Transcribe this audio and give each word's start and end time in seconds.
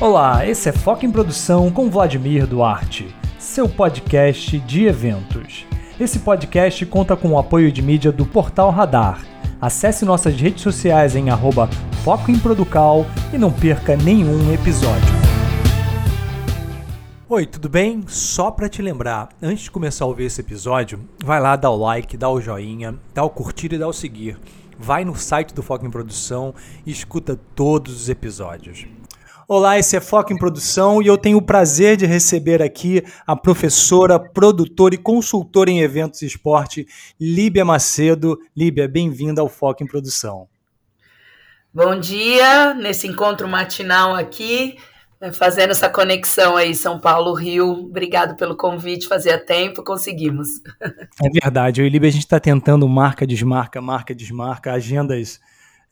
Olá, 0.00 0.44
esse 0.44 0.68
é 0.68 0.72
Foco 0.72 1.06
em 1.06 1.10
Produção 1.10 1.70
com 1.70 1.88
Vladimir 1.88 2.48
Duarte, 2.48 3.14
seu 3.38 3.68
podcast 3.68 4.58
de 4.58 4.86
eventos. 4.86 5.64
Esse 5.98 6.18
podcast 6.18 6.84
conta 6.86 7.16
com 7.16 7.30
o 7.30 7.38
apoio 7.38 7.70
de 7.70 7.80
mídia 7.80 8.10
do 8.10 8.26
Portal 8.26 8.70
Radar. 8.70 9.24
Acesse 9.60 10.04
nossas 10.04 10.34
redes 10.34 10.62
sociais 10.62 11.14
em 11.14 11.30
arroba 11.30 11.68
Foco 12.02 12.30
em 12.30 12.38
Producal 12.38 13.06
e 13.32 13.38
não 13.38 13.52
perca 13.52 13.96
nenhum 13.96 14.52
episódio. 14.52 15.14
Oi, 17.28 17.46
tudo 17.46 17.68
bem? 17.68 18.04
Só 18.08 18.50
para 18.50 18.68
te 18.68 18.82
lembrar, 18.82 19.28
antes 19.40 19.64
de 19.64 19.70
começar 19.70 20.04
a 20.04 20.08
ouvir 20.08 20.24
esse 20.24 20.40
episódio, 20.40 21.08
vai 21.24 21.40
lá, 21.40 21.54
dá 21.54 21.70
o 21.70 21.76
like, 21.76 22.16
dá 22.16 22.28
o 22.28 22.40
joinha, 22.40 22.96
dá 23.14 23.22
o 23.22 23.30
curtir 23.30 23.72
e 23.72 23.78
dá 23.78 23.86
o 23.86 23.92
seguir. 23.92 24.38
Vai 24.76 25.04
no 25.04 25.14
site 25.14 25.54
do 25.54 25.62
Foco 25.62 25.86
em 25.86 25.90
Produção 25.90 26.52
e 26.84 26.90
escuta 26.90 27.38
todos 27.54 28.02
os 28.02 28.08
episódios. 28.08 28.86
Olá, 29.46 29.78
esse 29.78 29.94
é 29.94 30.00
Foco 30.00 30.32
em 30.32 30.38
Produção 30.38 31.02
e 31.02 31.06
eu 31.06 31.18
tenho 31.18 31.36
o 31.36 31.42
prazer 31.42 31.98
de 31.98 32.06
receber 32.06 32.62
aqui 32.62 33.04
a 33.26 33.36
professora, 33.36 34.18
produtora 34.18 34.94
e 34.94 34.98
consultora 34.98 35.70
em 35.70 35.80
eventos 35.80 36.22
e 36.22 36.26
esporte, 36.26 36.86
Líbia 37.20 37.62
Macedo. 37.62 38.38
Líbia, 38.56 38.88
bem-vinda 38.88 39.42
ao 39.42 39.48
Foco 39.50 39.84
em 39.84 39.86
Produção. 39.86 40.48
Bom 41.74 42.00
dia, 42.00 42.72
nesse 42.72 43.06
encontro 43.06 43.46
matinal 43.46 44.14
aqui, 44.14 44.78
né, 45.20 45.30
fazendo 45.30 45.72
essa 45.72 45.90
conexão 45.90 46.56
aí 46.56 46.74
São 46.74 46.98
Paulo-Rio. 46.98 47.70
Obrigado 47.70 48.36
pelo 48.36 48.56
convite, 48.56 49.06
fazia 49.06 49.38
tempo, 49.38 49.84
conseguimos. 49.84 50.48
É 51.22 51.28
verdade, 51.28 51.82
eu 51.82 51.86
e 51.86 51.90
Líbia 51.90 52.08
a 52.08 52.12
gente 52.12 52.24
está 52.24 52.40
tentando 52.40 52.88
marca, 52.88 53.26
desmarca, 53.26 53.82
marca, 53.82 54.14
desmarca, 54.14 54.72
agendas... 54.72 55.38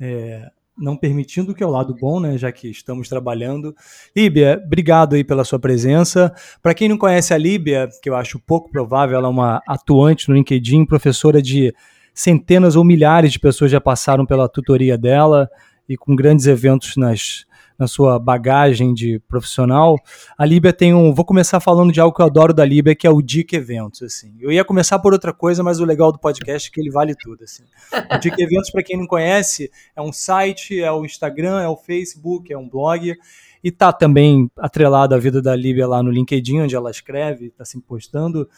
É 0.01 0.51
não 0.77 0.97
permitindo 0.97 1.55
que 1.55 1.63
é 1.63 1.67
o 1.67 1.71
lado 1.71 1.95
bom, 2.01 2.19
né, 2.19 2.37
já 2.39 2.51
que 2.51 2.69
estamos 2.69 3.09
trabalhando. 3.09 3.75
Líbia, 4.17 4.61
obrigado 4.65 5.15
aí 5.15 5.23
pela 5.23 5.45
sua 5.45 5.59
presença. 5.59 6.35
Para 6.63 6.75
quem 6.75 6.89
não 6.89 6.97
conhece 6.97 7.35
a 7.35 7.39
Líbia, 7.39 7.89
que 8.03 8.09
eu 8.09 8.17
acho 8.17 8.39
pouco 8.39 8.71
provável, 8.71 9.17
ela 9.17 9.29
é 9.29 9.31
uma 9.31 9.63
atuante 9.67 10.29
no 10.29 10.35
LinkedIn, 10.35 10.87
professora 10.87 11.43
de 11.43 11.75
centenas 12.15 12.77
ou 12.77 12.85
milhares 12.85 13.33
de 13.33 13.39
pessoas 13.39 13.71
já 13.71 13.81
passaram 13.81 14.27
pela 14.27 14.49
tutoria 14.49 14.99
dela 14.99 15.49
e 15.89 15.97
com 15.97 16.15
grandes 16.15 16.47
eventos 16.47 16.97
nas 16.97 17.45
na 17.83 17.89
sua 17.89 18.17
bagagem 18.17 18.95
de 18.95 19.19
profissional, 19.27 19.99
a 20.39 20.45
Líbia 20.45 20.73
tem 20.73 20.95
um. 20.95 21.13
Vou 21.13 21.25
começar 21.25 21.59
falando 21.59 21.93
de 21.93 22.01
algo 22.01 22.15
que 22.15 22.23
eu 22.23 22.27
adoro 22.27 22.55
da 22.55 22.65
Líbia, 22.65 22.95
que 22.95 23.09
é 23.09 23.11
o 23.11 23.21
DIC 23.21 23.55
Eventos. 23.55 24.03
Assim. 24.03 24.37
Eu 24.39 24.53
ia 24.53 24.65
começar 24.65 25.01
por 25.01 25.13
outra 25.13 25.33
coisa, 25.33 25.65
mas 25.65 25.81
o 25.81 25.85
legal 25.85 26.13
do 26.13 26.19
podcast 26.19 26.69
é 26.69 26.73
que 26.73 26.81
ele 26.81 26.93
vale 26.93 27.13
tudo. 27.17 27.43
Assim. 27.43 27.65
O 27.93 28.19
DIC 28.21 28.41
Eventos, 28.41 28.71
para 28.71 28.85
quem 28.85 28.97
não 28.97 29.07
conhece, 29.09 29.69
é 29.97 30.01
um 30.01 30.13
site, 30.13 30.81
é 30.81 30.93
o 30.93 31.05
Instagram, 31.05 31.61
é 31.61 31.69
o 31.69 31.77
Facebook, 31.77 32.53
é 32.53 32.57
um 32.57 32.69
blog. 32.69 33.17
E 33.65 33.71
tá 33.73 33.93
também 33.93 34.49
atrelado 34.57 35.17
à 35.17 35.19
vida 35.19 35.43
da 35.43 35.57
Líbia 35.57 35.89
lá 35.89 36.05
no 36.05 36.11
LinkedIn, 36.11 36.61
onde 36.61 36.77
ela 36.77 36.91
escreve, 36.91 37.47
está 37.47 37.65
se 37.65 37.81
postando. 37.81 38.49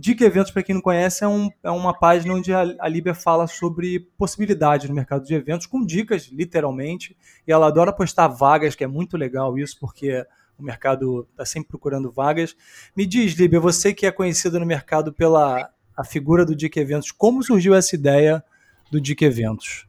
Dica 0.00 0.24
Eventos, 0.24 0.52
para 0.52 0.62
quem 0.62 0.76
não 0.76 0.80
conhece, 0.80 1.24
é, 1.24 1.26
um, 1.26 1.50
é, 1.60 1.70
uma 1.72 1.92
página 1.92 2.32
onde 2.32 2.54
a, 2.54 2.60
a 2.78 2.88
Líbia 2.88 3.14
fala 3.14 3.48
sobre 3.48 3.98
possibilidades 4.16 4.88
no 4.88 4.94
mercado 4.94 5.24
de 5.24 5.34
eventos, 5.34 5.66
com 5.66 5.84
dicas, 5.84 6.28
literalmente. 6.28 7.16
E 7.44 7.50
ela 7.50 7.66
adora 7.66 7.92
postar 7.92 8.28
vagas, 8.28 8.76
que 8.76 8.84
é 8.84 8.86
muito 8.86 9.16
legal 9.16 9.58
isso, 9.58 9.76
porque 9.80 10.24
o 10.56 10.62
mercado 10.62 11.26
está 11.32 11.44
sempre 11.44 11.70
procurando 11.70 12.12
vagas. 12.12 12.54
Me 12.96 13.04
diz, 13.04 13.32
Líbia, 13.32 13.58
você 13.58 13.92
que 13.92 14.06
é 14.06 14.12
conhecida 14.12 14.60
no 14.60 14.66
mercado 14.66 15.12
pela 15.12 15.68
a 15.96 16.04
figura 16.04 16.46
do 16.46 16.54
Dica 16.54 16.78
Eventos, 16.78 17.10
como 17.10 17.42
surgiu 17.42 17.74
essa 17.74 17.96
ideia 17.96 18.44
do 18.92 19.00
Dica 19.00 19.24
Eventos? 19.24 19.87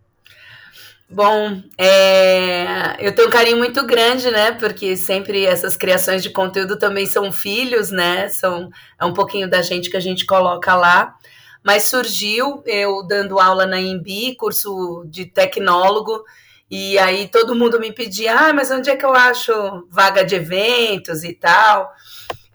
Bom, 1.11 1.63
é, 1.75 2.95
eu 2.99 3.15
tenho 3.15 3.27
um 3.27 3.31
carinho 3.31 3.57
muito 3.57 3.83
grande, 3.83 4.29
né? 4.29 4.51
Porque 4.51 4.95
sempre 4.95 5.43
essas 5.43 5.75
criações 5.75 6.21
de 6.21 6.29
conteúdo 6.29 6.77
também 6.77 7.07
são 7.07 7.31
filhos, 7.31 7.89
né? 7.89 8.29
São, 8.29 8.69
é 8.99 9.03
um 9.05 9.13
pouquinho 9.13 9.49
da 9.49 9.63
gente 9.63 9.89
que 9.89 9.97
a 9.97 9.99
gente 9.99 10.23
coloca 10.27 10.75
lá. 10.75 11.15
Mas 11.63 11.83
surgiu 11.83 12.61
eu 12.63 13.01
dando 13.07 13.39
aula 13.39 13.65
na 13.65 13.81
IMB, 13.81 14.35
curso 14.37 15.03
de 15.07 15.25
tecnólogo, 15.25 16.23
e 16.69 16.99
aí 16.99 17.27
todo 17.27 17.55
mundo 17.55 17.79
me 17.79 17.91
pedia, 17.91 18.49
ah, 18.49 18.53
mas 18.53 18.69
onde 18.69 18.91
é 18.91 18.95
que 18.95 19.05
eu 19.05 19.15
acho 19.15 19.51
vaga 19.89 20.23
de 20.23 20.35
eventos 20.35 21.23
e 21.23 21.33
tal? 21.33 21.91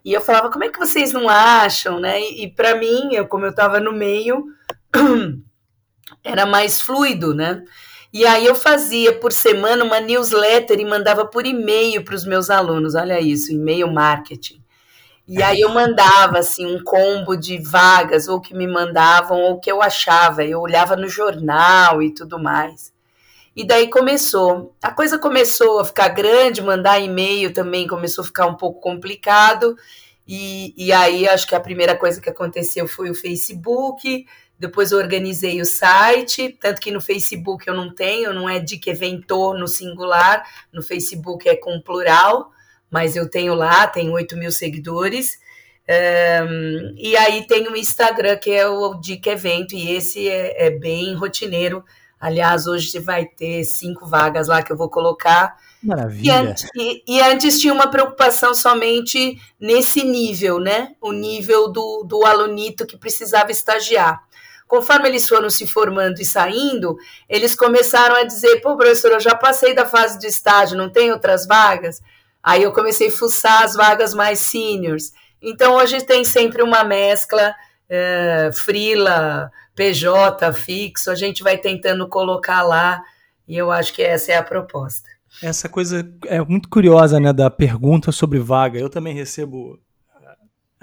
E 0.03 0.13
eu 0.13 0.21
falava, 0.21 0.49
como 0.49 0.63
é 0.63 0.69
que 0.69 0.79
vocês 0.79 1.11
não 1.11 1.27
acham, 1.27 1.99
né? 1.99 2.21
E, 2.21 2.45
e 2.45 2.51
para 2.51 2.75
mim, 2.75 3.13
eu, 3.13 3.27
como 3.27 3.45
eu 3.45 3.49
estava 3.49 3.81
no 3.81 3.91
meio, 3.91 4.45
era 6.23 6.45
mais 6.45 6.81
fluido, 6.81 7.35
né? 7.35 7.61
E 8.15 8.25
aí 8.25 8.45
eu 8.45 8.55
fazia 8.55 9.11
por 9.19 9.33
semana 9.33 9.83
uma 9.83 9.99
newsletter 9.99 10.79
e 10.79 10.85
mandava 10.85 11.25
por 11.25 11.45
e-mail 11.45 12.01
para 12.01 12.15
os 12.15 12.25
meus 12.25 12.49
alunos. 12.49 12.95
Olha 12.95 13.19
isso, 13.19 13.51
e-mail 13.51 13.91
marketing. 13.91 14.63
E 15.27 15.43
aí 15.43 15.59
eu 15.59 15.67
mandava 15.67 16.39
assim 16.39 16.65
um 16.65 16.81
combo 16.81 17.35
de 17.35 17.57
vagas, 17.57 18.29
ou 18.29 18.39
que 18.39 18.55
me 18.55 18.67
mandavam, 18.67 19.41
ou 19.41 19.59
que 19.59 19.69
eu 19.69 19.81
achava. 19.81 20.45
Eu 20.45 20.61
olhava 20.61 20.95
no 20.95 21.09
jornal 21.09 22.01
e 22.01 22.09
tudo 22.09 22.39
mais. 22.39 22.93
E 23.53 23.65
daí 23.65 23.89
começou. 23.89 24.73
A 24.81 24.93
coisa 24.93 25.19
começou 25.19 25.81
a 25.81 25.83
ficar 25.83 26.07
grande, 26.07 26.63
mandar 26.63 27.01
e-mail 27.01 27.53
também 27.53 27.85
começou 27.85 28.21
a 28.21 28.27
ficar 28.27 28.45
um 28.45 28.55
pouco 28.55 28.79
complicado. 28.79 29.75
E, 30.25 30.73
e 30.77 30.93
aí 30.93 31.27
acho 31.27 31.45
que 31.45 31.53
a 31.53 31.59
primeira 31.59 31.97
coisa 31.97 32.21
que 32.21 32.29
aconteceu 32.29 32.87
foi 32.87 33.09
o 33.09 33.15
Facebook. 33.15 34.25
Depois 34.57 34.91
eu 34.91 34.97
organizei 34.97 35.59
o 35.61 35.65
site, 35.65 36.57
tanto 36.61 36.79
que 36.79 36.91
no 36.91 37.01
Facebook 37.01 37.67
eu 37.67 37.73
não 37.73 37.93
tenho, 37.93 38.33
não 38.33 38.49
é 38.49 38.59
de 38.59 38.77
que 38.77 38.89
eventor 38.89 39.57
no 39.57 39.67
singular, 39.67 40.43
no 40.71 40.81
Facebook 40.81 41.47
é 41.47 41.55
com 41.55 41.81
plural, 41.81 42.51
mas 42.89 43.15
eu 43.15 43.29
tenho 43.29 43.53
lá, 43.53 43.85
tenho 43.87 44.13
8 44.13 44.37
mil 44.37 44.51
seguidores. 44.51 45.37
Um, 45.87 46.95
e 46.97 47.15
aí 47.17 47.45
tem 47.45 47.67
o 47.67 47.75
Instagram, 47.75 48.37
que 48.37 48.51
é 48.51 48.67
o 48.67 48.95
Dica 48.95 49.31
Evento, 49.31 49.75
e 49.75 49.91
esse 49.91 50.27
é, 50.27 50.67
é 50.67 50.69
bem 50.69 51.13
rotineiro. 51.15 51.83
Aliás, 52.19 52.65
hoje 52.65 52.97
vai 52.97 53.25
ter 53.25 53.63
cinco 53.65 54.07
vagas 54.07 54.47
lá 54.47 54.63
que 54.63 54.71
eu 54.71 54.77
vou 54.77 54.89
colocar. 54.89 55.57
Maravilha. 55.83 56.25
E 56.25 56.29
antes, 56.31 56.69
e, 56.75 57.03
e 57.07 57.21
antes, 57.21 57.59
tinha 57.59 57.73
uma 57.73 57.87
preocupação 57.87 58.55
somente 58.55 59.39
nesse 59.59 60.03
nível, 60.03 60.59
né? 60.59 60.95
O 60.99 61.11
nível 61.11 61.71
do, 61.71 62.03
do 62.03 62.25
alunito 62.25 62.87
que 62.87 62.97
precisava 62.97 63.51
estagiar. 63.51 64.23
Conforme 64.67 65.07
eles 65.07 65.27
foram 65.27 65.49
se 65.49 65.67
formando 65.67 66.19
e 66.19 66.25
saindo, 66.25 66.97
eles 67.29 67.55
começaram 67.55 68.15
a 68.15 68.23
dizer: 68.23 68.61
pô, 68.61 68.75
professor, 68.75 69.11
eu 69.11 69.19
já 69.19 69.35
passei 69.35 69.75
da 69.75 69.85
fase 69.85 70.17
de 70.19 70.27
estágio, 70.27 70.77
não 70.77 70.89
tem 70.89 71.11
outras 71.11 71.45
vagas? 71.45 72.01
Aí 72.41 72.63
eu 72.63 72.73
comecei 72.73 73.07
a 73.07 73.11
fuçar 73.11 73.63
as 73.63 73.73
vagas 73.75 74.13
mais 74.13 74.39
seniors. 74.39 75.11
Então 75.41 75.75
hoje 75.75 76.01
tem 76.01 76.23
sempre 76.23 76.63
uma 76.63 76.83
mescla, 76.83 77.53
é, 77.89 78.49
frila, 78.53 79.51
PJ, 79.75 80.53
fixo, 80.53 81.11
a 81.11 81.15
gente 81.15 81.43
vai 81.43 81.57
tentando 81.57 82.07
colocar 82.07 82.63
lá, 82.63 83.03
e 83.47 83.55
eu 83.55 83.71
acho 83.71 83.93
que 83.93 84.01
essa 84.01 84.31
é 84.31 84.37
a 84.37 84.43
proposta. 84.43 85.09
Essa 85.43 85.67
coisa 85.67 86.07
é 86.25 86.41
muito 86.41 86.69
curiosa, 86.69 87.19
né, 87.19 87.33
da 87.33 87.49
pergunta 87.49 88.11
sobre 88.11 88.39
vaga. 88.39 88.79
Eu 88.79 88.89
também 88.89 89.13
recebo 89.13 89.77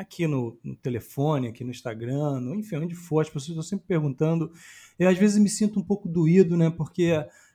aqui 0.03 0.27
no, 0.27 0.59
no, 0.63 0.77
telefone, 0.77 1.49
aqui 1.49 1.65
no 1.65 1.71
Instagram, 1.71 2.41
no, 2.41 2.55
enfim, 2.55 2.77
onde 2.77 2.95
for, 2.95 3.21
as 3.21 3.29
pessoas 3.29 3.49
estão 3.49 3.63
sempre 3.63 3.87
perguntando. 3.87 4.53
Eu 4.99 5.09
às 5.09 5.17
vezes 5.17 5.39
me 5.39 5.49
sinto 5.49 5.81
um 5.81 5.83
pouco 5.83 6.09
doído, 6.09 6.57
né? 6.57 6.71
Porque 6.71 7.13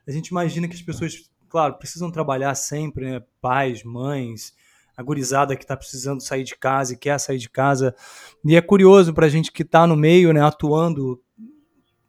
a 0.07 0.11
gente 0.11 0.29
imagina 0.29 0.67
que 0.67 0.75
as 0.75 0.81
pessoas, 0.81 1.29
claro, 1.49 1.77
precisam 1.77 2.11
trabalhar 2.11 2.55
sempre, 2.55 3.11
né? 3.11 3.23
Pais, 3.39 3.83
mães, 3.83 4.53
a 4.95 5.03
gurizada 5.03 5.55
que 5.55 5.63
está 5.63 5.77
precisando 5.77 6.21
sair 6.21 6.43
de 6.43 6.55
casa 6.55 6.93
e 6.93 6.97
quer 6.97 7.19
sair 7.19 7.37
de 7.37 7.49
casa. 7.49 7.95
E 8.43 8.55
é 8.55 8.61
curioso 8.61 9.13
para 9.13 9.27
a 9.27 9.29
gente 9.29 9.51
que 9.51 9.61
está 9.61 9.85
no 9.85 9.95
meio, 9.95 10.33
né? 10.33 10.41
Atuando 10.41 11.21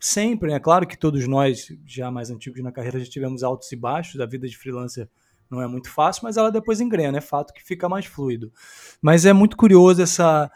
sempre, 0.01 0.51
né? 0.51 0.59
Claro 0.59 0.87
que 0.87 0.97
todos 0.97 1.27
nós, 1.29 1.69
já 1.85 2.11
mais 2.11 2.31
antigos 2.31 2.63
na 2.63 2.73
carreira, 2.73 2.99
já 2.99 3.11
tivemos 3.11 3.43
altos 3.43 3.71
e 3.73 3.77
baixos. 3.77 4.21
A 4.21 4.27
vida 4.27 4.49
de 4.49 4.57
freelancer 4.57 5.09
não 5.51 5.63
é 5.63 5.67
muito 5.67 5.91
fácil, 5.91 6.25
mas 6.25 6.37
ela 6.37 6.51
depois 6.51 6.81
engrena, 6.81 7.19
é 7.19 7.21
fato 7.21 7.53
que 7.53 7.63
fica 7.63 7.89
mais 7.89 8.07
fluido. 8.07 8.53
Mas 9.01 9.25
é 9.25 9.33
muito 9.33 9.57
curioso 9.57 10.03
essa 10.03 10.51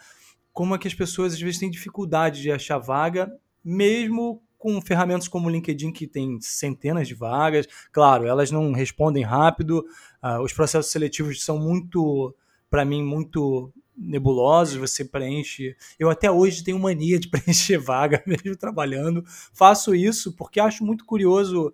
como 0.53 0.75
é 0.75 0.79
que 0.79 0.89
as 0.89 0.95
pessoas 0.95 1.33
às 1.33 1.41
vezes 1.41 1.59
têm 1.59 1.71
dificuldade 1.71 2.43
de 2.43 2.53
achar 2.53 2.79
vaga, 2.79 3.33
mesmo 3.65 4.43
com 4.59 4.81
ferramentas 4.81 5.27
como 5.27 5.49
o 5.49 5.51
LinkedIn, 5.51 5.93
que 5.93 6.07
tem 6.07 6.39
centenas 6.41 7.09
de 7.09 7.15
vagas. 7.15 7.67
Claro, 7.91 8.27
elas 8.27 8.51
não 8.51 8.73
respondem 8.73 9.25
rápido, 9.25 9.85
uh, 10.23 10.41
os 10.43 10.53
processos 10.53 10.93
seletivos 10.93 11.43
são 11.45 11.59
muito, 11.59 12.35
para 12.71 12.85
mim, 12.85 13.03
muito 13.03 13.73
nebulosos, 13.97 14.77
você 14.77 15.05
preenche. 15.05 15.75
Eu 15.99 16.09
até 16.11 16.31
hoje 16.31 16.63
tenho 16.63 16.79
mania 16.79 17.19
de 17.19 17.29
preencher 17.31 17.79
vaga, 17.79 18.23
mesmo 18.27 18.57
trabalhando. 18.57 19.25
Faço 19.53 19.95
isso 19.95 20.33
porque 20.37 20.61
acho 20.61 20.85
muito 20.85 21.05
curioso 21.05 21.73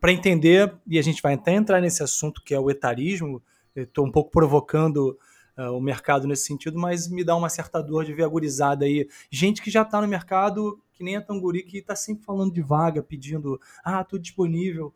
para 0.00 0.12
entender, 0.12 0.74
e 0.86 0.98
a 0.98 1.02
gente 1.02 1.20
vai 1.20 1.34
até 1.34 1.52
entrar 1.52 1.80
nesse 1.80 2.02
assunto 2.02 2.42
que 2.42 2.54
é 2.54 2.58
o 2.58 2.70
etarismo. 2.70 3.42
Estou 3.74 4.06
um 4.06 4.10
pouco 4.10 4.30
provocando 4.30 5.18
uh, 5.58 5.76
o 5.76 5.80
mercado 5.80 6.26
nesse 6.26 6.44
sentido, 6.44 6.78
mas 6.78 7.08
me 7.08 7.24
dá 7.24 7.36
uma 7.36 7.48
certa 7.48 7.82
dor 7.82 8.04
de 8.04 8.14
ver 8.14 8.24
agorizada 8.24 8.84
aí. 8.84 9.08
Gente 9.30 9.60
que 9.60 9.70
já 9.70 9.82
está 9.82 10.00
no 10.00 10.08
mercado, 10.08 10.80
que 10.92 11.04
nem 11.04 11.16
a 11.16 11.20
Tanguri, 11.20 11.62
que 11.62 11.78
está 11.78 11.96
sempre 11.96 12.24
falando 12.24 12.52
de 12.52 12.62
vaga, 12.62 13.02
pedindo, 13.02 13.60
ah, 13.84 14.00
estou 14.00 14.18
disponível. 14.18 14.94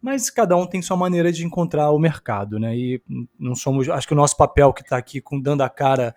Mas 0.00 0.28
cada 0.28 0.56
um 0.56 0.66
tem 0.66 0.82
sua 0.82 0.96
maneira 0.96 1.32
de 1.32 1.44
encontrar 1.44 1.90
o 1.90 1.98
mercado, 1.98 2.58
né? 2.58 2.76
E 2.76 3.02
não 3.38 3.54
somos. 3.54 3.88
Acho 3.88 4.06
que 4.06 4.12
o 4.12 4.16
nosso 4.16 4.36
papel 4.36 4.72
que 4.72 4.82
está 4.82 4.96
aqui 4.96 5.20
com 5.20 5.40
dando 5.40 5.62
a 5.62 5.70
cara 5.70 6.14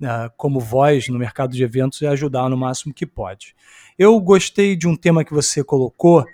uh, 0.00 0.30
como 0.36 0.58
voz 0.58 1.08
no 1.08 1.18
mercado 1.18 1.52
de 1.52 1.62
eventos 1.62 2.02
é 2.02 2.08
ajudar 2.08 2.48
no 2.48 2.56
máximo 2.56 2.92
que 2.92 3.06
pode. 3.06 3.54
Eu 3.98 4.18
gostei 4.20 4.74
de 4.74 4.88
um 4.88 4.96
tema 4.96 5.24
que 5.24 5.32
você 5.32 5.62
colocou 5.62 6.24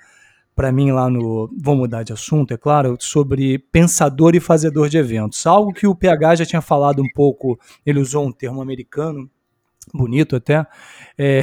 para 0.56 0.72
mim 0.72 0.90
lá 0.90 1.10
no. 1.10 1.50
Vou 1.62 1.76
mudar 1.76 2.02
de 2.02 2.14
assunto, 2.14 2.54
é 2.54 2.56
claro, 2.56 2.96
sobre 2.98 3.58
pensador 3.58 4.34
e 4.34 4.40
fazedor 4.40 4.88
de 4.88 4.96
eventos. 4.96 5.46
Algo 5.46 5.72
que 5.72 5.86
o 5.86 5.94
PH 5.94 6.36
já 6.36 6.46
tinha 6.46 6.62
falado 6.62 7.02
um 7.02 7.08
pouco, 7.14 7.60
ele 7.84 8.00
usou 8.00 8.26
um 8.26 8.32
termo 8.32 8.62
americano, 8.62 9.30
bonito 9.92 10.34
até, 10.34 10.66
é, 11.18 11.42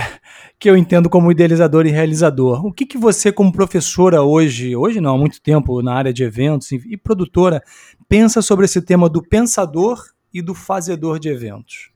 que 0.60 0.68
eu 0.68 0.75
entendo 0.75 1.10
como 1.12 1.31
idealizador 1.31 1.86
e 1.86 1.92
realizador. 1.92 2.65
O 2.65 2.74
que, 2.74 2.88
que 2.88 2.98
você, 2.98 3.31
como 3.31 3.54
professora 3.54 4.24
hoje, 4.24 4.75
hoje 4.75 5.00
não, 5.00 5.16
há 5.16 5.18
muito 5.18 5.39
tempo 5.39 5.81
na 5.83 5.94
área 5.94 6.12
de 6.12 6.24
eventos 6.24 6.71
e 6.71 6.98
produtora, 6.98 7.62
pensa 8.09 8.42
sobre 8.42 8.66
esse 8.66 8.81
tema 8.81 9.07
do 9.07 9.21
pensador 9.21 10.04
e 10.33 10.42
do 10.42 10.56
fazedor 10.56 11.19
de 11.19 11.30
eventos? 11.30 11.92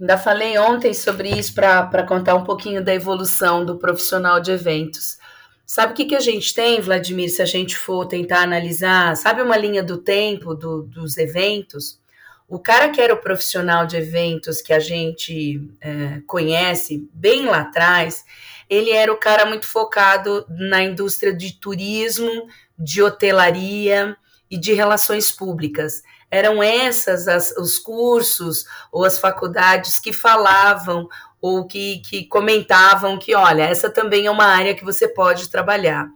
Ainda 0.00 0.16
falei 0.16 0.58
ontem 0.58 0.92
sobre 0.94 1.30
isso 1.30 1.54
para 1.54 2.06
contar 2.06 2.34
um 2.34 2.44
pouquinho 2.44 2.82
da 2.82 2.94
evolução 2.94 3.64
do 3.64 3.78
profissional 3.78 4.40
de 4.40 4.50
eventos. 4.50 5.18
Sabe 5.66 5.92
o 5.92 5.96
que, 5.96 6.04
que 6.04 6.14
a 6.14 6.20
gente 6.20 6.54
tem, 6.54 6.80
Vladimir, 6.80 7.28
se 7.28 7.42
a 7.42 7.44
gente 7.44 7.76
for 7.76 8.06
tentar 8.06 8.42
analisar? 8.42 9.16
Sabe 9.16 9.42
uma 9.42 9.56
linha 9.56 9.82
do 9.82 9.98
tempo 9.98 10.54
do, 10.54 10.84
dos 10.84 11.18
eventos? 11.18 12.00
O 12.48 12.60
cara 12.60 12.90
que 12.90 13.00
era 13.00 13.12
o 13.12 13.20
profissional 13.20 13.84
de 13.84 13.96
eventos 13.96 14.62
que 14.62 14.72
a 14.72 14.78
gente 14.78 15.68
é, 15.80 16.20
conhece 16.24 17.10
bem 17.12 17.46
lá 17.46 17.62
atrás, 17.62 18.24
ele 18.70 18.92
era 18.92 19.12
o 19.12 19.16
cara 19.16 19.44
muito 19.44 19.66
focado 19.66 20.46
na 20.48 20.84
indústria 20.84 21.34
de 21.34 21.58
turismo, 21.58 22.46
de 22.78 23.02
hotelaria 23.02 24.16
e 24.48 24.56
de 24.56 24.72
relações 24.72 25.32
públicas. 25.32 26.00
Eram 26.30 26.62
essas 26.62 27.26
as, 27.26 27.50
os 27.56 27.76
cursos 27.76 28.66
ou 28.92 29.04
as 29.04 29.18
faculdades 29.18 29.98
que 29.98 30.12
falavam 30.12 31.08
ou 31.46 31.64
que, 31.64 31.98
que 31.98 32.24
comentavam 32.24 33.16
que, 33.18 33.34
olha, 33.34 33.62
essa 33.62 33.88
também 33.88 34.26
é 34.26 34.30
uma 34.30 34.46
área 34.46 34.74
que 34.74 34.84
você 34.84 35.06
pode 35.06 35.48
trabalhar. 35.48 36.08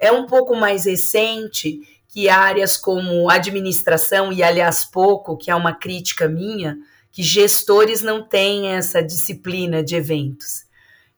É 0.00 0.10
um 0.10 0.26
pouco 0.26 0.56
mais 0.56 0.84
recente 0.84 1.80
que 2.08 2.28
áreas 2.28 2.76
como 2.76 3.30
administração, 3.30 4.32
e 4.32 4.42
aliás, 4.42 4.84
pouco, 4.84 5.36
que 5.36 5.50
é 5.50 5.54
uma 5.54 5.72
crítica 5.72 6.28
minha, 6.28 6.76
que 7.12 7.22
gestores 7.22 8.02
não 8.02 8.22
têm 8.22 8.68
essa 8.72 9.00
disciplina 9.00 9.82
de 9.82 9.94
eventos. 9.94 10.64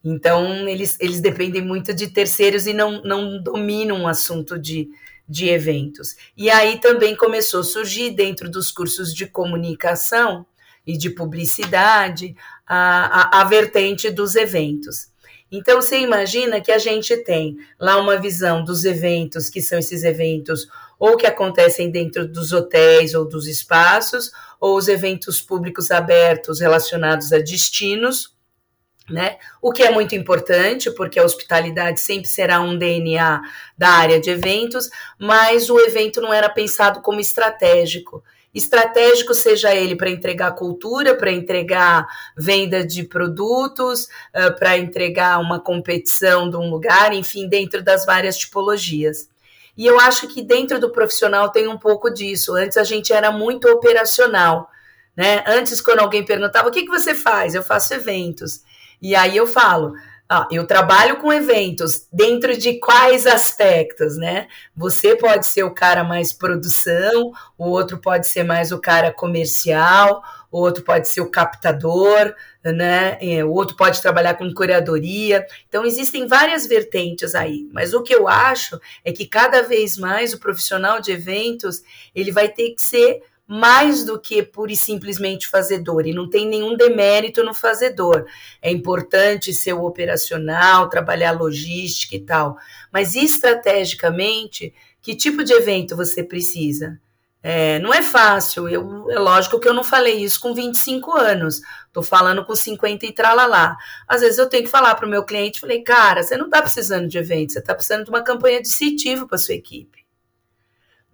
Então, 0.04 0.68
eles, 0.68 0.98
eles 1.00 1.20
dependem 1.20 1.62
muito 1.62 1.94
de 1.94 2.08
terceiros 2.08 2.66
e 2.66 2.74
não, 2.74 3.02
não 3.02 3.42
dominam 3.42 4.02
o 4.02 4.06
assunto 4.06 4.58
de, 4.58 4.88
de 5.26 5.48
eventos. 5.48 6.14
E 6.36 6.50
aí 6.50 6.78
também 6.78 7.16
começou 7.16 7.60
a 7.60 7.64
surgir, 7.64 8.10
dentro 8.10 8.50
dos 8.50 8.70
cursos 8.70 9.14
de 9.14 9.26
comunicação 9.26 10.46
e 10.86 10.96
de 10.96 11.10
publicidade, 11.10 12.36
a, 12.66 13.38
a, 13.38 13.40
a 13.40 13.44
vertente 13.44 14.10
dos 14.10 14.36
eventos. 14.36 15.08
Então, 15.50 15.80
você 15.80 15.98
imagina 15.98 16.60
que 16.60 16.72
a 16.72 16.78
gente 16.78 17.16
tem 17.18 17.56
lá 17.78 17.98
uma 17.98 18.16
visão 18.16 18.64
dos 18.64 18.84
eventos, 18.84 19.48
que 19.48 19.62
são 19.62 19.78
esses 19.78 20.02
eventos 20.02 20.66
ou 20.98 21.16
que 21.16 21.26
acontecem 21.26 21.90
dentro 21.90 22.26
dos 22.26 22.52
hotéis 22.52 23.14
ou 23.14 23.28
dos 23.28 23.46
espaços, 23.46 24.32
ou 24.58 24.76
os 24.76 24.88
eventos 24.88 25.40
públicos 25.40 25.90
abertos 25.90 26.60
relacionados 26.60 27.32
a 27.32 27.38
destinos, 27.38 28.34
né? 29.08 29.36
O 29.62 29.70
que 29.70 29.84
é 29.84 29.90
muito 29.90 30.16
importante, 30.16 30.90
porque 30.90 31.20
a 31.20 31.24
hospitalidade 31.24 32.00
sempre 32.00 32.28
será 32.28 32.60
um 32.60 32.76
DNA 32.76 33.40
da 33.78 33.90
área 33.90 34.18
de 34.18 34.30
eventos, 34.30 34.90
mas 35.18 35.70
o 35.70 35.78
evento 35.78 36.20
não 36.20 36.32
era 36.32 36.48
pensado 36.48 37.00
como 37.02 37.20
estratégico 37.20 38.24
estratégico, 38.56 39.34
seja 39.34 39.74
ele 39.74 39.94
para 39.94 40.08
entregar 40.08 40.52
cultura, 40.52 41.14
para 41.14 41.30
entregar 41.30 42.06
venda 42.34 42.84
de 42.84 43.04
produtos, 43.04 44.04
uh, 44.34 44.56
para 44.58 44.78
entregar 44.78 45.38
uma 45.38 45.60
competição 45.60 46.48
de 46.48 46.56
um 46.56 46.70
lugar, 46.70 47.12
enfim, 47.12 47.46
dentro 47.46 47.82
das 47.82 48.06
várias 48.06 48.38
tipologias. 48.38 49.28
E 49.76 49.84
eu 49.84 50.00
acho 50.00 50.26
que 50.28 50.42
dentro 50.42 50.80
do 50.80 50.90
profissional 50.90 51.50
tem 51.50 51.68
um 51.68 51.76
pouco 51.76 52.08
disso. 52.08 52.54
Antes 52.54 52.78
a 52.78 52.84
gente 52.84 53.12
era 53.12 53.30
muito 53.30 53.68
operacional. 53.68 54.70
Né? 55.14 55.44
Antes, 55.46 55.82
quando 55.82 56.00
alguém 56.00 56.24
perguntava 56.24 56.68
o 56.68 56.72
que, 56.72 56.84
que 56.84 56.90
você 56.90 57.14
faz, 57.14 57.54
eu 57.54 57.62
faço 57.62 57.92
eventos. 57.92 58.62
E 59.02 59.14
aí 59.14 59.36
eu 59.36 59.46
falo, 59.46 59.92
ah, 60.28 60.48
eu 60.50 60.66
trabalho 60.66 61.18
com 61.18 61.32
eventos 61.32 62.08
dentro 62.12 62.56
de 62.56 62.80
quais 62.80 63.26
aspectos, 63.28 64.16
né? 64.16 64.48
Você 64.76 65.14
pode 65.14 65.46
ser 65.46 65.62
o 65.62 65.72
cara 65.72 66.02
mais 66.02 66.32
produção, 66.32 67.32
o 67.56 67.68
outro 67.70 67.98
pode 67.98 68.26
ser 68.26 68.42
mais 68.42 68.72
o 68.72 68.80
cara 68.80 69.12
comercial, 69.12 70.24
o 70.50 70.58
outro 70.58 70.82
pode 70.82 71.06
ser 71.08 71.20
o 71.20 71.30
captador, 71.30 72.34
né? 72.64 73.18
É, 73.20 73.44
o 73.44 73.52
outro 73.52 73.76
pode 73.76 74.02
trabalhar 74.02 74.34
com 74.34 74.52
curadoria. 74.52 75.46
Então 75.68 75.86
existem 75.86 76.26
várias 76.26 76.66
vertentes 76.66 77.36
aí, 77.36 77.68
mas 77.72 77.94
o 77.94 78.02
que 78.02 78.14
eu 78.14 78.26
acho 78.26 78.80
é 79.04 79.12
que 79.12 79.26
cada 79.26 79.62
vez 79.62 79.96
mais 79.96 80.32
o 80.32 80.40
profissional 80.40 81.00
de 81.00 81.12
eventos 81.12 81.82
ele 82.12 82.32
vai 82.32 82.48
ter 82.48 82.70
que 82.70 82.82
ser 82.82 83.22
mais 83.46 84.04
do 84.04 84.18
que 84.18 84.42
pura 84.42 84.72
e 84.72 84.76
simplesmente 84.76 85.46
fazedor, 85.46 86.06
e 86.06 86.12
não 86.12 86.28
tem 86.28 86.48
nenhum 86.48 86.76
demérito 86.76 87.44
no 87.44 87.54
fazedor. 87.54 88.26
É 88.60 88.70
importante 88.70 89.52
ser 89.52 89.72
o 89.72 89.84
operacional, 89.84 90.88
trabalhar 90.88 91.32
logística 91.32 92.16
e 92.16 92.20
tal, 92.20 92.56
mas 92.92 93.14
estrategicamente, 93.14 94.74
que 95.00 95.14
tipo 95.14 95.44
de 95.44 95.52
evento 95.52 95.94
você 95.94 96.24
precisa? 96.24 97.00
É, 97.42 97.78
não 97.78 97.94
é 97.94 98.02
fácil, 98.02 98.68
eu, 98.68 99.08
é 99.08 99.18
lógico 99.20 99.60
que 99.60 99.68
eu 99.68 99.74
não 99.74 99.84
falei 99.84 100.16
isso 100.16 100.40
com 100.40 100.52
25 100.52 101.16
anos, 101.16 101.60
tô 101.92 102.02
falando 102.02 102.44
com 102.44 102.56
50 102.56 103.06
e 103.06 103.12
tralalá. 103.12 103.76
Às 104.08 104.22
vezes 104.22 104.38
eu 104.38 104.48
tenho 104.48 104.64
que 104.64 104.70
falar 104.70 104.96
para 104.96 105.06
o 105.06 105.08
meu 105.08 105.22
cliente, 105.24 105.60
falei, 105.60 105.82
cara, 105.82 106.24
você 106.24 106.36
não 106.36 106.46
está 106.46 106.60
precisando 106.60 107.06
de 107.06 107.18
evento, 107.18 107.52
você 107.52 107.60
está 107.60 107.72
precisando 107.72 108.04
de 108.04 108.10
uma 108.10 108.24
campanha 108.24 108.60
de 108.60 108.66
incentivo 108.66 109.28
para 109.28 109.38
sua 109.38 109.54
equipe 109.54 110.05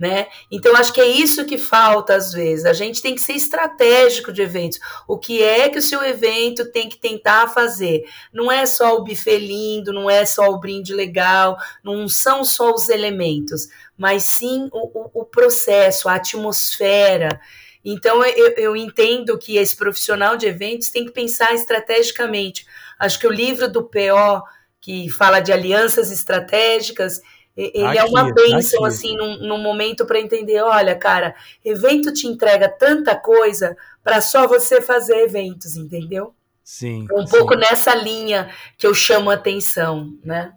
né? 0.02 0.26
Então 0.50 0.75
acho 0.75 0.92
que 0.92 1.00
é 1.00 1.06
isso 1.06 1.44
que 1.44 1.56
falta 1.56 2.16
às 2.16 2.32
vezes. 2.32 2.64
A 2.64 2.73
gente 2.73 3.00
tem 3.00 3.14
que 3.14 3.21
ser 3.21 3.35
estratégico 3.35 4.32
de 4.32 4.42
eventos. 4.42 4.80
O 5.06 5.16
que 5.16 5.40
é 5.40 5.68
que 5.68 5.78
o 5.78 5.82
seu 5.82 6.02
evento 6.02 6.73
tem 6.73 6.88
que 6.88 6.99
tentar 6.99 7.47
fazer? 7.54 8.02
Não 8.32 8.50
é 8.50 8.66
só 8.66 8.97
o 8.97 9.04
buffet 9.04 9.38
lindo, 9.38 9.92
não 9.92 10.11
é 10.11 10.26
só 10.26 10.50
o 10.50 10.59
brinde 10.59 10.92
legal, 10.92 11.56
não 11.85 12.09
são 12.09 12.44
só 12.44 12.73
os 12.73 12.88
elementos, 12.88 13.68
mas 13.97 14.25
sim 14.25 14.68
o, 14.73 15.04
o, 15.04 15.21
o 15.21 15.25
processo, 15.25 16.09
a 16.09 16.16
atmosfera. 16.16 17.40
Então 17.85 18.25
eu, 18.25 18.54
eu 18.56 18.76
entendo 18.76 19.38
que 19.38 19.56
esse 19.56 19.76
profissional 19.76 20.37
de 20.37 20.47
eventos 20.47 20.90
tem 20.90 21.04
que 21.04 21.12
pensar 21.12 21.54
estrategicamente. 21.54 22.66
Acho 22.99 23.21
que 23.21 23.26
o 23.28 23.32
livro 23.32 23.71
do 23.71 23.85
PO 23.85 24.42
que 24.80 25.09
fala 25.09 25.38
de 25.38 25.52
alianças 25.52 26.11
estratégicas, 26.11 27.23
ele 27.56 27.87
aqui, 27.87 27.99
é 27.99 28.04
uma 28.04 28.32
bênção, 28.32 28.85
aqui. 28.85 28.94
assim, 28.94 29.16
num, 29.16 29.47
num 29.47 29.59
momento 29.62 30.06
para 30.06 30.21
entender: 30.21 30.62
olha, 30.62 30.94
cara, 30.94 31.35
evento 31.64 32.12
te 32.12 32.26
entrega 32.26 32.68
tanta 32.68 33.14
coisa 33.14 33.76
para 34.02 34.21
só 34.21 34.47
você 34.47 34.80
fazer 34.80 35.16
eventos, 35.16 35.76
entendeu? 35.76 36.35
Sim. 36.64 37.06
Um 37.12 37.26
sim. 37.26 37.37
pouco 37.37 37.54
nessa 37.54 37.94
linha 37.94 38.50
que 38.78 38.87
eu 38.87 38.94
chamo 38.94 39.30
a 39.30 39.35
atenção, 39.35 40.16
né? 40.25 40.52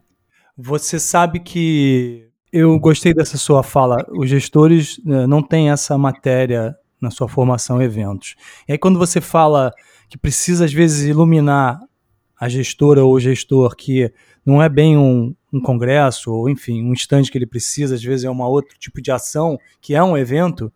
Você 0.58 1.00
sabe 1.00 1.42
que 1.42 2.30
eu 2.52 2.80
gostei 2.80 3.14
dessa 3.14 3.38
sua 3.38 3.62
fala. 3.62 3.98
Os 4.10 4.30
gestores 4.30 4.98
né, 5.04 5.28
não 5.28 5.44
têm 5.44 5.72
essa 5.72 5.98
matéria 5.98 6.74
na 7.02 7.12
sua 7.12 7.28
formação 7.28 7.82
eventos. 7.82 8.36
E 8.68 8.72
aí, 8.72 8.78
quando 8.78 8.98
você 8.98 9.20
fala 9.20 9.74
que 10.08 10.18
precisa, 10.18 10.64
às 10.64 10.72
vezes, 10.72 11.10
iluminar 11.10 11.80
a 12.40 12.48
gestora 12.48 13.04
ou 13.04 13.14
o 13.14 13.20
gestor 13.20 13.76
que 13.76 14.12
não 14.46 14.62
é 14.62 14.70
bem 14.70 14.98
um, 14.98 15.34
um 15.52 15.60
congresso, 15.60 16.32
ou 16.32 16.50
enfim, 16.50 16.84
um 16.84 16.94
stand 16.94 17.24
que 17.24 17.38
ele 17.38 17.48
precisa, 17.48 17.96
às 17.96 18.04
vezes 18.04 18.26
é 18.26 18.30
um 18.30 18.42
outro 18.42 18.78
tipo 18.78 19.02
de 19.02 19.12
ação, 19.12 19.58
que 19.82 19.96
é 19.96 20.04
um 20.04 20.18
evento, 20.18 20.72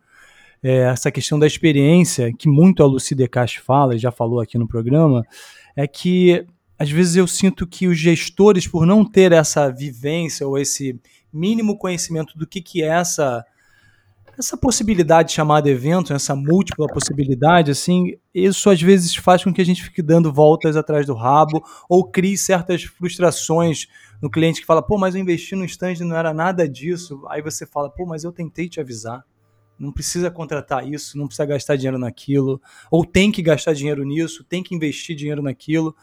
é, 0.63 0.79
essa 0.79 1.11
questão 1.11 1.37
da 1.37 1.45
experiência, 1.45 2.33
que 2.33 2.49
muito 2.49 2.81
a 2.81 2.85
Lucy 2.85 3.13
Decache 3.13 3.59
fala, 3.59 3.95
e 3.95 3.99
já 3.99 4.11
falou 4.11 4.39
aqui 4.39 4.57
no 4.57 4.67
programa, 4.67 5.25
é 5.75 5.87
que 5.87 6.45
às 6.77 6.89
vezes 6.89 7.17
eu 7.17 7.27
sinto 7.27 7.67
que 7.67 7.87
os 7.87 7.99
gestores, 7.99 8.65
por 8.65 8.85
não 8.85 9.03
ter 9.03 9.33
essa 9.33 9.69
vivência 9.69 10.47
ou 10.47 10.57
esse 10.57 10.99
mínimo 11.31 11.77
conhecimento 11.77 12.37
do 12.37 12.47
que, 12.47 12.61
que 12.61 12.81
é 12.81 12.87
essa 12.87 13.45
essa 14.39 14.55
possibilidade 14.55 15.33
chamada 15.33 15.69
evento, 15.69 16.13
essa 16.13 16.33
múltipla 16.33 16.87
possibilidade, 16.87 17.71
assim, 17.71 18.17
isso 18.33 18.69
às 18.69 18.81
vezes 18.81 19.13
faz 19.13 19.43
com 19.43 19.53
que 19.53 19.61
a 19.61 19.65
gente 19.65 19.83
fique 19.83 20.01
dando 20.01 20.31
voltas 20.31 20.77
atrás 20.77 21.05
do 21.05 21.13
rabo 21.13 21.61
ou 21.89 22.09
crie 22.09 22.37
certas 22.37 22.83
frustrações 22.83 23.87
no 24.21 24.29
cliente 24.29 24.61
que 24.61 24.65
fala, 24.65 24.81
pô, 24.81 24.97
mas 24.97 25.13
eu 25.13 25.21
investi 25.21 25.55
no 25.55 25.65
stand 25.65 25.93
e 25.93 26.03
não 26.05 26.15
era 26.15 26.33
nada 26.33 26.67
disso. 26.69 27.21
Aí 27.29 27.41
você 27.41 27.65
fala, 27.65 27.89
pô, 27.89 28.05
mas 28.05 28.23
eu 28.23 28.31
tentei 28.31 28.69
te 28.69 28.79
avisar. 28.79 29.25
Não 29.77 29.91
precisa 29.91 30.31
contratar 30.31 30.87
isso, 30.87 31.17
não 31.17 31.27
precisa 31.27 31.45
gastar 31.45 31.75
dinheiro 31.75 31.99
naquilo, 31.99 32.61
ou 32.89 33.05
tem 33.05 33.31
que 33.31 33.41
gastar 33.41 33.73
dinheiro 33.73 34.05
nisso, 34.05 34.43
tem 34.43 34.63
que 34.63 34.73
investir 34.73 35.15
dinheiro 35.15 35.41
naquilo. 35.41 35.93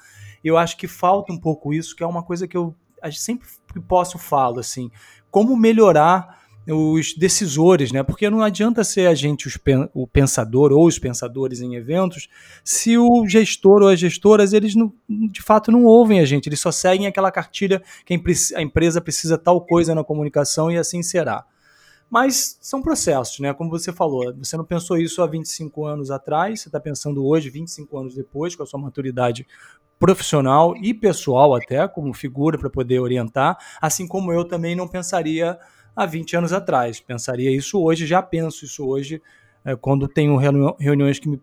Eu 0.45 0.59
acho 0.59 0.77
que 0.77 0.87
falta 0.87 1.33
um 1.33 1.39
pouco 1.39 1.73
isso, 1.73 1.97
que 1.97 2.03
é 2.03 2.07
uma 2.07 2.23
coisa 2.23 2.47
que 2.47 2.57
eu 2.57 2.75
sempre 3.13 3.47
que 3.73 3.81
posso 3.81 4.19
falo, 4.19 4.61
assim, 4.61 4.91
como 5.31 5.57
melhorar 5.57 6.46
os 6.73 7.15
decisores, 7.15 7.93
né? 7.93 8.03
Porque 8.03 8.29
não 8.29 8.43
adianta 8.43 8.83
ser 8.83 9.07
a 9.07 9.15
gente 9.15 9.47
os, 9.47 9.59
o 9.95 10.07
pensador 10.07 10.73
ou 10.73 10.87
os 10.87 10.99
pensadores 10.99 11.61
em 11.61 11.75
eventos 11.75 12.29
se 12.65 12.99
o 12.99 13.27
gestor 13.27 13.83
ou 13.83 13.89
as 13.89 14.01
gestoras 14.01 14.53
eles 14.53 14.75
não, 14.75 14.93
de 15.09 15.43
fato 15.43 15.71
não 15.71 15.85
ouvem 15.85 16.21
a 16.21 16.25
gente, 16.25 16.49
eles 16.49 16.61
só 16.61 16.73
seguem 16.73 17.07
aquela 17.07 17.31
cartilha 17.31 17.83
que 18.05 18.21
a 18.57 18.63
empresa 18.63 19.01
precisa 19.01 19.39
tal 19.39 19.61
coisa 19.61 19.95
na 19.95 20.03
comunicação 20.03 20.71
e 20.71 20.77
assim 20.77 21.03
será. 21.03 21.45
Mas 22.09 22.57
são 22.61 22.81
processos, 22.81 23.41
né? 23.41 23.53
Como 23.53 23.69
você 23.69 23.93
falou, 23.93 24.33
você 24.37 24.57
não 24.57 24.65
pensou 24.65 24.97
isso 24.97 25.23
há 25.23 25.27
25 25.27 25.85
anos 25.85 26.11
atrás, 26.11 26.61
você 26.61 26.69
está 26.69 26.79
pensando 26.79 27.27
hoje, 27.27 27.51
25 27.51 27.99
anos 27.99 28.15
depois, 28.15 28.55
com 28.55 28.63
a 28.63 28.67
sua 28.67 28.79
maturidade 28.79 29.47
profissional 29.99 30.77
e 30.77 30.95
pessoal 30.95 31.55
até, 31.55 31.87
como 31.89 32.13
figura 32.13 32.59
para 32.59 32.71
poder 32.71 33.01
orientar, 33.01 33.57
assim 33.81 34.07
como 34.07 34.33
eu 34.33 34.45
também 34.45 34.77
não 34.77 34.87
pensaria 34.87 35.59
há 35.97 36.05
20 36.05 36.37
anos 36.37 36.53
atrás. 36.53 37.01
Pensaria 37.01 37.51
isso 37.51 37.83
hoje, 37.83 38.07
já 38.07 38.23
penso 38.23 38.67
isso 38.67 38.87
hoje, 38.87 39.23
é, 39.65 39.75
quando 39.75 40.07
tenho 40.07 40.37
reuniões 40.79 41.19
que 41.19 41.29
me 41.29 41.41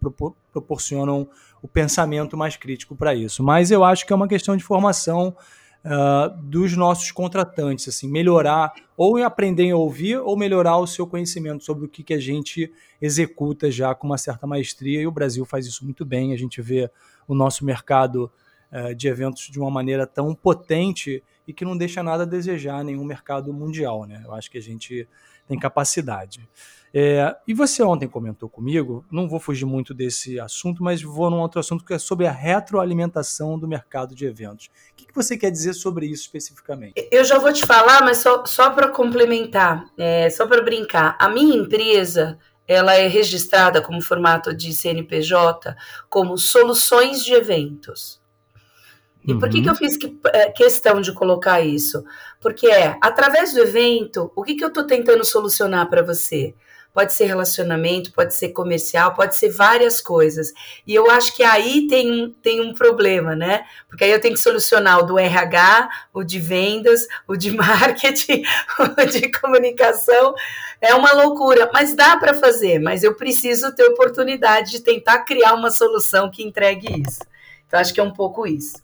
proporcionam 0.52 1.28
o 1.62 1.68
pensamento 1.68 2.38
mais 2.38 2.56
crítico 2.56 2.96
para 2.96 3.16
isso. 3.16 3.44
Mas 3.44 3.72
eu 3.72 3.84
acho 3.84 4.06
que 4.06 4.14
é 4.14 4.16
uma 4.16 4.28
questão 4.28 4.56
de 4.56 4.64
formação 4.64 5.36
uh, 5.84 6.42
dos 6.42 6.76
nossos 6.76 7.12
contratantes, 7.12 7.88
assim, 7.88 8.08
melhorar 8.10 8.74
ou 8.96 9.18
aprender 9.24 9.72
a 9.72 9.78
ouvir 9.78 10.18
ou 10.18 10.38
melhorar 10.38 10.78
o 10.78 10.88
seu 10.88 11.08
conhecimento 11.08 11.64
sobre 11.64 11.86
o 11.86 11.90
que, 11.90 12.04
que 12.04 12.14
a 12.14 12.20
gente 12.20 12.72
executa 13.02 13.70
já 13.72 13.94
com 13.96 14.08
uma 14.08 14.18
certa 14.18 14.48
maestria. 14.48 15.02
E 15.02 15.08
o 15.08 15.12
Brasil 15.12 15.46
faz 15.46 15.66
isso 15.66 15.84
muito 15.84 16.06
bem. 16.06 16.34
A 16.34 16.38
gente 16.38 16.62
vê 16.62 16.90
o 17.28 17.34
nosso 17.34 17.66
mercado 17.66 18.32
uh, 18.72 18.96
de 18.96 19.08
eventos 19.08 19.50
de 19.50 19.60
uma 19.60 19.72
maneira 19.72 20.06
tão 20.06 20.34
potente 20.36 21.24
e 21.48 21.54
que 21.54 21.66
não 21.66 21.78
deixa 21.78 22.02
nada 22.02 22.24
a 22.24 22.26
desejar 22.26 22.84
nenhum 22.84 23.04
mercado 23.04 23.54
mundial. 23.54 24.06
Né? 24.06 24.22
Eu 24.26 24.34
acho 24.34 24.50
que 24.50 24.58
a 24.58 24.62
gente 24.62 25.08
tem 25.48 25.60
capacidade. 25.60 26.48
É, 26.96 27.36
e 27.48 27.56
você 27.56 27.82
ontem 27.82 28.08
comentou 28.08 28.48
comigo, 28.48 29.04
não 29.12 29.28
vou 29.28 29.40
fugir 29.40 29.66
muito 29.66 29.96
desse 29.96 30.40
assunto, 30.40 30.84
mas 30.84 31.02
vou 31.02 31.30
num 31.30 31.40
outro 31.40 31.60
assunto 31.60 31.84
que 31.84 31.94
é 31.94 31.98
sobre 31.98 32.28
a 32.28 32.32
retroalimentação 32.32 33.58
do 33.58 33.68
mercado 33.68 34.14
de 34.14 34.26
eventos. 34.26 34.68
O 34.92 34.96
que, 34.96 35.08
que 35.08 35.16
você 35.16 35.36
quer 35.36 35.50
dizer 35.50 35.74
sobre 35.74 36.06
isso 36.06 36.24
especificamente? 36.24 36.94
Eu 37.12 37.26
já 37.26 37.40
vou 37.40 37.52
te 37.52 37.66
falar, 37.66 38.02
mas 38.02 38.20
só, 38.20 38.46
só 38.46 38.70
para 38.70 38.90
complementar, 38.90 39.86
é, 39.98 40.30
só 40.30 40.46
para 40.46 40.62
brincar. 40.62 41.18
A 41.20 41.30
minha 41.30 41.56
empresa 41.56 42.38
ela 42.68 42.94
é 42.94 43.08
registrada 43.08 43.82
como 43.82 44.02
formato 44.02 44.54
de 44.56 44.72
CNPJ 44.72 45.76
como 46.10 46.38
soluções 46.38 47.24
de 47.24 47.34
eventos. 47.34 48.23
E 49.26 49.34
por 49.34 49.50
que, 49.50 49.62
que 49.62 49.68
eu 49.68 49.72
uhum. 49.72 49.78
fiz 49.78 49.96
que, 49.96 50.18
é, 50.34 50.52
questão 50.52 51.00
de 51.00 51.14
colocar 51.14 51.62
isso? 51.62 52.04
Porque 52.42 52.68
é, 52.68 52.98
através 53.02 53.54
do 53.54 53.62
evento, 53.62 54.32
o 54.36 54.44
que, 54.44 54.56
que 54.56 54.64
eu 54.64 54.68
estou 54.68 54.84
tentando 54.84 55.24
solucionar 55.24 55.90
para 55.90 56.02
você? 56.02 56.54
Pode 56.94 57.14
ser 57.14 57.26
relacionamento, 57.26 58.12
pode 58.12 58.36
ser 58.36 58.50
comercial, 58.50 59.16
pode 59.16 59.36
ser 59.36 59.50
várias 59.50 60.00
coisas. 60.00 60.54
E 60.86 60.94
eu 60.94 61.10
acho 61.10 61.36
que 61.36 61.42
aí 61.42 61.88
tem, 61.88 62.36
tem 62.40 62.62
um 62.62 62.72
problema, 62.74 63.36
né? 63.36 63.66
Porque 63.88 64.04
aí 64.04 64.12
eu 64.12 64.22
tenho 64.22 64.36
que 64.36 64.40
solucionar 64.40 65.00
o 65.00 65.04
do 65.04 65.18
RH, 65.18 65.90
o 66.14 66.24
de 66.24 66.40
vendas, 66.40 67.08
o 67.28 67.36
de 67.36 67.50
marketing, 67.56 68.44
o 68.78 69.06
de 69.06 69.32
comunicação. 69.32 70.36
É 70.80 70.94
uma 70.94 71.14
loucura, 71.14 71.72
mas 71.74 71.96
dá 71.96 72.16
para 72.18 72.36
fazer. 72.36 72.78
Mas 72.78 73.04
eu 73.04 73.16
preciso 73.16 73.74
ter 73.74 73.86
oportunidade 73.86 74.70
de 74.70 74.82
tentar 74.82 75.24
criar 75.24 75.56
uma 75.56 75.72
solução 75.72 76.30
que 76.30 76.44
entregue 76.44 77.02
isso. 77.08 77.22
Então, 77.66 77.80
acho 77.80 77.92
que 77.92 78.00
é 78.00 78.04
um 78.04 78.14
pouco 78.14 78.46
isso. 78.46 78.83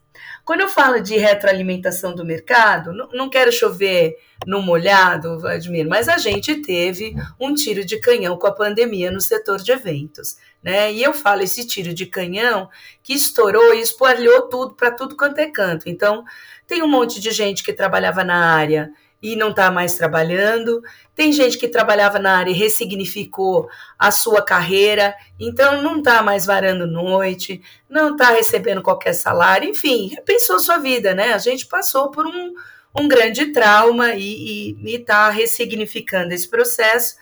Quando 0.50 0.62
eu 0.62 0.68
falo 0.68 1.00
de 1.00 1.15
retroalimentação 1.15 2.15
do 2.15 2.25
mercado, 2.25 2.91
não, 2.91 3.08
não 3.10 3.29
quero 3.29 3.51
chover 3.51 4.18
no 4.48 4.63
molhado, 4.63 5.39
Vladimir, 5.39 5.88
mas 5.88 6.10
a 6.10 6.18
gente 6.18 6.56
teve 6.63 7.15
um 7.39 7.53
tiro 7.53 7.86
de 7.86 8.00
canhão 8.00 8.36
com 8.36 8.48
a 8.48 8.51
pandemia 8.51 9.12
no 9.12 9.22
setor 9.22 9.60
de 9.60 9.72
eventos. 9.72 10.38
Né? 10.63 10.91
E 10.91 11.03
eu 11.03 11.13
falo 11.13 11.44
esse 11.44 11.68
tiro 11.68 11.94
de 11.94 12.08
canhão 12.08 12.68
que 13.03 13.13
estourou 13.13 13.75
e 13.75 13.82
espalhou 13.82 14.50
tudo 14.50 14.74
para 14.74 14.89
tudo 14.89 15.15
quanto 15.15 15.38
é 15.38 15.51
canto. 15.51 15.88
Então, 15.88 16.25
tem 16.65 16.82
um 16.82 16.88
monte 16.88 17.22
de 17.22 17.29
gente 17.29 17.63
que 17.63 17.72
trabalhava 17.72 18.24
na 18.24 18.51
área 18.51 18.91
e 19.21 19.35
não 19.35 19.49
está 19.49 19.69
mais 19.69 19.95
trabalhando. 19.95 20.81
Tem 21.15 21.31
gente 21.31 21.57
que 21.57 21.67
trabalhava 21.67 22.19
na 22.19 22.38
área 22.38 22.51
e 22.51 22.55
ressignificou 22.55 23.69
a 23.97 24.11
sua 24.11 24.41
carreira, 24.41 25.13
então 25.39 25.81
não 25.81 25.99
está 25.99 26.23
mais 26.23 26.45
varando 26.45 26.88
noite, 26.88 27.61
não 27.89 28.13
está 28.13 28.29
recebendo 28.31 28.81
qualquer 28.81 29.13
salário, 29.13 29.69
enfim, 29.69 30.07
repensou 30.07 30.59
sua 30.59 30.77
vida, 30.77 31.13
né? 31.13 31.33
A 31.33 31.38
gente 31.38 31.67
passou 31.67 32.09
por 32.11 32.25
um, 32.25 32.53
um 32.97 33.07
grande 33.07 33.51
trauma 33.51 34.13
e 34.15 34.77
está 34.85 35.29
ressignificando 35.29 36.33
esse 36.33 36.47
processo. 36.47 37.15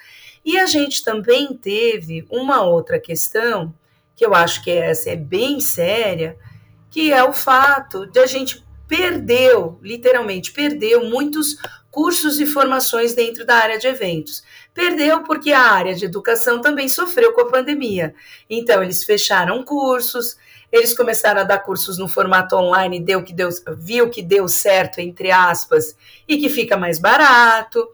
E 0.45 0.57
a 0.57 0.65
gente 0.65 1.03
também 1.03 1.53
teve 1.57 2.25
uma 2.29 2.63
outra 2.63 2.99
questão, 2.99 3.73
que 4.15 4.25
eu 4.25 4.33
acho 4.33 4.63
que 4.63 4.71
essa 4.71 5.09
é 5.09 5.15
bem 5.15 5.59
séria, 5.59 6.37
que 6.89 7.11
é 7.11 7.23
o 7.23 7.33
fato 7.33 8.05
de 8.07 8.19
a 8.19 8.25
gente 8.25 8.65
perdeu, 8.87 9.77
literalmente 9.83 10.51
perdeu 10.53 11.05
muitos 11.05 11.57
cursos 11.97 12.39
e 12.39 12.45
formações 12.45 13.15
dentro 13.15 13.43
da 13.43 13.55
área 13.55 13.79
de 13.79 13.87
eventos. 13.87 14.43
Perdeu 14.71 15.23
porque 15.23 15.51
a 15.51 15.63
área 15.63 15.95
de 15.95 16.05
educação 16.05 16.61
também 16.61 16.87
sofreu 16.87 17.33
com 17.33 17.41
a 17.41 17.49
pandemia. 17.49 18.13
Então, 18.47 18.83
eles 18.83 19.03
fecharam 19.03 19.63
cursos, 19.63 20.37
eles 20.71 20.95
começaram 20.95 21.41
a 21.41 21.43
dar 21.43 21.57
cursos 21.57 21.97
no 21.97 22.07
formato 22.07 22.55
online, 22.55 22.99
deu 22.99 23.23
que 23.23 23.33
deu, 23.33 23.49
viu 23.79 24.11
que 24.11 24.21
deu 24.21 24.47
certo, 24.47 24.99
entre 24.99 25.31
aspas, 25.31 25.97
e 26.27 26.37
que 26.37 26.49
fica 26.49 26.77
mais 26.77 26.99
barato. 26.99 27.89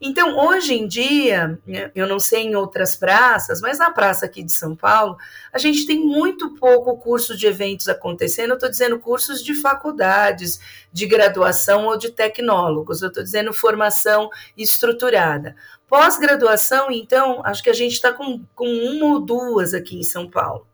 Então, 0.00 0.38
hoje 0.38 0.74
em 0.74 0.86
dia, 0.86 1.58
né, 1.66 1.90
eu 1.92 2.06
não 2.06 2.20
sei 2.20 2.42
em 2.42 2.54
outras 2.54 2.94
praças, 2.94 3.60
mas 3.60 3.78
na 3.78 3.90
praça 3.90 4.26
aqui 4.26 4.44
de 4.44 4.52
São 4.52 4.76
Paulo, 4.76 5.16
a 5.52 5.58
gente 5.58 5.86
tem 5.86 5.98
muito 5.98 6.54
pouco 6.54 6.96
curso 6.98 7.36
de 7.36 7.48
eventos 7.48 7.88
acontecendo. 7.88 8.50
Eu 8.50 8.54
estou 8.54 8.70
dizendo 8.70 9.00
cursos 9.00 9.42
de 9.42 9.54
faculdades, 9.54 10.60
de 10.92 11.04
graduação 11.04 11.86
ou 11.86 11.98
de 11.98 12.12
tecnólogos. 12.12 13.02
Eu 13.02 13.08
estou 13.08 13.24
dizendo 13.24 13.52
formação 13.52 14.30
estruturada. 14.56 15.56
Pós-graduação, 15.88 16.92
então, 16.92 17.42
acho 17.44 17.62
que 17.62 17.70
a 17.70 17.74
gente 17.74 17.94
está 17.94 18.12
com, 18.12 18.44
com 18.54 18.68
uma 18.68 19.06
ou 19.06 19.20
duas 19.20 19.74
aqui 19.74 19.98
em 19.98 20.04
São 20.04 20.30
Paulo. 20.30 20.67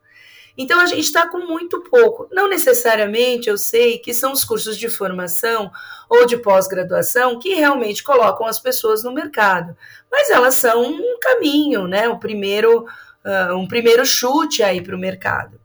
Então 0.56 0.80
a 0.80 0.86
gente 0.86 1.00
está 1.00 1.28
com 1.28 1.38
muito 1.38 1.80
pouco. 1.82 2.28
Não 2.32 2.48
necessariamente 2.48 3.48
eu 3.48 3.58
sei 3.58 3.98
que 3.98 4.14
são 4.14 4.32
os 4.32 4.44
cursos 4.44 4.76
de 4.78 4.88
formação 4.88 5.70
ou 6.08 6.26
de 6.26 6.36
pós-graduação 6.36 7.38
que 7.38 7.54
realmente 7.54 8.02
colocam 8.02 8.46
as 8.46 8.60
pessoas 8.60 9.02
no 9.02 9.12
mercado, 9.12 9.76
mas 10.10 10.30
elas 10.30 10.54
são 10.54 10.82
um 10.82 11.18
caminho, 11.20 11.88
né? 11.88 12.08
O 12.08 12.18
primeiro, 12.18 12.84
uh, 13.24 13.56
um 13.56 13.66
primeiro 13.66 14.04
chute 14.06 14.62
aí 14.62 14.80
para 14.80 14.94
o 14.94 14.98
mercado. 14.98 15.60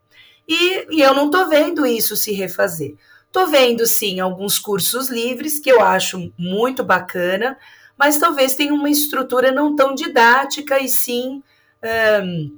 E, 0.48 0.88
e 0.90 1.02
eu 1.02 1.14
não 1.14 1.28
estou 1.28 1.48
vendo 1.48 1.86
isso 1.86 2.16
se 2.16 2.32
refazer. 2.32 2.96
Estou 3.28 3.46
vendo 3.46 3.86
sim 3.86 4.20
alguns 4.20 4.58
cursos 4.58 5.08
livres 5.08 5.60
que 5.60 5.70
eu 5.70 5.82
acho 5.82 6.34
muito 6.36 6.84
bacana, 6.84 7.56
mas 7.96 8.18
talvez 8.18 8.56
tenha 8.56 8.74
uma 8.74 8.90
estrutura 8.90 9.52
não 9.52 9.76
tão 9.76 9.94
didática 9.94 10.80
e 10.80 10.90
sim 10.90 11.44
um, 12.24 12.58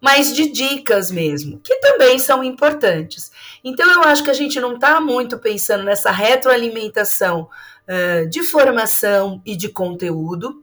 mas 0.00 0.32
de 0.32 0.50
dicas 0.50 1.10
mesmo, 1.10 1.60
que 1.60 1.76
também 1.76 2.18
são 2.18 2.42
importantes. 2.44 3.30
Então, 3.64 3.90
eu 3.90 4.02
acho 4.02 4.22
que 4.22 4.30
a 4.30 4.34
gente 4.34 4.60
não 4.60 4.74
está 4.74 5.00
muito 5.00 5.38
pensando 5.38 5.84
nessa 5.84 6.10
retroalimentação 6.10 7.48
uh, 7.88 8.28
de 8.28 8.42
formação 8.42 9.42
e 9.44 9.56
de 9.56 9.68
conteúdo, 9.68 10.62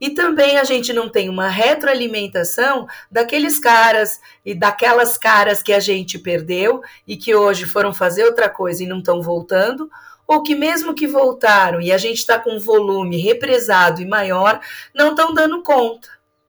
e 0.00 0.10
também 0.10 0.58
a 0.58 0.64
gente 0.64 0.92
não 0.92 1.08
tem 1.08 1.28
uma 1.28 1.48
retroalimentação 1.48 2.86
daqueles 3.10 3.58
caras 3.58 4.20
e 4.44 4.54
daquelas 4.54 5.16
caras 5.16 5.62
que 5.62 5.72
a 5.72 5.80
gente 5.80 6.18
perdeu 6.18 6.82
e 7.06 7.16
que 7.16 7.34
hoje 7.34 7.64
foram 7.64 7.94
fazer 7.94 8.24
outra 8.24 8.50
coisa 8.50 8.82
e 8.82 8.86
não 8.86 8.98
estão 8.98 9.22
voltando, 9.22 9.88
ou 10.26 10.42
que 10.42 10.54
mesmo 10.54 10.94
que 10.94 11.06
voltaram 11.06 11.80
e 11.80 11.92
a 11.92 11.98
gente 11.98 12.18
está 12.18 12.38
com 12.38 12.56
um 12.56 12.60
volume 12.60 13.16
represado 13.16 14.02
e 14.02 14.06
maior, 14.06 14.60
não 14.94 15.10
estão 15.10 15.32
dando 15.32 15.62
conta. 15.62 16.08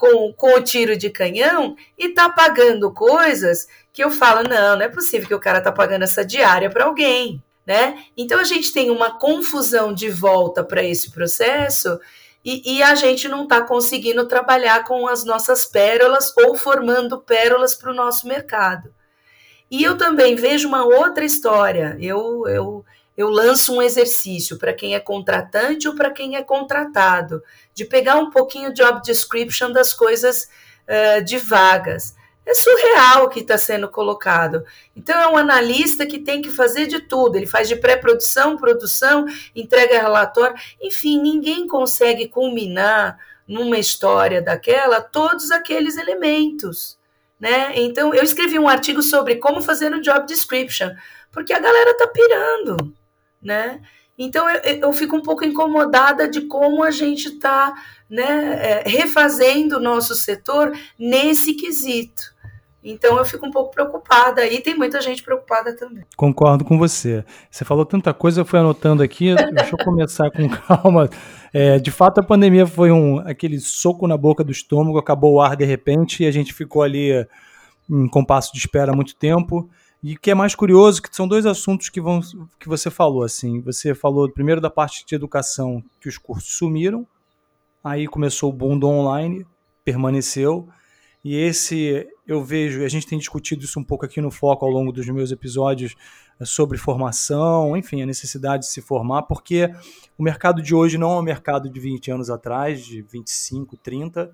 com, 0.00 0.32
com 0.32 0.54
o 0.54 0.62
tiro 0.62 0.96
de 0.96 1.10
canhão 1.10 1.76
e 1.98 2.08
tá 2.08 2.30
pagando 2.30 2.90
coisas 2.90 3.68
que 3.92 4.02
eu 4.02 4.10
falo, 4.10 4.48
não, 4.48 4.76
não 4.76 4.82
é 4.82 4.88
possível 4.88 5.28
que 5.28 5.34
o 5.34 5.40
cara 5.40 5.60
tá 5.60 5.70
pagando 5.70 6.04
essa 6.04 6.24
diária 6.24 6.70
para 6.70 6.86
alguém, 6.86 7.42
né? 7.66 8.02
Então 8.16 8.40
a 8.40 8.44
gente 8.44 8.72
tem 8.72 8.90
uma 8.90 9.18
confusão 9.18 9.92
de 9.92 10.08
volta 10.08 10.64
para 10.64 10.82
esse 10.82 11.10
processo 11.10 12.00
e, 12.42 12.78
e, 12.78 12.82
a 12.82 12.94
gente 12.94 13.28
não 13.28 13.42
está 13.42 13.60
conseguindo 13.60 14.26
trabalhar 14.26 14.84
com 14.84 15.06
as 15.06 15.22
nossas 15.22 15.66
pérolas 15.66 16.34
ou 16.34 16.54
formando 16.54 17.20
pérolas 17.20 17.74
para 17.74 17.90
o 17.90 17.94
nosso 17.94 18.26
mercado. 18.26 18.94
E 19.70 19.84
eu 19.84 19.98
também 19.98 20.34
vejo 20.34 20.66
uma 20.66 20.82
outra 20.82 21.22
história. 21.22 21.98
Eu, 22.00 22.48
eu, 22.48 22.84
eu 23.20 23.28
lanço 23.28 23.74
um 23.74 23.82
exercício 23.82 24.56
para 24.56 24.72
quem 24.72 24.94
é 24.94 25.00
contratante 25.00 25.86
ou 25.86 25.94
para 25.94 26.10
quem 26.10 26.36
é 26.36 26.42
contratado, 26.42 27.42
de 27.74 27.84
pegar 27.84 28.16
um 28.16 28.30
pouquinho 28.30 28.72
job 28.72 29.02
description 29.02 29.70
das 29.70 29.92
coisas 29.92 30.48
uh, 30.88 31.22
de 31.22 31.36
vagas. 31.36 32.14
É 32.46 32.54
surreal 32.54 33.24
o 33.24 33.28
que 33.28 33.40
está 33.40 33.58
sendo 33.58 33.90
colocado. 33.90 34.64
Então, 34.96 35.20
é 35.20 35.28
um 35.28 35.36
analista 35.36 36.06
que 36.06 36.18
tem 36.18 36.40
que 36.40 36.48
fazer 36.48 36.86
de 36.86 37.00
tudo. 37.00 37.36
Ele 37.36 37.46
faz 37.46 37.68
de 37.68 37.76
pré-produção, 37.76 38.56
produção, 38.56 39.26
entrega 39.54 40.00
relatório. 40.00 40.56
Enfim, 40.80 41.20
ninguém 41.20 41.66
consegue 41.66 42.26
culminar 42.26 43.18
numa 43.46 43.78
história 43.78 44.40
daquela 44.40 45.02
todos 45.02 45.50
aqueles 45.50 45.98
elementos. 45.98 46.98
Né? 47.38 47.74
Então, 47.76 48.14
eu 48.14 48.24
escrevi 48.24 48.58
um 48.58 48.68
artigo 48.68 49.02
sobre 49.02 49.36
como 49.36 49.60
fazer 49.60 49.94
um 49.94 50.00
job 50.00 50.26
description, 50.26 50.90
porque 51.30 51.52
a 51.52 51.60
galera 51.60 51.90
está 51.90 52.06
pirando 52.06 52.94
né? 53.42 53.80
Então 54.18 54.48
eu, 54.50 54.60
eu 54.60 54.92
fico 54.92 55.16
um 55.16 55.22
pouco 55.22 55.44
incomodada 55.44 56.28
de 56.28 56.42
como 56.42 56.82
a 56.84 56.90
gente 56.90 57.28
está 57.28 57.74
né, 58.08 58.82
é, 58.82 58.82
refazendo 58.86 59.78
o 59.78 59.80
nosso 59.80 60.14
setor 60.14 60.72
nesse 60.98 61.54
quesito. 61.54 62.22
Então 62.82 63.18
eu 63.18 63.24
fico 63.24 63.46
um 63.46 63.50
pouco 63.50 63.70
preocupada 63.72 64.46
e 64.46 64.60
tem 64.60 64.74
muita 64.74 65.00
gente 65.00 65.22
preocupada 65.22 65.76
também. 65.76 66.04
Concordo 66.16 66.64
com 66.64 66.78
você. 66.78 67.24
Você 67.50 67.64
falou 67.64 67.84
tanta 67.84 68.12
coisa, 68.12 68.40
eu 68.40 68.44
fui 68.44 68.58
anotando 68.58 69.02
aqui. 69.02 69.34
Deixa 69.34 69.74
eu 69.74 69.84
começar 69.84 70.30
com 70.30 70.48
calma. 70.48 71.08
É, 71.52 71.78
de 71.78 71.90
fato, 71.90 72.20
a 72.20 72.22
pandemia 72.22 72.66
foi 72.66 72.90
um 72.90 73.18
aquele 73.18 73.58
soco 73.58 74.06
na 74.06 74.16
boca 74.16 74.42
do 74.42 74.52
estômago, 74.52 74.98
acabou 74.98 75.34
o 75.34 75.40
ar 75.40 75.56
de 75.56 75.64
repente 75.64 76.22
e 76.22 76.26
a 76.26 76.30
gente 76.30 76.54
ficou 76.54 76.82
ali 76.82 77.26
em 77.88 78.08
compasso 78.08 78.52
de 78.52 78.58
espera 78.58 78.92
há 78.92 78.96
muito 78.96 79.14
tempo. 79.14 79.68
E 80.02 80.14
o 80.14 80.20
que 80.20 80.30
é 80.30 80.34
mais 80.34 80.54
curioso, 80.54 81.02
que 81.02 81.14
são 81.14 81.28
dois 81.28 81.44
assuntos 81.44 81.88
que, 81.88 82.00
vão, 82.00 82.20
que 82.58 82.68
você 82.68 82.90
falou, 82.90 83.22
assim. 83.22 83.60
Você 83.60 83.94
falou 83.94 84.30
primeiro 84.30 84.60
da 84.60 84.70
parte 84.70 85.04
de 85.04 85.14
educação, 85.14 85.82
que 86.00 86.08
os 86.08 86.16
cursos 86.16 86.56
sumiram, 86.56 87.06
aí 87.84 88.06
começou 88.06 88.50
o 88.50 88.52
boom 88.52 88.78
do 88.78 88.88
online, 88.88 89.46
permaneceu, 89.84 90.68
e 91.22 91.36
esse 91.36 92.08
eu 92.26 92.42
vejo, 92.42 92.82
a 92.82 92.88
gente 92.88 93.06
tem 93.06 93.18
discutido 93.18 93.64
isso 93.64 93.78
um 93.78 93.84
pouco 93.84 94.06
aqui 94.06 94.20
no 94.20 94.30
Foco 94.30 94.64
ao 94.64 94.70
longo 94.70 94.90
dos 94.90 95.06
meus 95.08 95.30
episódios 95.30 95.94
é, 96.40 96.44
sobre 96.46 96.78
formação, 96.78 97.76
enfim, 97.76 98.00
a 98.02 98.06
necessidade 98.06 98.62
de 98.62 98.70
se 98.70 98.80
formar, 98.80 99.24
porque 99.24 99.70
o 100.16 100.22
mercado 100.22 100.62
de 100.62 100.74
hoje 100.74 100.96
não 100.96 101.12
é 101.12 101.18
o 101.18 101.22
mercado 101.22 101.68
de 101.68 101.78
20 101.78 102.10
anos 102.10 102.30
atrás, 102.30 102.84
de 102.84 103.02
25, 103.02 103.76
30, 103.76 104.32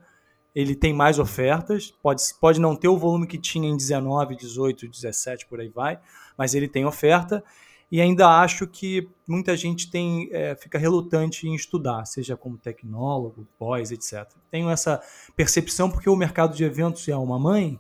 ele 0.57 0.75
tem 0.75 0.91
mais 0.91 1.19
ofertas, 1.19 1.93
pode, 2.03 2.23
pode 2.41 2.59
não 2.59 2.75
ter 2.75 2.89
o 2.89 2.97
volume 2.97 3.27
que 3.27 3.37
tinha 3.37 3.69
em 3.69 3.77
19, 3.77 4.35
18, 4.35 4.89
17, 4.89 5.45
por 5.45 5.61
aí 5.61 5.69
vai, 5.69 6.01
mas 6.35 6.55
ele 6.55 6.67
tem 6.67 6.87
oferta, 6.87 7.45
e 7.93 8.01
ainda 8.01 8.41
acho 8.41 8.67
que 8.67 9.07
muita 9.29 9.55
gente 9.55 9.91
tem 9.91 10.31
é, 10.33 10.57
fica 10.57 10.79
relutante 10.79 11.47
em 11.47 11.55
estudar, 11.55 12.07
seja 12.07 12.39
como 12.39 12.57
tecnólogo, 12.57 13.47
pós, 13.59 13.93
etc. 13.93 14.27
Tenho 14.51 14.71
essa 14.71 14.99
percepção 15.37 15.91
porque 15.91 16.09
o 16.09 16.17
mercado 16.17 16.57
de 16.57 16.65
eventos 16.65 17.07
é 17.07 17.15
uma 17.15 17.39
mãe, 17.39 17.79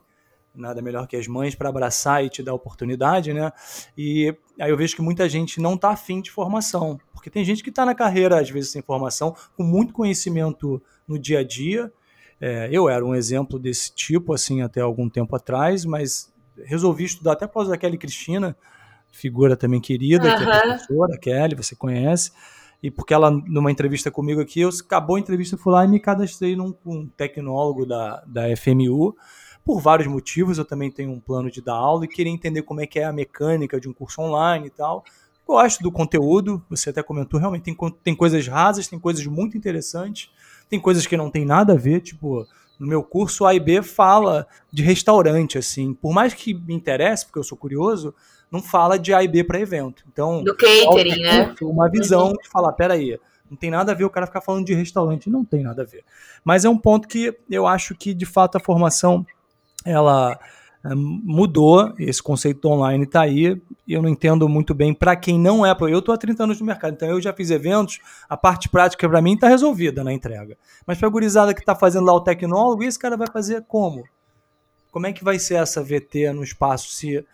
nada 0.54 0.82
melhor 0.82 1.06
que 1.06 1.16
as 1.16 1.26
mães 1.26 1.54
para 1.54 1.70
abraçar 1.70 2.22
e 2.26 2.28
te 2.28 2.42
dar 2.42 2.52
oportunidade, 2.52 3.32
né? 3.32 3.50
E 3.96 4.36
aí 4.60 4.70
eu 4.70 4.76
vejo 4.76 4.94
que 4.94 5.02
muita 5.02 5.26
gente 5.30 5.62
não 5.62 5.74
está 5.74 5.90
afim 5.90 6.20
de 6.20 6.30
formação, 6.30 7.00
porque 7.10 7.30
tem 7.30 7.42
gente 7.42 7.62
que 7.62 7.70
está 7.70 7.86
na 7.86 7.94
carreira, 7.94 8.38
às 8.38 8.50
vezes, 8.50 8.70
sem 8.70 8.82
formação, 8.82 9.34
com 9.56 9.64
muito 9.64 9.94
conhecimento 9.94 10.80
no 11.08 11.18
dia 11.18 11.40
a 11.40 11.42
dia, 11.42 11.90
é, 12.40 12.68
eu 12.70 12.88
era 12.88 13.04
um 13.04 13.14
exemplo 13.14 13.58
desse 13.58 13.94
tipo, 13.94 14.32
assim, 14.32 14.62
até 14.62 14.80
algum 14.80 15.08
tempo 15.08 15.34
atrás, 15.34 15.84
mas 15.84 16.32
resolvi 16.64 17.04
estudar 17.04 17.32
até 17.32 17.46
por 17.46 17.54
causa 17.54 17.70
da 17.70 17.76
Kelly 17.76 17.98
Cristina, 17.98 18.56
figura 19.10 19.56
também 19.56 19.80
querida, 19.80 20.28
uhum. 20.28 20.36
que 20.36 20.42
é 20.42 20.60
professora, 20.60 21.18
Kelly, 21.18 21.54
você 21.54 21.74
conhece, 21.74 22.32
e 22.82 22.90
porque 22.90 23.14
ela, 23.14 23.30
numa 23.30 23.70
entrevista 23.70 24.10
comigo 24.10 24.40
aqui, 24.40 24.60
eu, 24.60 24.68
acabou 24.68 25.16
a 25.16 25.20
entrevista, 25.20 25.56
fui 25.56 25.72
lá 25.72 25.84
e 25.84 25.88
me 25.88 25.98
cadastrei 25.98 26.54
num 26.54 26.74
um 26.84 27.06
tecnólogo 27.08 27.86
da, 27.86 28.22
da 28.26 28.56
FMU, 28.56 29.16
por 29.64 29.80
vários 29.80 30.06
motivos, 30.06 30.58
eu 30.58 30.64
também 30.64 30.92
tenho 30.92 31.10
um 31.10 31.18
plano 31.18 31.50
de 31.50 31.60
dar 31.60 31.74
aula 31.74 32.04
e 32.04 32.08
queria 32.08 32.32
entender 32.32 32.62
como 32.62 32.80
é 32.80 32.86
que 32.86 33.00
é 33.00 33.04
a 33.04 33.12
mecânica 33.12 33.80
de 33.80 33.88
um 33.88 33.92
curso 33.92 34.20
online 34.20 34.68
e 34.68 34.70
tal. 34.70 35.04
Gosto 35.44 35.82
do 35.82 35.90
conteúdo, 35.90 36.64
você 36.70 36.90
até 36.90 37.02
comentou, 37.02 37.40
realmente 37.40 37.64
tem, 37.64 37.76
tem 38.02 38.14
coisas 38.14 38.46
rasas, 38.46 38.86
tem 38.86 38.98
coisas 38.98 39.26
muito 39.26 39.56
interessantes, 39.56 40.30
tem 40.68 40.80
coisas 40.80 41.06
que 41.06 41.16
não 41.16 41.30
tem 41.30 41.44
nada 41.44 41.72
a 41.72 41.76
ver, 41.76 42.00
tipo, 42.00 42.46
no 42.78 42.86
meu 42.86 43.02
curso 43.02 43.44
A 43.46 43.54
e 43.54 43.60
B 43.60 43.82
fala 43.82 44.46
de 44.72 44.82
restaurante, 44.82 45.58
assim. 45.58 45.94
Por 45.94 46.12
mais 46.12 46.34
que 46.34 46.54
me 46.54 46.74
interesse, 46.74 47.24
porque 47.24 47.38
eu 47.38 47.44
sou 47.44 47.56
curioso, 47.56 48.14
não 48.50 48.62
fala 48.62 48.98
de 48.98 49.12
A 49.14 49.22
e 49.22 49.28
B 49.28 49.44
para 49.44 49.60
evento. 49.60 50.04
Então, 50.12 50.42
do 50.42 50.56
catering, 50.56 51.22
né? 51.22 51.54
Uma 51.62 51.88
visão 51.88 52.32
de 52.32 52.48
falar, 52.48 52.72
peraí, 52.72 53.18
não 53.50 53.56
tem 53.56 53.70
nada 53.70 53.92
a 53.92 53.94
ver 53.94 54.04
o 54.04 54.10
cara 54.10 54.26
ficar 54.26 54.40
falando 54.40 54.66
de 54.66 54.74
restaurante, 54.74 55.30
não 55.30 55.44
tem 55.44 55.62
nada 55.62 55.82
a 55.82 55.84
ver. 55.84 56.04
Mas 56.44 56.64
é 56.64 56.68
um 56.68 56.78
ponto 56.78 57.08
que 57.08 57.36
eu 57.50 57.66
acho 57.66 57.94
que, 57.94 58.12
de 58.12 58.26
fato, 58.26 58.56
a 58.56 58.60
formação, 58.60 59.24
ela 59.84 60.32
é, 60.32 60.38
mudou, 60.94 61.92
esse 61.98 62.22
conceito 62.22 62.68
online 62.68 63.04
está 63.04 63.22
aí, 63.22 63.60
eu 63.88 64.02
não 64.02 64.08
entendo 64.08 64.48
muito 64.48 64.74
bem 64.74 64.92
para 64.92 65.16
quem 65.16 65.38
não 65.38 65.64
é. 65.64 65.74
Eu 65.80 65.98
estou 65.98 66.14
há 66.14 66.18
30 66.18 66.44
anos 66.44 66.60
no 66.60 66.66
mercado, 66.66 66.94
então 66.94 67.08
eu 67.08 67.20
já 67.20 67.32
fiz 67.32 67.50
eventos, 67.50 68.00
a 68.28 68.36
parte 68.36 68.68
prática 68.68 69.08
para 69.08 69.22
mim 69.22 69.34
está 69.34 69.48
resolvida 69.48 70.04
na 70.04 70.12
entrega. 70.12 70.56
Mas 70.86 70.98
para 70.98 71.08
a 71.08 71.10
gurizada 71.10 71.54
que 71.54 71.60
está 71.60 71.74
fazendo 71.74 72.06
lá 72.06 72.12
o 72.12 72.20
tecnólogo, 72.20 72.84
esse 72.84 72.98
cara 72.98 73.16
vai 73.16 73.28
fazer 73.32 73.64
como? 73.66 74.04
Como 74.90 75.06
é 75.06 75.12
que 75.12 75.24
vai 75.24 75.38
ser 75.38 75.54
essa 75.54 75.82
VT 75.82 76.32
no 76.32 76.42
espaço 76.42 76.90
se, 76.90 77.24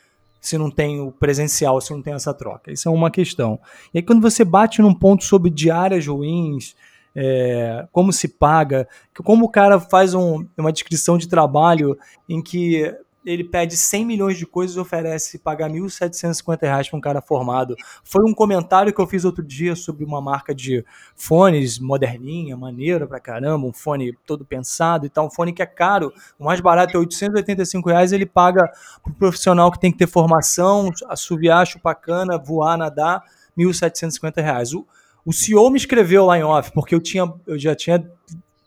se 0.41 0.57
não 0.57 0.71
tem 0.71 1.01
o 1.01 1.13
presencial, 1.13 1.81
se 1.81 1.93
não 1.93 2.03
tem 2.03 2.15
essa 2.15 2.33
troca? 2.33 2.73
Isso 2.73 2.89
é 2.89 2.93
uma 2.93 3.11
questão. 3.11 3.59
E 3.93 3.99
aí 3.99 4.03
quando 4.03 4.23
você 4.23 4.45
bate 4.45 4.81
num 4.83 4.95
ponto 4.95 5.25
sobre 5.25 5.51
diárias 5.51 6.07
ruins, 6.07 6.75
é, 7.15 7.87
como 7.93 8.13
se 8.13 8.29
paga, 8.29 8.89
como 9.23 9.45
o 9.45 9.49
cara 9.49 9.79
faz 9.79 10.15
um, 10.15 10.47
uma 10.57 10.73
descrição 10.73 11.19
de 11.19 11.29
trabalho 11.29 11.99
em 12.29 12.43
que 12.43 12.95
ele 13.25 13.45
pede 13.45 13.77
100 13.77 14.05
milhões 14.05 14.37
de 14.37 14.47
coisas 14.47 14.77
e 14.77 14.81
oferece 14.81 15.39
pagar 15.39 15.71
1.750 15.71 16.63
reais 16.63 16.89
para 16.89 16.99
um 16.99 17.01
cara 17.01 17.21
formado. 17.21 17.77
Foi 18.03 18.25
um 18.29 18.35
comentário 18.35 18.93
que 18.93 19.01
eu 19.01 19.07
fiz 19.07 19.25
outro 19.25 19.45
dia 19.45 19.77
sobre 19.77 20.05
uma 20.05 20.21
marca 20.21 20.55
de 20.55 20.85
fones 21.15 21.79
moderninha, 21.79 22.57
maneira 22.57 23.07
pra 23.07 23.21
caramba, 23.21 23.67
um 23.67 23.73
fone 23.73 24.17
todo 24.27 24.45
pensado 24.45 25.07
e 25.07 25.09
tal, 25.09 25.27
um 25.27 25.31
fone 25.31 25.53
que 25.53 25.63
é 25.63 25.67
caro, 25.67 26.13
o 26.39 26.45
mais 26.45 26.61
barato 26.61 26.97
é 26.97 27.01
885 27.01 27.89
reais, 27.89 28.13
ele 28.13 28.27
paga 28.27 28.71
para 29.03 29.13
o 29.13 29.15
profissional 29.15 29.71
que 29.71 29.81
tem 29.81 29.93
que 29.93 29.99
ter 29.99 30.09
formação, 30.09 30.91
assoviar, 31.09 31.67
chupacana, 31.67 32.39
voar, 32.39 32.77
nadar, 32.77 33.23
R$ 33.57 33.65
1.750. 33.65 34.75
O, 34.75 34.87
o 35.25 35.33
CEO 35.33 35.71
me 35.71 35.79
escreveu 35.79 36.27
lá 36.27 36.39
em 36.39 36.43
off, 36.43 36.73
porque 36.73 36.95
eu, 36.95 37.01
tinha, 37.01 37.33
eu 37.47 37.59
já 37.59 37.75
tinha 37.75 38.05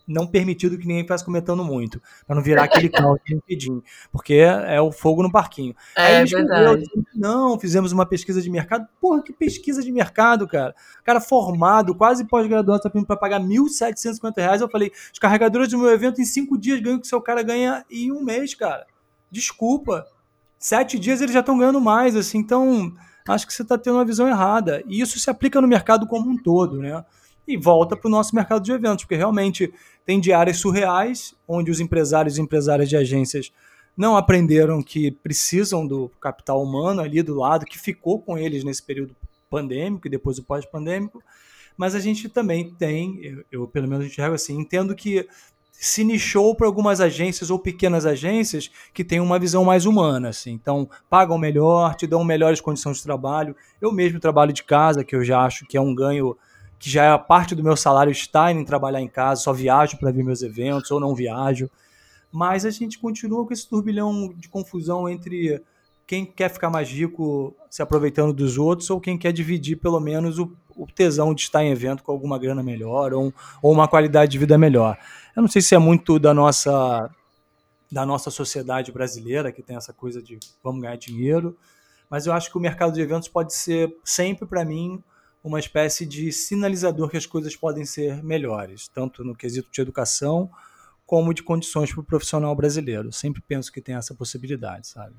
não 0.07 0.27
permitido 0.27 0.77
que 0.77 0.87
ninguém 0.87 1.03
ficasse 1.03 1.25
comentando 1.25 1.63
muito, 1.63 2.01
para 2.25 2.35
não 2.35 2.43
virar 2.43 2.63
aquele 2.63 2.89
caos 2.89 3.19
de 3.25 3.33
LinkedIn, 3.33 3.81
porque 4.11 4.35
é, 4.35 4.75
é, 4.75 4.81
o 4.81 4.91
fogo 4.91 5.23
no 5.23 5.31
parquinho. 5.31 5.75
É 5.95 6.17
Aí 6.17 6.25
verdade. 6.25 6.85
não, 7.13 7.59
fizemos 7.59 7.91
uma 7.91 8.05
pesquisa 8.05 8.41
de 8.41 8.49
mercado. 8.49 8.87
Porra, 9.01 9.23
que 9.23 9.33
pesquisa 9.33 9.81
de 9.81 9.91
mercado, 9.91 10.47
cara. 10.47 10.75
Cara 11.03 11.19
formado, 11.19 11.95
quase 11.95 12.25
pós-graduado, 12.25 12.81
tá 12.81 12.89
pedindo 12.89 13.07
para 13.07 13.17
pagar 13.17 13.39
1.750 13.39 14.37
reais. 14.37 14.61
Eu 14.61 14.69
falei, 14.69 14.91
os 15.11 15.19
carregadores 15.19 15.69
do 15.69 15.77
meu 15.77 15.89
evento 15.89 16.21
em 16.21 16.25
cinco 16.25 16.57
dias 16.57 16.79
ganham 16.79 16.97
o 16.97 17.01
que 17.01 17.07
seu 17.07 17.21
cara 17.21 17.41
ganha 17.41 17.85
em 17.89 18.11
um 18.11 18.23
mês, 18.23 18.53
cara. 18.53 18.85
Desculpa. 19.31 20.05
Sete 20.57 20.97
dias 20.97 21.21
eles 21.21 21.33
já 21.33 21.41
estão 21.41 21.57
ganhando 21.57 21.81
mais, 21.81 22.15
assim, 22.15 22.39
então 22.39 22.91
acho 23.27 23.45
que 23.45 23.53
você 23.53 23.61
está 23.61 23.77
tendo 23.77 23.97
uma 23.97 24.05
visão 24.05 24.27
errada. 24.27 24.83
E 24.87 25.01
isso 25.01 25.19
se 25.19 25.29
aplica 25.29 25.59
no 25.61 25.67
mercado 25.67 26.07
como 26.07 26.29
um 26.29 26.37
todo, 26.37 26.79
né? 26.79 27.03
E 27.47 27.57
volta 27.57 27.95
para 27.95 28.07
o 28.07 28.11
nosso 28.11 28.35
mercado 28.35 28.63
de 28.63 28.71
eventos, 28.71 29.05
porque 29.05 29.15
realmente 29.15 29.73
tem 30.05 30.19
diárias 30.19 30.57
surreais, 30.57 31.35
onde 31.47 31.69
os 31.69 31.79
empresários 31.79 32.37
e 32.37 32.41
empresárias 32.41 32.89
de 32.89 32.97
agências 32.97 33.51
não 33.95 34.17
aprenderam 34.17 34.83
que 34.83 35.11
precisam 35.11 35.87
do 35.87 36.09
capital 36.19 36.61
humano 36.61 37.01
ali 37.01 37.21
do 37.23 37.35
lado, 37.35 37.65
que 37.65 37.79
ficou 37.79 38.19
com 38.19 38.37
eles 38.37 38.63
nesse 38.63 38.83
período 38.83 39.15
pandêmico 39.49 40.07
e 40.07 40.09
depois 40.09 40.37
o 40.37 40.43
pós-pandêmico. 40.43 41.23
Mas 41.77 41.95
a 41.95 41.99
gente 41.99 42.27
também 42.29 42.71
tem, 42.71 43.19
eu, 43.23 43.45
eu 43.51 43.67
pelo 43.67 43.87
menos 43.87 44.05
enxergo 44.05 44.35
assim, 44.35 44.59
entendo 44.59 44.95
que 44.95 45.27
se 45.71 46.03
nichou 46.03 46.55
para 46.55 46.67
algumas 46.67 47.01
agências 47.01 47.49
ou 47.49 47.59
pequenas 47.59 48.05
agências 48.05 48.71
que 48.93 49.03
têm 49.03 49.19
uma 49.19 49.37
visão 49.37 49.63
mais 49.65 49.85
humana, 49.85 50.29
assim. 50.29 50.51
Então, 50.51 50.89
pagam 51.09 51.37
melhor, 51.37 51.95
te 51.95 52.07
dão 52.07 52.23
melhores 52.23 52.61
condições 52.61 52.97
de 52.97 53.03
trabalho. 53.03 53.55
Eu 53.81 53.91
mesmo 53.91 54.19
trabalho 54.19 54.53
de 54.53 54.63
casa, 54.63 55.03
que 55.03 55.15
eu 55.15 55.23
já 55.23 55.41
acho 55.41 55.65
que 55.65 55.75
é 55.75 55.81
um 55.81 55.93
ganho 55.93 56.35
que 56.79 56.89
já 56.89 57.03
é 57.03 57.17
parte 57.17 57.55
do 57.55 57.63
meu 57.63 57.75
salário 57.75 58.11
está 58.11 58.51
em 58.51 58.63
trabalhar 58.63 59.01
em 59.01 59.07
casa, 59.07 59.41
só 59.41 59.53
viajo 59.53 59.97
para 59.97 60.11
ver 60.11 60.23
meus 60.23 60.41
eventos 60.41 60.91
ou 60.91 60.99
não 60.99 61.15
viajo. 61.15 61.69
Mas 62.31 62.65
a 62.65 62.69
gente 62.69 62.99
continua 62.99 63.45
com 63.45 63.53
esse 63.53 63.67
turbilhão 63.67 64.33
de 64.35 64.49
confusão 64.49 65.07
entre 65.07 65.61
quem 66.05 66.25
quer 66.25 66.49
ficar 66.49 66.69
mais 66.69 66.89
rico 66.89 67.55
se 67.69 67.81
aproveitando 67.81 68.33
dos 68.33 68.57
outros 68.57 68.89
ou 68.89 68.99
quem 68.99 69.17
quer 69.17 69.31
dividir 69.31 69.77
pelo 69.77 69.99
menos 69.99 70.37
o, 70.37 70.51
o 70.75 70.85
tesão 70.85 71.33
de 71.33 71.41
estar 71.41 71.63
em 71.63 71.71
evento 71.71 72.03
com 72.03 72.11
alguma 72.11 72.37
grana 72.37 72.61
melhor 72.61 73.13
ou, 73.13 73.33
ou 73.61 73.71
uma 73.71 73.87
qualidade 73.87 74.31
de 74.31 74.37
vida 74.37 74.57
melhor. 74.57 74.97
Eu 75.35 75.41
não 75.41 75.49
sei 75.49 75.61
se 75.61 75.73
é 75.73 75.79
muito 75.79 76.19
da 76.19 76.33
nossa 76.33 77.09
da 77.91 78.05
nossa 78.05 78.29
sociedade 78.29 78.91
brasileira 78.91 79.51
que 79.51 79.61
tem 79.61 79.75
essa 79.75 79.93
coisa 79.93 80.21
de 80.21 80.37
vamos 80.63 80.81
ganhar 80.81 80.97
dinheiro, 80.97 81.55
mas 82.09 82.25
eu 82.25 82.33
acho 82.33 82.51
que 82.51 82.57
o 82.57 82.61
mercado 82.61 82.93
de 82.93 83.01
eventos 83.01 83.27
pode 83.27 83.53
ser 83.53 83.95
sempre 84.03 84.45
para 84.45 84.65
mim 84.65 85.01
uma 85.45 85.59
espécie 85.59 86.07
de 86.07 86.31
sinalizador 86.31 87.07
que 87.07 87.17
as 87.17 87.27
coisas 87.27 87.55
podem 87.55 87.85
ser 87.85 88.23
melhores, 88.23 88.87
tanto 88.87 89.23
no 89.23 89.35
quesito 89.35 89.69
de 89.71 89.79
educação 89.79 90.49
como 91.05 91.35
de 91.35 91.43
condições 91.43 91.91
para 91.93 92.01
o 92.01 92.03
profissional 92.03 92.55
brasileiro. 92.55 93.11
Sempre 93.13 93.43
penso 93.47 93.71
que 93.71 93.79
tem 93.79 93.93
essa 93.93 94.15
possibilidade, 94.15 94.87
sabe? 94.87 95.13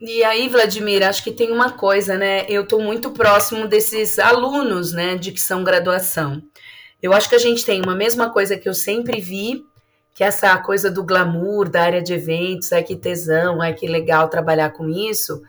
E 0.00 0.24
aí, 0.24 0.48
Vladimir, 0.48 1.06
acho 1.06 1.22
que 1.22 1.30
tem 1.30 1.52
uma 1.52 1.72
coisa, 1.72 2.16
né? 2.16 2.46
Eu 2.48 2.62
estou 2.62 2.80
muito 2.80 3.10
próximo 3.10 3.68
desses 3.68 4.18
alunos, 4.18 4.92
né, 4.92 5.14
de 5.16 5.30
que 5.30 5.40
são 5.40 5.62
graduação. 5.62 6.42
Eu 7.00 7.12
acho 7.12 7.28
que 7.28 7.34
a 7.34 7.38
gente 7.38 7.66
tem 7.66 7.82
uma 7.82 7.94
mesma 7.94 8.30
coisa 8.30 8.56
que 8.56 8.68
eu 8.68 8.74
sempre 8.74 9.20
vi, 9.20 9.62
que 10.14 10.24
é 10.24 10.28
essa 10.28 10.56
coisa 10.56 10.90
do 10.90 11.04
glamour 11.04 11.68
da 11.68 11.82
área 11.82 12.02
de 12.02 12.14
eventos, 12.14 12.72
ai 12.72 12.82
que 12.82 12.96
tesão, 12.96 13.60
ai 13.60 13.74
que 13.74 13.86
legal 13.86 14.28
trabalhar 14.28 14.70
com 14.70 14.88
isso. 14.88 15.42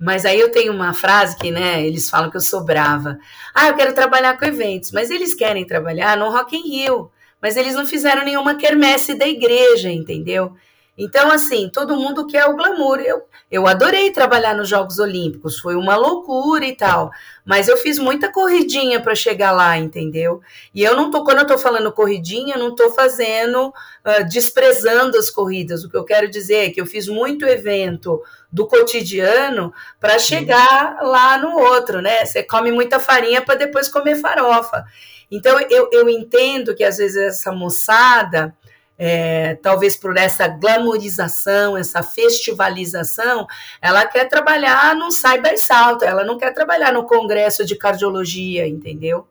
Mas 0.00 0.24
aí 0.24 0.40
eu 0.40 0.50
tenho 0.50 0.72
uma 0.72 0.94
frase 0.94 1.36
que, 1.36 1.50
né, 1.50 1.84
eles 1.86 2.08
falam 2.08 2.30
que 2.30 2.36
eu 2.36 2.40
sou 2.40 2.64
brava. 2.64 3.18
Ah, 3.54 3.68
eu 3.68 3.74
quero 3.74 3.94
trabalhar 3.94 4.38
com 4.38 4.46
eventos, 4.46 4.90
mas 4.92 5.10
eles 5.10 5.34
querem 5.34 5.66
trabalhar 5.66 6.16
no 6.16 6.30
Rock 6.30 6.56
in 6.56 6.62
Rio, 6.62 7.10
mas 7.40 7.56
eles 7.56 7.74
não 7.74 7.84
fizeram 7.84 8.24
nenhuma 8.24 8.54
quermesse 8.54 9.14
da 9.14 9.28
igreja, 9.28 9.90
entendeu? 9.90 10.56
Então, 11.02 11.32
assim, 11.32 11.70
todo 11.72 11.96
mundo 11.96 12.26
quer 12.26 12.44
o 12.44 12.54
glamour. 12.54 13.00
Eu, 13.00 13.22
eu 13.50 13.66
adorei 13.66 14.10
trabalhar 14.10 14.54
nos 14.54 14.68
Jogos 14.68 14.98
Olímpicos, 14.98 15.58
foi 15.58 15.74
uma 15.74 15.96
loucura 15.96 16.66
e 16.66 16.76
tal. 16.76 17.10
Mas 17.42 17.68
eu 17.68 17.76
fiz 17.78 17.98
muita 17.98 18.30
corridinha 18.30 19.00
para 19.00 19.14
chegar 19.14 19.50
lá, 19.50 19.78
entendeu? 19.78 20.42
E 20.74 20.82
eu 20.82 20.94
não 20.94 21.10
tô, 21.10 21.24
quando 21.24 21.38
eu 21.38 21.46
tô 21.46 21.56
falando 21.56 21.90
corridinha, 21.90 22.56
eu 22.56 22.58
não 22.58 22.74
tô 22.74 22.90
fazendo, 22.90 23.68
uh, 23.68 24.28
desprezando 24.28 25.16
as 25.16 25.30
corridas. 25.30 25.82
O 25.82 25.88
que 25.88 25.96
eu 25.96 26.04
quero 26.04 26.28
dizer 26.28 26.66
é 26.66 26.70
que 26.70 26.82
eu 26.82 26.84
fiz 26.84 27.08
muito 27.08 27.46
evento 27.46 28.22
do 28.52 28.66
cotidiano 28.66 29.72
para 29.98 30.18
chegar 30.18 30.98
lá 31.00 31.38
no 31.38 31.58
outro, 31.58 32.02
né? 32.02 32.26
Você 32.26 32.42
come 32.42 32.70
muita 32.70 33.00
farinha 33.00 33.40
para 33.40 33.54
depois 33.54 33.88
comer 33.88 34.16
farofa. 34.16 34.84
Então, 35.30 35.58
eu, 35.70 35.88
eu 35.92 36.10
entendo 36.10 36.74
que 36.74 36.84
às 36.84 36.98
vezes 36.98 37.16
essa 37.16 37.52
moçada 37.52 38.54
é, 39.02 39.54
talvez 39.62 39.96
por 39.96 40.14
essa 40.18 40.46
glamorização, 40.46 41.74
essa 41.74 42.02
festivalização, 42.02 43.46
ela 43.80 44.04
quer 44.04 44.28
trabalhar 44.28 44.94
num 44.94 45.10
cyber 45.10 45.58
salto, 45.58 46.04
ela 46.04 46.22
não 46.22 46.36
quer 46.36 46.52
trabalhar 46.52 46.92
no 46.92 47.04
congresso 47.04 47.64
de 47.64 47.76
cardiologia, 47.76 48.68
entendeu? 48.68 49.26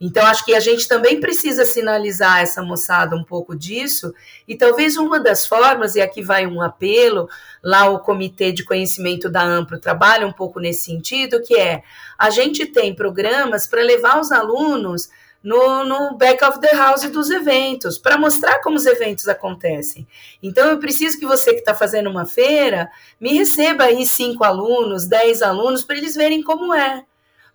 Então, 0.00 0.26
acho 0.26 0.44
que 0.44 0.52
a 0.52 0.58
gente 0.58 0.88
também 0.88 1.20
precisa 1.20 1.64
sinalizar 1.64 2.40
essa 2.40 2.60
moçada 2.60 3.14
um 3.14 3.22
pouco 3.22 3.54
disso, 3.54 4.12
e 4.48 4.56
talvez 4.56 4.96
uma 4.96 5.20
das 5.20 5.46
formas, 5.46 5.94
e 5.94 6.00
aqui 6.00 6.20
vai 6.20 6.44
um 6.44 6.60
apelo, 6.60 7.28
lá 7.62 7.88
o 7.88 8.00
Comitê 8.00 8.50
de 8.50 8.64
Conhecimento 8.64 9.30
da 9.30 9.44
Ampro 9.44 9.78
trabalha 9.78 10.26
um 10.26 10.32
pouco 10.32 10.58
nesse 10.58 10.86
sentido, 10.86 11.40
que 11.40 11.56
é 11.56 11.84
a 12.18 12.30
gente 12.30 12.66
tem 12.66 12.92
programas 12.92 13.68
para 13.68 13.80
levar 13.80 14.20
os 14.20 14.32
alunos 14.32 15.08
no, 15.44 15.84
no 15.84 16.16
back 16.16 16.42
of 16.42 16.58
the 16.58 16.74
house 16.74 17.02
dos 17.10 17.30
eventos, 17.30 17.98
para 17.98 18.16
mostrar 18.16 18.60
como 18.62 18.76
os 18.76 18.86
eventos 18.86 19.28
acontecem. 19.28 20.08
Então, 20.42 20.70
eu 20.70 20.78
preciso 20.78 21.18
que 21.18 21.26
você 21.26 21.52
que 21.52 21.60
está 21.60 21.74
fazendo 21.74 22.08
uma 22.08 22.24
feira 22.24 22.90
me 23.20 23.34
receba 23.34 23.84
aí 23.84 24.06
cinco 24.06 24.42
alunos, 24.42 25.06
dez 25.06 25.42
alunos, 25.42 25.84
para 25.84 25.98
eles 25.98 26.14
verem 26.14 26.42
como 26.42 26.72
é 26.72 27.04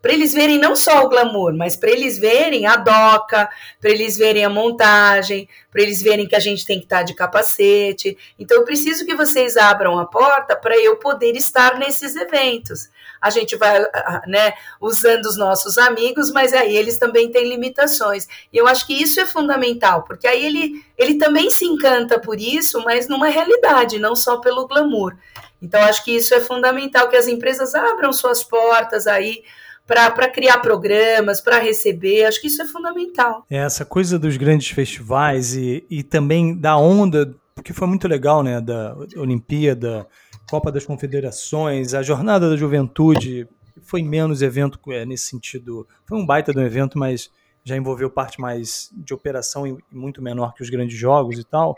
para 0.02 0.14
eles 0.14 0.34
verem 0.34 0.58
não 0.58 0.76
só 0.76 1.04
o 1.04 1.10
glamour, 1.10 1.54
mas 1.54 1.76
para 1.76 1.90
eles 1.90 2.18
verem 2.18 2.66
a 2.66 2.78
doca, 2.78 3.50
para 3.82 3.90
eles 3.90 4.18
verem 4.18 4.46
a 4.46 4.50
montagem, 4.50 5.48
para 5.72 5.82
eles 5.82 6.02
verem 6.02 6.28
que 6.28 6.36
a 6.36 6.40
gente 6.40 6.66
tem 6.66 6.80
que 6.80 6.86
estar 6.86 7.00
tá 7.00 7.04
de 7.04 7.14
capacete. 7.14 8.18
Então 8.38 8.58
eu 8.58 8.64
preciso 8.64 9.06
que 9.06 9.16
vocês 9.16 9.58
abram 9.58 10.00
a 10.00 10.06
porta 10.06 10.56
para 10.56 10.78
eu 10.78 10.96
poder 10.98 11.36
estar 11.36 11.78
nesses 11.78 12.16
eventos. 12.16 12.90
A 13.22 13.30
gente 13.30 13.58
vai, 13.58 13.78
né, 14.26 14.54
usando 14.80 15.26
os 15.26 15.38
nossos 15.38 15.78
amigos, 15.78 16.32
mas 16.32 16.54
aí 16.54 16.78
eles 16.78 16.98
também 16.98 17.30
têm 17.30 17.50
limitações. 17.50 18.26
E 18.54 18.58
eu 18.58 18.68
acho 18.68 18.88
que 18.88 18.94
isso 18.94 19.20
é 19.20 19.26
fundamental, 19.26 20.04
porque 20.04 20.28
aí 20.28 20.46
ele, 20.46 20.86
ele 20.98 21.16
também 21.16 21.50
se 21.50 21.66
encanta 21.66 22.18
por 22.18 22.40
isso, 22.40 22.82
mas 22.86 23.10
numa 23.10 23.28
realidade, 23.28 24.00
não 24.00 24.16
só 24.16 24.38
pelo 24.38 24.66
glamour. 24.66 25.18
Então, 25.62 25.82
acho 25.84 26.06
que 26.06 26.16
isso 26.16 26.34
é 26.34 26.40
fundamental, 26.40 27.10
que 27.10 27.18
as 27.18 27.28
empresas 27.28 27.76
abram 27.76 28.14
suas 28.14 28.42
portas 28.42 29.06
aí 29.08 29.44
para 29.89 30.30
criar 30.30 30.60
programas, 30.60 31.41
para 31.41 31.58
receber. 31.58 32.25
Acho 32.25 32.39
que 32.39 32.47
isso 32.47 32.62
é 32.62 32.65
fundamental. 32.65 33.43
É, 33.49 33.58
essa 33.58 33.84
coisa 33.84 34.19
dos 34.19 34.38
grandes 34.38 34.69
festivais 34.69 35.56
e, 35.56 35.84
e 35.89 36.04
também 36.04 36.56
da 36.56 36.78
onda, 36.78 37.36
porque 37.56 37.73
foi 37.73 37.88
muito 37.88 38.08
legal, 38.08 38.43
né? 38.43 38.62
Da 38.62 38.95
Olimpíada, 39.17 40.08
Copa 40.47 40.71
das 40.71 40.86
Confederações, 40.86 41.95
a 41.95 42.04
Jornada 42.04 42.49
da 42.49 42.56
Juventude, 42.56 43.47
foi 43.82 44.04
menos 44.04 44.43
evento 44.43 44.80
é, 44.91 45.06
nesse 45.06 45.25
sentido. 45.25 45.88
Foi 46.06 46.17
um 46.17 46.25
baita 46.25 46.54
do 46.54 46.62
evento, 46.62 46.99
mas 46.99 47.32
já 47.63 47.75
envolveu 47.75 48.10
parte 48.10 48.39
mais 48.39 48.91
de 48.93 49.13
operação 49.13 49.65
e 49.65 49.78
muito 49.91 50.21
menor 50.21 50.54
que 50.54 50.62
os 50.62 50.69
grandes 50.69 50.97
jogos 50.97 51.39
e 51.39 51.43
tal 51.43 51.75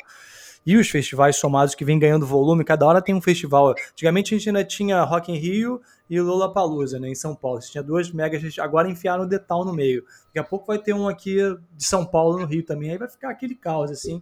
e 0.66 0.78
os 0.78 0.90
festivais 0.90 1.36
somados 1.36 1.74
que 1.74 1.84
vem 1.84 1.98
ganhando 1.98 2.26
volume, 2.26 2.64
cada 2.64 2.86
hora 2.86 3.02
tem 3.02 3.16
um 3.16 3.22
festival. 3.22 3.74
Antigamente 3.92 4.34
a 4.34 4.38
gente 4.38 4.50
ainda 4.50 4.64
tinha 4.64 5.04
Rock 5.04 5.32
in 5.32 5.38
Rio 5.38 5.82
e 6.10 6.20
Lollapalooza, 6.20 7.00
né, 7.00 7.10
em 7.10 7.16
São 7.16 7.36
Paulo. 7.36 7.62
Você 7.62 7.72
tinha 7.72 7.84
duas 7.84 8.12
megas, 8.12 8.60
agora 8.60 8.90
enfiaram 8.90 9.24
o 9.24 9.28
Detal 9.28 9.66
no 9.66 9.74
meio. 9.74 10.04
Daqui 10.28 10.40
a 10.40 10.44
pouco 10.44 10.68
vai 10.68 10.78
ter 10.78 10.94
um 10.94 11.08
aqui 11.08 11.38
de 11.76 11.86
São 11.86 12.06
Paulo 12.06 12.40
no 12.40 12.46
Rio 12.46 12.64
também, 12.64 12.92
aí 12.92 12.98
vai 12.98 13.10
ficar 13.10 13.30
aquele 13.30 13.56
caos 13.56 13.90
assim. 13.90 14.22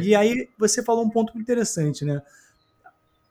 E 0.00 0.14
aí 0.14 0.48
você 0.58 0.82
falou 0.82 1.04
um 1.04 1.10
ponto 1.10 1.36
interessante, 1.38 2.04
né? 2.04 2.22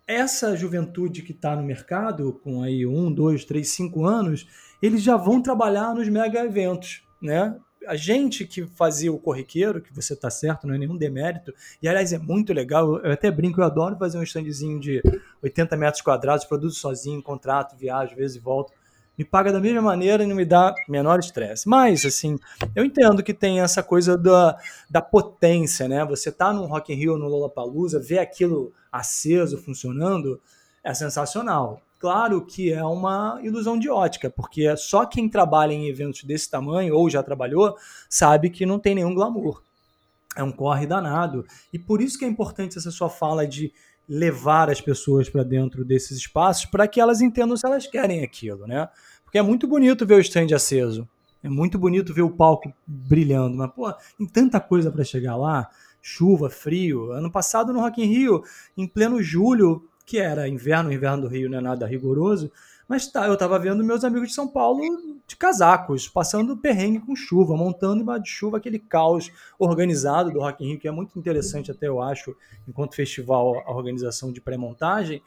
Essa 0.06 0.56
juventude 0.56 1.22
que 1.22 1.32
está 1.32 1.56
no 1.56 1.64
mercado, 1.64 2.40
com 2.44 2.62
aí 2.62 2.86
um, 2.86 3.12
dois, 3.12 3.46
três, 3.46 3.70
cinco 3.70 4.06
anos, 4.06 4.46
eles 4.82 5.02
já 5.02 5.16
vão 5.16 5.42
trabalhar 5.42 5.96
nos 5.96 6.10
mega 6.10 6.44
eventos, 6.44 7.04
né? 7.22 7.56
A 7.88 7.96
gente 7.96 8.46
que 8.46 8.66
fazia 8.66 9.12
o 9.12 9.20
corriqueiro, 9.20 9.82
que 9.82 9.94
você 9.94 10.16
tá 10.16 10.30
certo, 10.30 10.68
não 10.68 10.76
é 10.76 10.78
nenhum 10.78 10.98
demérito, 10.98 11.54
e 11.82 11.88
aliás 11.88 12.14
é 12.14 12.18
muito 12.18 12.54
legal, 12.54 12.98
eu 13.00 13.12
até 13.12 13.32
brinco, 13.32 13.60
eu 13.60 13.66
adoro 13.66 13.98
fazer 13.98 14.18
um 14.18 14.24
standzinho 14.24 14.80
de 14.80 15.02
80 15.42 15.76
metros 15.78 16.02
quadrados, 16.02 16.46
produzo 16.46 16.80
sozinho, 16.80 17.22
contrato, 17.22 17.76
viajo, 17.76 18.16
vezes 18.16 18.38
e 18.38 18.40
volto, 18.40 18.72
me 19.18 19.26
paga 19.26 19.52
da 19.52 19.60
mesma 19.60 19.82
maneira 19.82 20.24
e 20.24 20.28
não 20.28 20.36
me 20.36 20.46
dá 20.46 20.74
menor 20.88 21.20
estresse. 21.20 21.68
Mas, 21.68 22.06
assim, 22.06 22.40
eu 22.76 22.84
entendo 22.84 23.22
que 23.22 23.34
tem 23.34 23.60
essa 23.60 23.84
coisa 23.84 24.18
da, 24.18 24.58
da 24.90 25.02
potência, 25.02 25.88
né? 25.88 26.04
Você 26.06 26.32
tá 26.32 26.52
num 26.52 26.66
Rock 26.66 26.92
in 26.92 26.96
Rio, 26.96 27.18
no 27.18 27.28
Lollapalooza, 27.28 28.00
ver 28.00 28.20
aquilo 28.20 28.74
aceso, 28.92 29.58
funcionando, 29.58 30.42
é 30.84 30.94
sensacional. 30.94 31.82
Claro 32.02 32.44
que 32.44 32.74
é 32.74 32.84
uma 32.84 33.40
ilusão 33.44 33.78
de 33.78 33.88
ótica, 33.88 34.28
porque 34.28 34.76
só 34.76 35.06
quem 35.06 35.30
trabalha 35.30 35.72
em 35.72 35.88
eventos 35.88 36.24
desse 36.24 36.50
tamanho 36.50 36.96
ou 36.96 37.08
já 37.08 37.22
trabalhou 37.22 37.78
sabe 38.10 38.50
que 38.50 38.66
não 38.66 38.80
tem 38.80 38.96
nenhum 38.96 39.14
glamour. 39.14 39.62
É 40.36 40.44
um 40.44 40.52
corre 40.52 40.88
danado. 40.88 41.46
E 41.72 41.78
por 41.78 42.02
isso 42.02 42.18
que 42.18 42.26
é 42.26 42.28
importante 42.28 42.78
essa 42.78 42.90
sua 42.90 43.08
fala 43.08 43.46
de 43.46 43.72
levar 44.10 44.70
as 44.70 44.82
pessoas 44.82 45.30
para 45.30 45.44
dentro 45.44 45.86
desses 45.86 46.18
espaços 46.18 46.66
para 46.66 46.88
que 46.88 47.00
elas 47.00 47.22
entendam 47.22 47.56
se 47.56 47.66
elas 47.66 47.86
querem 47.86 48.24
aquilo, 48.24 48.66
né? 48.66 48.90
Porque 49.24 49.38
é 49.38 49.42
muito 49.44 49.68
bonito 49.68 50.06
ver 50.06 50.16
o 50.16 50.20
stand 50.20 50.56
aceso. 50.56 51.08
É 51.44 51.50
muito 51.50 51.78
bonito 51.78 52.14
ver 52.14 52.24
o 52.24 52.32
palco 52.32 52.74
brilhando, 52.86 53.56
mas 53.56 53.72
pô, 53.72 53.94
tem 54.18 54.28
tanta 54.28 54.60
coisa 54.60 54.92
para 54.92 55.04
chegar 55.04 55.36
lá, 55.36 55.70
chuva, 56.02 56.50
frio. 56.50 57.12
Ano 57.12 57.32
passado 57.32 57.72
no 57.72 57.80
Rock 57.80 58.02
in 58.02 58.06
Rio, 58.06 58.44
em 58.76 58.88
pleno 58.88 59.22
julho, 59.22 59.88
que 60.12 60.18
era 60.18 60.46
inverno, 60.46 60.92
inverno 60.92 61.22
do 61.22 61.30
Rio 61.30 61.50
não 61.50 61.60
é 61.60 61.62
nada 61.62 61.88
rigoroso, 61.88 62.52
mas 62.86 63.08
tá, 63.10 63.28
eu 63.28 63.38
tava 63.38 63.58
vendo 63.58 63.82
meus 63.82 64.04
amigos 64.04 64.28
de 64.28 64.34
São 64.34 64.46
Paulo 64.46 64.82
de 65.26 65.38
casacos, 65.38 66.10
passando 66.10 66.58
perrengue 66.58 67.00
com 67.00 67.16
chuva, 67.16 67.56
montando 67.56 68.02
embaixo 68.02 68.24
de 68.24 68.30
chuva 68.30 68.58
aquele 68.58 68.78
caos 68.78 69.32
organizado 69.58 70.30
do 70.30 70.42
Rock 70.42 70.66
in 70.66 70.72
Rio, 70.72 70.80
que 70.82 70.88
é 70.90 70.92
muito 70.92 71.18
interessante 71.18 71.72
até 71.72 71.88
eu 71.88 72.02
acho, 72.02 72.36
enquanto 72.68 72.94
festival, 72.94 73.64
a 73.66 73.72
organização 73.72 74.34
de 74.34 74.42
pré-montagem. 74.42 75.24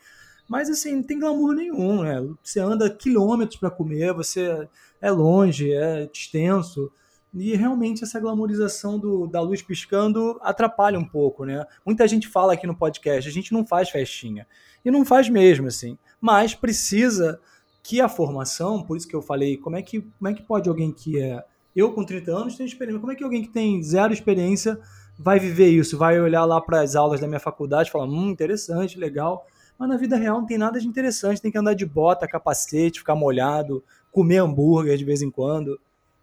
Mas 0.46 0.68
assim, 0.68 0.96
não 0.96 1.02
tem 1.02 1.18
glamour 1.18 1.54
nenhum, 1.54 2.02
né? 2.02 2.22
Você 2.42 2.60
anda 2.60 2.90
quilômetros 2.90 3.58
para 3.58 3.70
comer, 3.70 4.12
você 4.12 4.68
é 5.00 5.10
longe, 5.10 5.72
é 5.72 6.10
extenso. 6.12 6.92
E 7.34 7.56
realmente 7.56 8.04
essa 8.04 8.20
glamorização 8.20 8.98
do, 8.98 9.26
da 9.26 9.40
luz 9.40 9.60
piscando 9.60 10.38
atrapalha 10.40 10.98
um 10.98 11.04
pouco, 11.04 11.44
né? 11.44 11.66
Muita 11.84 12.06
gente 12.06 12.28
fala 12.28 12.52
aqui 12.52 12.66
no 12.66 12.76
podcast, 12.76 13.28
a 13.28 13.32
gente 13.32 13.52
não 13.52 13.66
faz 13.66 13.90
festinha. 13.90 14.46
E 14.84 14.90
não 14.90 15.04
faz 15.04 15.28
mesmo, 15.28 15.66
assim. 15.66 15.98
Mas 16.20 16.54
precisa 16.54 17.40
que 17.82 18.00
a 18.00 18.08
formação, 18.08 18.82
por 18.82 18.96
isso 18.96 19.08
que 19.08 19.16
eu 19.16 19.20
falei, 19.20 19.56
como 19.56 19.76
é 19.76 19.82
que, 19.82 20.00
como 20.00 20.28
é 20.28 20.32
que 20.32 20.42
pode 20.42 20.68
alguém 20.68 20.92
que 20.92 21.20
é. 21.20 21.44
Eu 21.74 21.92
com 21.92 22.04
30 22.04 22.30
anos 22.30 22.56
tenho 22.56 22.68
experiência, 22.68 23.00
como 23.00 23.12
é 23.12 23.16
que 23.16 23.24
alguém 23.24 23.42
que 23.42 23.48
tem 23.48 23.82
zero 23.82 24.12
experiência 24.12 24.78
vai 25.18 25.40
viver 25.40 25.68
isso? 25.70 25.98
Vai 25.98 26.20
olhar 26.20 26.44
lá 26.44 26.60
para 26.60 26.82
as 26.82 26.94
aulas 26.94 27.20
da 27.20 27.26
minha 27.26 27.40
faculdade 27.40 27.88
e 27.88 27.92
falar, 27.92 28.06
hum, 28.06 28.30
interessante, 28.30 28.96
legal. 28.96 29.44
Mas 29.76 29.88
na 29.88 29.96
vida 29.96 30.16
real 30.16 30.38
não 30.38 30.46
tem 30.46 30.56
nada 30.56 30.78
de 30.78 30.86
interessante, 30.86 31.42
tem 31.42 31.50
que 31.50 31.58
andar 31.58 31.74
de 31.74 31.84
bota, 31.84 32.28
capacete, 32.28 33.00
ficar 33.00 33.16
molhado, 33.16 33.82
comer 34.12 34.38
hambúrguer 34.38 34.96
de 34.96 35.04
vez 35.04 35.20
em 35.20 35.30
quando. 35.30 35.80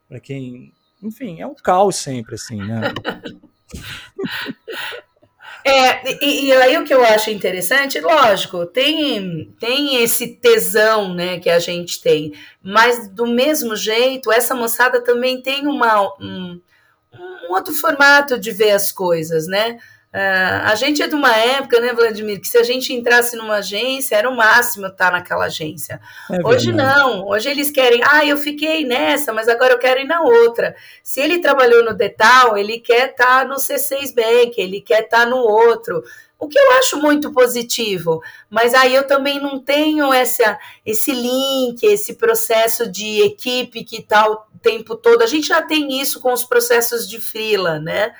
Para 0.07 0.19
quem. 0.19 0.73
Enfim, 1.01 1.41
é 1.41 1.47
um 1.47 1.55
caos 1.55 1.95
sempre, 1.95 2.35
assim, 2.35 2.57
né? 2.57 2.93
É, 5.63 6.25
e, 6.25 6.47
e, 6.47 6.53
aí 6.53 6.77
o 6.77 6.83
que 6.83 6.93
eu 6.93 7.05
acho 7.05 7.29
interessante, 7.29 7.99
lógico, 7.99 8.65
tem, 8.65 9.53
tem 9.59 10.01
esse 10.01 10.35
tesão, 10.35 11.13
né, 11.13 11.39
que 11.39 11.51
a 11.51 11.59
gente 11.59 12.01
tem, 12.01 12.33
mas 12.63 13.07
do 13.07 13.27
mesmo 13.27 13.75
jeito, 13.75 14.31
essa 14.31 14.55
moçada 14.55 15.03
também 15.03 15.39
tem 15.39 15.67
uma, 15.67 16.01
um, 16.19 16.59
um 17.13 17.53
outro 17.53 17.75
formato 17.75 18.39
de 18.39 18.51
ver 18.51 18.71
as 18.71 18.91
coisas, 18.91 19.45
né? 19.45 19.77
Uh, 20.13 20.67
a 20.67 20.75
gente 20.75 21.01
é 21.01 21.07
de 21.07 21.15
uma 21.15 21.33
época, 21.33 21.79
né, 21.79 21.93
Vladimir, 21.93 22.41
que 22.41 22.47
se 22.47 22.57
a 22.57 22.63
gente 22.63 22.91
entrasse 22.91 23.37
numa 23.37 23.55
agência, 23.55 24.17
era 24.17 24.29
o 24.29 24.35
máximo 24.35 24.87
estar 24.87 25.09
naquela 25.09 25.45
agência. 25.45 26.01
É 26.29 26.45
hoje 26.45 26.73
não, 26.73 27.27
hoje 27.27 27.49
eles 27.49 27.71
querem, 27.71 28.01
ah, 28.03 28.25
eu 28.25 28.35
fiquei 28.35 28.83
nessa, 28.85 29.31
mas 29.31 29.47
agora 29.47 29.73
eu 29.73 29.79
quero 29.79 30.01
ir 30.01 30.07
na 30.07 30.21
outra. 30.21 30.75
Se 31.01 31.21
ele 31.21 31.39
trabalhou 31.39 31.85
no 31.85 31.93
Detal, 31.93 32.57
ele 32.57 32.79
quer 32.79 33.11
estar 33.11 33.47
no 33.47 33.55
C6 33.55 34.13
Bank, 34.13 34.59
ele 34.59 34.81
quer 34.81 35.03
estar 35.03 35.25
no 35.25 35.37
outro. 35.37 36.03
O 36.37 36.47
que 36.47 36.59
eu 36.59 36.71
acho 36.73 36.97
muito 36.97 37.31
positivo, 37.31 38.21
mas 38.49 38.73
aí 38.73 38.93
eu 38.93 39.07
também 39.07 39.39
não 39.39 39.59
tenho 39.59 40.11
essa, 40.11 40.59
esse 40.85 41.13
link, 41.13 41.83
esse 41.83 42.15
processo 42.15 42.91
de 42.91 43.21
equipe 43.21 43.85
que 43.85 43.97
está 43.97 44.29
o 44.29 44.41
tempo 44.61 44.95
todo. 44.95 45.21
A 45.21 45.27
gente 45.27 45.47
já 45.47 45.61
tem 45.61 46.01
isso 46.01 46.19
com 46.19 46.33
os 46.33 46.43
processos 46.43 47.07
de 47.07 47.21
freela, 47.21 47.79
né? 47.79 48.11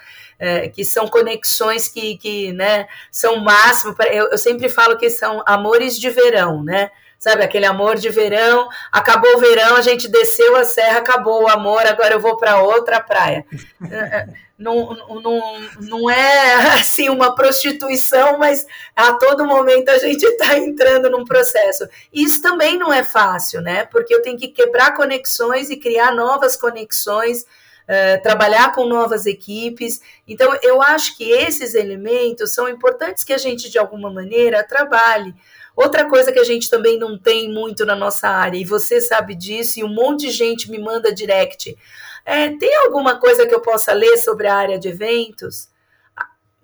É, 0.42 0.68
que 0.68 0.84
são 0.84 1.08
conexões 1.08 1.88
que, 1.88 2.18
que 2.18 2.52
né, 2.52 2.88
são 3.12 3.38
máximo. 3.38 3.96
Eu, 4.12 4.32
eu 4.32 4.38
sempre 4.40 4.68
falo 4.68 4.98
que 4.98 5.08
são 5.08 5.44
amores 5.46 5.98
de 6.00 6.10
verão, 6.10 6.64
né? 6.64 6.90
sabe? 7.20 7.44
Aquele 7.44 7.68
amor 7.68 7.98
de 7.98 8.10
verão, 8.10 8.68
acabou 8.92 9.36
o 9.36 9.40
verão, 9.40 9.76
a 9.76 9.82
gente 9.82 10.08
desceu 10.08 10.56
a 10.56 10.66
serra, 10.66 10.98
acabou 10.98 11.44
o 11.44 11.48
amor, 11.48 11.86
agora 11.86 12.16
eu 12.16 12.20
vou 12.20 12.36
para 12.36 12.64
outra 12.64 13.00
praia. 13.00 13.46
É, 13.92 13.96
é, 13.96 14.28
não, 14.58 14.96
não, 15.22 15.62
não 15.82 16.10
é 16.10 16.56
assim 16.80 17.10
uma 17.10 17.36
prostituição, 17.36 18.40
mas 18.40 18.66
a 18.96 19.14
todo 19.14 19.46
momento 19.46 19.90
a 19.90 20.00
gente 20.00 20.24
está 20.24 20.58
entrando 20.58 21.12
num 21.12 21.24
processo. 21.24 21.88
Isso 22.12 22.42
também 22.42 22.76
não 22.76 22.92
é 22.92 23.04
fácil, 23.04 23.62
né? 23.62 23.86
Porque 23.86 24.16
eu 24.16 24.24
tenho 24.24 24.38
que 24.38 24.48
quebrar 24.48 24.96
conexões 24.96 25.70
e 25.70 25.78
criar 25.78 26.16
novas 26.16 26.58
conexões 26.58 27.46
eh, 27.88 28.18
trabalhar 28.18 28.74
com 28.74 28.86
novas 28.86 29.26
equipes. 29.26 30.02
Então, 30.28 30.56
eu 30.62 30.82
acho 30.82 31.18
que 31.18 31.30
esses 31.30 31.74
elementos 31.74 32.54
são 32.54 32.70
importantes 32.70 33.24
que 33.24 33.34
a 33.34 33.38
gente, 33.38 33.70
de 33.70 33.78
alguma 33.78 34.10
maneira, 34.10 34.64
trabalhe. 34.64 35.34
Outra 35.76 36.06
coisa 36.06 36.32
que 36.32 36.40
a 36.40 36.44
gente 36.44 36.70
também 36.70 37.00
não 37.00 37.18
tem 37.18 37.52
muito 37.52 37.86
na 37.86 37.96
nossa 37.96 38.28
área, 38.28 38.58
e 38.58 38.66
você 38.66 39.02
sabe 39.02 39.36
disso, 39.36 39.80
e 39.80 39.84
um 39.84 39.94
monte 39.94 40.28
de 40.28 40.32
gente 40.32 40.70
me 40.70 40.80
manda 40.80 41.14
direct. 41.14 41.78
É, 42.26 42.50
tem 42.50 42.76
alguma 42.78 43.20
coisa 43.20 43.48
que 43.48 43.54
eu 43.54 43.62
possa 43.62 43.94
ler 43.94 44.18
sobre 44.18 44.48
a 44.48 44.56
área 44.56 44.78
de 44.78 44.90
eventos? 44.90 45.70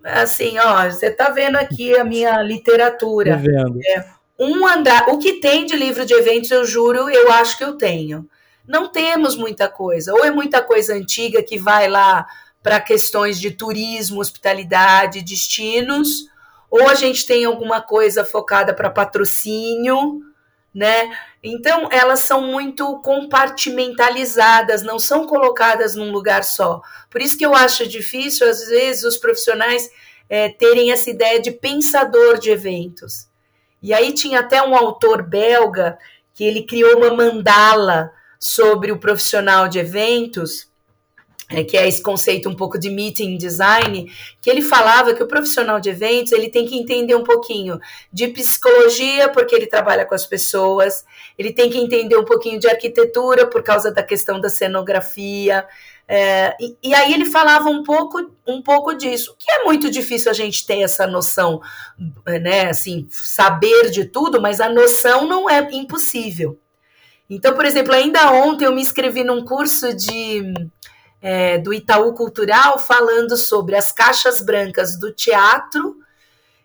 Assim, 0.04 0.58
ó, 0.58 0.88
você 0.88 1.06
está 1.06 1.30
vendo 1.30 1.56
aqui 1.56 1.96
a 1.96 2.04
minha 2.04 2.40
literatura. 2.42 3.36
vendo. 3.36 3.80
É, 3.84 4.04
um 4.38 4.66
andar, 4.66 5.08
o 5.08 5.18
que 5.18 5.40
tem 5.40 5.66
de 5.66 5.74
livro 5.74 6.06
de 6.06 6.14
eventos, 6.14 6.50
eu 6.50 6.64
juro, 6.64 7.10
eu 7.10 7.32
acho 7.32 7.58
que 7.58 7.64
eu 7.64 7.76
tenho 7.76 8.28
não 8.68 8.86
temos 8.86 9.34
muita 9.34 9.68
coisa. 9.68 10.12
Ou 10.12 10.24
é 10.24 10.30
muita 10.30 10.62
coisa 10.62 10.94
antiga 10.94 11.42
que 11.42 11.58
vai 11.58 11.88
lá 11.88 12.26
para 12.62 12.80
questões 12.80 13.40
de 13.40 13.50
turismo, 13.50 14.20
hospitalidade, 14.20 15.22
destinos, 15.22 16.28
ou 16.70 16.86
a 16.86 16.94
gente 16.94 17.26
tem 17.26 17.46
alguma 17.46 17.80
coisa 17.80 18.26
focada 18.26 18.74
para 18.74 18.90
patrocínio, 18.90 20.20
né? 20.74 21.10
Então, 21.42 21.88
elas 21.90 22.20
são 22.20 22.42
muito 22.42 23.00
compartimentalizadas, 23.00 24.82
não 24.82 24.98
são 24.98 25.26
colocadas 25.26 25.94
num 25.94 26.12
lugar 26.12 26.44
só. 26.44 26.82
Por 27.08 27.22
isso 27.22 27.38
que 27.38 27.46
eu 27.46 27.54
acho 27.54 27.88
difícil, 27.88 28.48
às 28.48 28.66
vezes, 28.66 29.04
os 29.04 29.16
profissionais 29.16 29.88
é, 30.28 30.50
terem 30.50 30.92
essa 30.92 31.08
ideia 31.08 31.40
de 31.40 31.52
pensador 31.52 32.38
de 32.38 32.50
eventos. 32.50 33.28
E 33.82 33.94
aí 33.94 34.12
tinha 34.12 34.40
até 34.40 34.60
um 34.60 34.76
autor 34.76 35.22
belga 35.22 35.96
que 36.34 36.44
ele 36.44 36.64
criou 36.64 36.98
uma 36.98 37.14
mandala 37.14 38.12
sobre 38.38 38.92
o 38.92 38.98
profissional 38.98 39.68
de 39.68 39.78
eventos, 39.78 40.68
é, 41.50 41.64
que 41.64 41.76
é 41.76 41.88
esse 41.88 42.02
conceito 42.02 42.48
um 42.48 42.54
pouco 42.54 42.78
de 42.78 42.90
meeting 42.90 43.38
design, 43.38 44.12
que 44.40 44.50
ele 44.50 44.60
falava 44.60 45.14
que 45.14 45.22
o 45.22 45.26
profissional 45.26 45.80
de 45.80 45.88
eventos 45.88 46.32
ele 46.32 46.50
tem 46.50 46.66
que 46.66 46.76
entender 46.76 47.14
um 47.14 47.24
pouquinho 47.24 47.80
de 48.12 48.28
psicologia, 48.28 49.30
porque 49.30 49.54
ele 49.54 49.66
trabalha 49.66 50.04
com 50.04 50.14
as 50.14 50.26
pessoas, 50.26 51.04
ele 51.38 51.52
tem 51.52 51.70
que 51.70 51.78
entender 51.78 52.16
um 52.16 52.24
pouquinho 52.24 52.60
de 52.60 52.68
arquitetura 52.68 53.46
por 53.46 53.62
causa 53.62 53.90
da 53.90 54.02
questão 54.02 54.38
da 54.38 54.50
cenografia. 54.50 55.66
É, 56.06 56.54
e, 56.60 56.76
e, 56.82 56.94
aí 56.94 57.12
ele 57.12 57.26
falava 57.26 57.68
um 57.68 57.82
pouco, 57.82 58.30
um 58.46 58.62
pouco 58.62 58.94
disso, 58.94 59.34
que 59.38 59.50
é 59.50 59.64
muito 59.64 59.90
difícil 59.90 60.30
a 60.30 60.34
gente 60.34 60.66
ter 60.66 60.80
essa 60.80 61.06
noção, 61.06 61.60
né? 62.26 62.68
Assim, 62.70 63.06
saber 63.10 63.90
de 63.90 64.06
tudo, 64.06 64.40
mas 64.40 64.58
a 64.58 64.70
noção 64.70 65.26
não 65.26 65.48
é 65.48 65.66
impossível. 65.70 66.58
Então, 67.28 67.54
por 67.54 67.64
exemplo, 67.64 67.92
ainda 67.92 68.30
ontem 68.32 68.64
eu 68.64 68.74
me 68.74 68.80
inscrevi 68.80 69.22
num 69.22 69.44
curso 69.44 69.94
de 69.94 70.54
é, 71.20 71.58
do 71.58 71.74
Itaú 71.74 72.14
Cultural 72.14 72.78
falando 72.78 73.36
sobre 73.36 73.74
as 73.76 73.92
caixas 73.92 74.40
brancas 74.40 74.98
do 74.98 75.12
teatro 75.12 75.96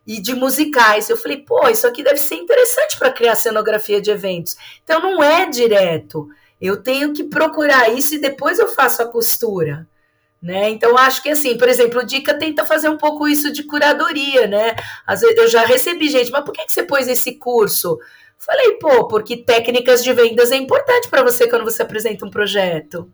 e 0.06 0.21
de 0.21 0.36
musicais. 0.36 1.10
Eu 1.10 1.17
falei, 1.17 1.38
pô, 1.38 1.67
isso 1.67 1.88
aqui 1.88 2.04
deve 2.04 2.17
ser 2.17 2.36
interessante 2.36 2.97
para 2.97 3.12
criar 3.12 3.36
cenografia 3.36 4.02
de 4.02 4.12
eventos. 4.12 4.56
Então 4.84 5.02
não 5.02 5.23
é 5.23 5.49
direto. 5.49 6.30
Eu 6.62 6.82
tenho 6.82 7.13
que 7.13 7.26
procurar 7.26 7.89
isso 7.89 8.15
e 8.15 8.21
depois 8.21 8.60
eu 8.60 8.69
faço 8.69 9.02
a 9.02 9.08
costura. 9.08 9.88
Né? 10.41 10.69
Então, 10.71 10.97
acho 10.97 11.23
que 11.23 11.30
assim, 11.30 11.58
por 11.58 11.69
exemplo, 11.69 12.02
o 12.02 12.06
Dica 12.06 12.38
tenta 12.38 12.65
fazer 12.65 12.89
um 12.89 12.97
pouco 12.97 13.30
isso 13.30 13.52
de 13.52 13.63
curadoria, 13.63 14.45
né? 14.45 14.76
Às 15.08 15.21
vezes 15.21 15.38
eu 15.38 15.47
já 15.47 15.65
recebi 15.65 16.10
gente, 16.10 16.32
mas 16.32 16.43
por 16.43 16.52
que, 16.52 16.65
que 16.65 16.71
você 16.73 16.84
pôs 16.84 17.08
esse 17.08 17.36
curso? 17.36 17.97
Falei, 18.45 18.73
pô, 18.73 19.08
porque 19.08 19.38
técnicas 19.38 20.03
de 20.03 20.12
vendas 20.12 20.51
é 20.51 20.58
importante 20.58 21.08
para 21.10 21.23
você 21.23 21.47
quando 21.47 21.63
você 21.63 21.82
apresenta 21.82 22.25
um 22.25 22.29
projeto, 22.29 23.10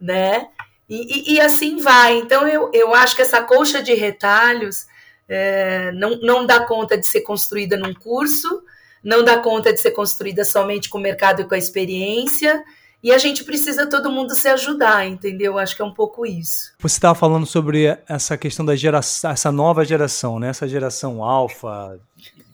né? 0.00 0.48
E, 0.88 1.32
e, 1.32 1.34
e, 1.34 1.40
assim 1.40 1.78
vai. 1.78 2.18
Então, 2.18 2.48
eu, 2.48 2.70
eu 2.72 2.94
acho 2.94 3.14
que 3.14 3.22
essa 3.22 3.42
colcha 3.42 3.82
de 3.82 3.94
retalhos 3.94 4.86
é, 5.28 5.92
não, 5.92 6.18
não 6.20 6.46
dá 6.46 6.66
conta 6.66 6.96
de 6.96 7.06
ser 7.06 7.20
construída 7.20 7.76
num 7.76 7.94
curso, 7.94 8.62
não 9.04 9.22
dá 9.22 9.38
conta 9.38 9.72
de 9.72 9.80
ser 9.80 9.92
construída 9.92 10.44
somente 10.44 10.88
com 10.88 10.98
o 10.98 11.00
mercado 11.00 11.42
e 11.42 11.44
com 11.44 11.54
a 11.54 11.58
experiência. 11.58 12.64
E 13.02 13.10
a 13.10 13.18
gente 13.18 13.42
precisa 13.42 13.86
todo 13.86 14.10
mundo 14.10 14.32
se 14.34 14.46
ajudar, 14.48 15.06
entendeu? 15.06 15.58
Acho 15.58 15.74
que 15.74 15.82
é 15.82 15.84
um 15.84 15.92
pouco 15.92 16.24
isso. 16.24 16.72
Você 16.78 16.96
estava 16.96 17.16
falando 17.16 17.44
sobre 17.44 17.98
essa 18.08 18.38
questão 18.38 18.64
da 18.64 18.76
geração, 18.76 19.30
essa 19.30 19.50
nova 19.50 19.84
geração, 19.84 20.38
né? 20.38 20.48
Essa 20.48 20.68
geração 20.68 21.24
alfa, 21.24 21.98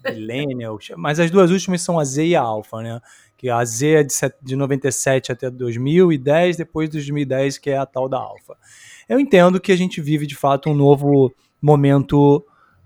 Millennial, 0.05 0.79
mas 0.97 1.21
as 1.21 1.31
duas 1.31 1.51
últimas 1.51 1.83
são 1.83 1.99
a 1.99 2.05
Z 2.05 2.27
e 2.27 2.37
a 2.37 2.41
Alpha, 2.41 2.83
né? 2.83 3.01
Que 3.37 3.49
a 3.49 3.65
Z 3.65 3.87
é 3.89 4.03
de, 4.03 4.15
de 4.43 4.57
97 4.57 5.33
até 5.33 5.51
2010, 5.51 6.57
depois 6.57 6.89
de 6.89 6.95
2010, 6.95 7.59
que 7.59 7.71
é 7.71 7.79
a 7.79 7.87
tal 7.87 8.09
da 8.09 8.19
Alpha. 8.19 8.57
Eu 9.09 9.19
entendo 9.19 9.61
que 9.61 9.73
a 9.73 9.77
gente 9.77 10.01
vive 10.01 10.27
de 10.27 10.35
fato 10.35 10.69
um 10.69 10.75
novo 10.75 11.33
momento 11.63 12.45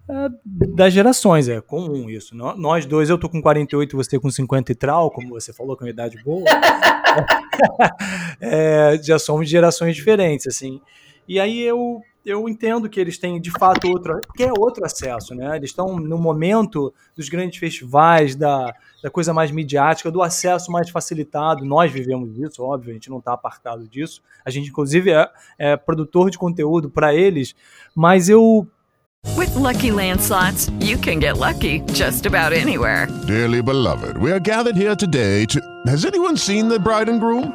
é, 0.09 0.29
das 0.44 0.92
gerações, 0.92 1.48
é 1.48 1.61
comum 1.61 2.11
isso. 2.11 2.37
Nós 2.37 2.87
dois, 2.87 3.09
eu 3.09 3.18
tô 3.18 3.29
com 3.29 3.40
48, 3.40 3.96
você 3.96 4.18
com 4.18 4.31
50 4.31 4.72
e 4.72 4.75
tal, 4.75 5.11
como 5.11 5.31
você 5.31 5.53
falou, 5.53 5.77
com 5.77 5.85
uma 5.85 5.90
idade 5.90 6.22
boa. 6.22 6.44
é, 8.40 8.98
já 9.03 9.18
somos 9.18 9.48
gerações 9.48 9.96
diferentes, 9.96 10.46
assim. 10.46 10.81
E 11.29 11.38
aí 11.38 11.61
eu 11.61 12.03
eu 12.25 12.49
entendo 12.49 12.89
que 12.89 13.01
eles 13.01 13.19
têm 13.19 13.41
de 13.41 13.51
fato 13.51 13.89
outro, 13.89 14.21
que 14.37 14.45
é 14.45 14.53
outro 14.53 14.85
acesso, 14.85 15.35
né? 15.35 15.57
Eles 15.57 15.71
estão 15.71 15.99
no 15.99 16.17
momento 16.19 16.93
dos 17.17 17.29
grandes 17.29 17.59
festivais, 17.59 18.37
da, 18.37 18.75
da 19.03 19.11
coisa 19.11 19.35
mais 19.35 19.51
midiática, 19.51 20.11
do 20.11 20.23
acesso 20.23 20.71
mais 20.71 20.89
facilitado. 20.91 21.65
Nós 21.65 21.91
vivemos 21.91 22.39
isso, 22.39 22.63
óbvio, 22.63 22.91
a 22.91 22.95
gente 22.95 23.11
não 23.11 23.19
está 23.19 23.33
apartado 23.33 23.87
disso. 23.89 24.23
A 24.45 24.51
gente, 24.51 24.71
inclusive, 24.71 25.11
é, 25.11 25.29
é 25.59 25.77
produtor 25.77 26.31
de 26.31 26.39
conteúdo 26.39 26.89
para 26.89 27.15
eles, 27.15 27.55
mas 27.95 28.29
eu. 28.29 28.67
With 29.37 29.55
lucky 29.55 29.93
landslots, 29.93 30.69
you 30.81 30.99
can 30.99 31.21
get 31.21 31.39
lucky 31.39 31.81
just 31.95 32.27
about 32.27 32.53
anywhere. 32.53 33.07
Dearly 33.25 33.63
beloved, 33.63 34.19
we 34.19 34.33
are 34.33 34.41
gathered 34.41 34.77
here 34.77 34.97
today 34.97 35.47
to. 35.47 35.61
Has 35.87 36.05
anyone 36.05 36.37
seen 36.37 36.69
the 36.69 36.79
bride 36.79 37.09
and 37.09 37.21
groom? 37.21 37.53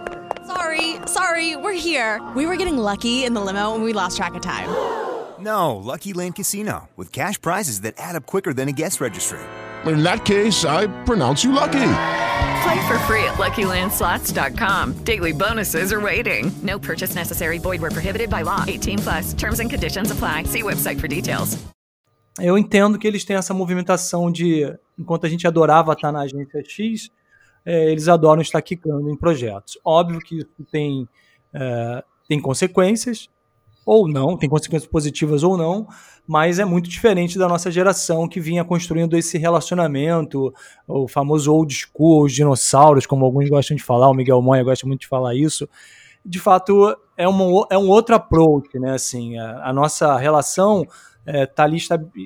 Sorry, 0.47 0.95
sorry, 1.07 1.57
we're 1.57 1.73
here. 1.73 2.21
We 2.33 2.45
were 2.45 2.55
getting 2.55 2.77
lucky 2.77 3.25
in 3.25 3.33
the 3.33 3.41
limo 3.41 3.75
and 3.75 3.83
we 3.83 3.91
lost 3.91 4.15
track 4.15 4.33
of 4.33 4.41
time. 4.41 4.69
No, 5.41 5.75
Lucky 5.75 6.13
Land 6.13 6.35
Casino, 6.35 6.87
with 6.95 7.11
cash 7.11 7.39
prizes 7.41 7.81
that 7.81 7.95
add 7.97 8.15
up 8.15 8.25
quicker 8.25 8.53
than 8.53 8.69
a 8.69 8.71
guest 8.71 9.01
registry. 9.01 9.39
In 9.85 10.03
that 10.03 10.23
case, 10.23 10.63
I 10.63 10.87
pronounce 11.03 11.43
you 11.43 11.51
lucky. 11.51 11.91
Play 12.63 12.87
for 12.87 12.97
free 13.07 13.23
at 13.25 13.35
LuckyLandSlots.com. 13.35 15.03
Daily 15.03 15.33
bonuses 15.33 15.91
are 15.91 15.99
waiting. 15.99 16.49
No 16.63 16.79
purchase 16.79 17.13
necessary. 17.13 17.59
Void 17.59 17.81
where 17.81 17.91
prohibited 17.91 18.29
by 18.29 18.43
law. 18.43 18.63
18 18.67 18.99
plus. 18.99 19.33
Terms 19.33 19.59
and 19.59 19.69
conditions 19.69 20.11
apply. 20.11 20.43
See 20.43 20.63
website 20.63 20.99
for 20.99 21.09
details. 21.09 21.57
Eu 22.39 22.55
entendo 22.57 22.99
que 22.99 23.07
eles 23.07 23.25
têm 23.25 23.35
essa 23.35 23.53
movimentação 23.53 24.31
de, 24.31 24.71
enquanto 24.97 25.25
a 25.25 25.29
gente 25.29 25.47
adorava 25.47 25.93
estar 25.93 26.11
na 26.11 26.21
agência 26.21 26.63
X, 26.63 27.09
é, 27.67 27.91
eles 27.91 28.07
adoram 28.07 28.41
estar 28.41 28.61
quicando 28.61 29.09
em 29.11 29.17
projetos. 29.17 29.77
Óbvio 29.83 30.21
que 30.21 30.37
isso 30.37 30.65
tem, 30.71 31.05
é, 31.53 32.01
tem 32.25 32.39
consequências, 32.39 33.27
ou 33.85 34.07
não, 34.07 34.37
tem 34.37 34.49
consequências 34.49 34.89
positivas 34.89 35.43
ou 35.43 35.57
não, 35.57 35.85
mas 36.25 36.59
é 36.59 36.65
muito 36.65 36.89
diferente 36.89 37.37
da 37.37 37.47
nossa 37.47 37.69
geração 37.69 38.27
que 38.27 38.39
vinha 38.39 38.63
construindo 38.63 39.17
esse 39.17 39.37
relacionamento, 39.37 40.53
o 40.87 41.09
famoso 41.09 41.53
old 41.53 41.73
school, 41.73 42.23
os 42.23 42.33
dinossauros, 42.33 43.05
como 43.05 43.25
alguns 43.25 43.49
gostam 43.49 43.75
de 43.75 43.83
falar, 43.83 44.09
o 44.09 44.13
Miguel 44.13 44.41
Moya 44.41 44.63
gosta 44.63 44.87
muito 44.87 45.01
de 45.01 45.07
falar 45.07 45.35
isso. 45.35 45.67
De 46.25 46.39
fato, 46.39 46.97
é, 47.17 47.27
uma, 47.27 47.67
é 47.69 47.77
um 47.77 47.89
outro 47.89 48.15
approach, 48.15 48.79
né? 48.79 48.91
Assim, 48.91 49.37
a, 49.37 49.69
a 49.69 49.73
nossa 49.73 50.17
relação 50.17 50.83
está 51.25 51.37
é, 51.39 51.45
tá 51.45 51.63
ali 51.63 51.77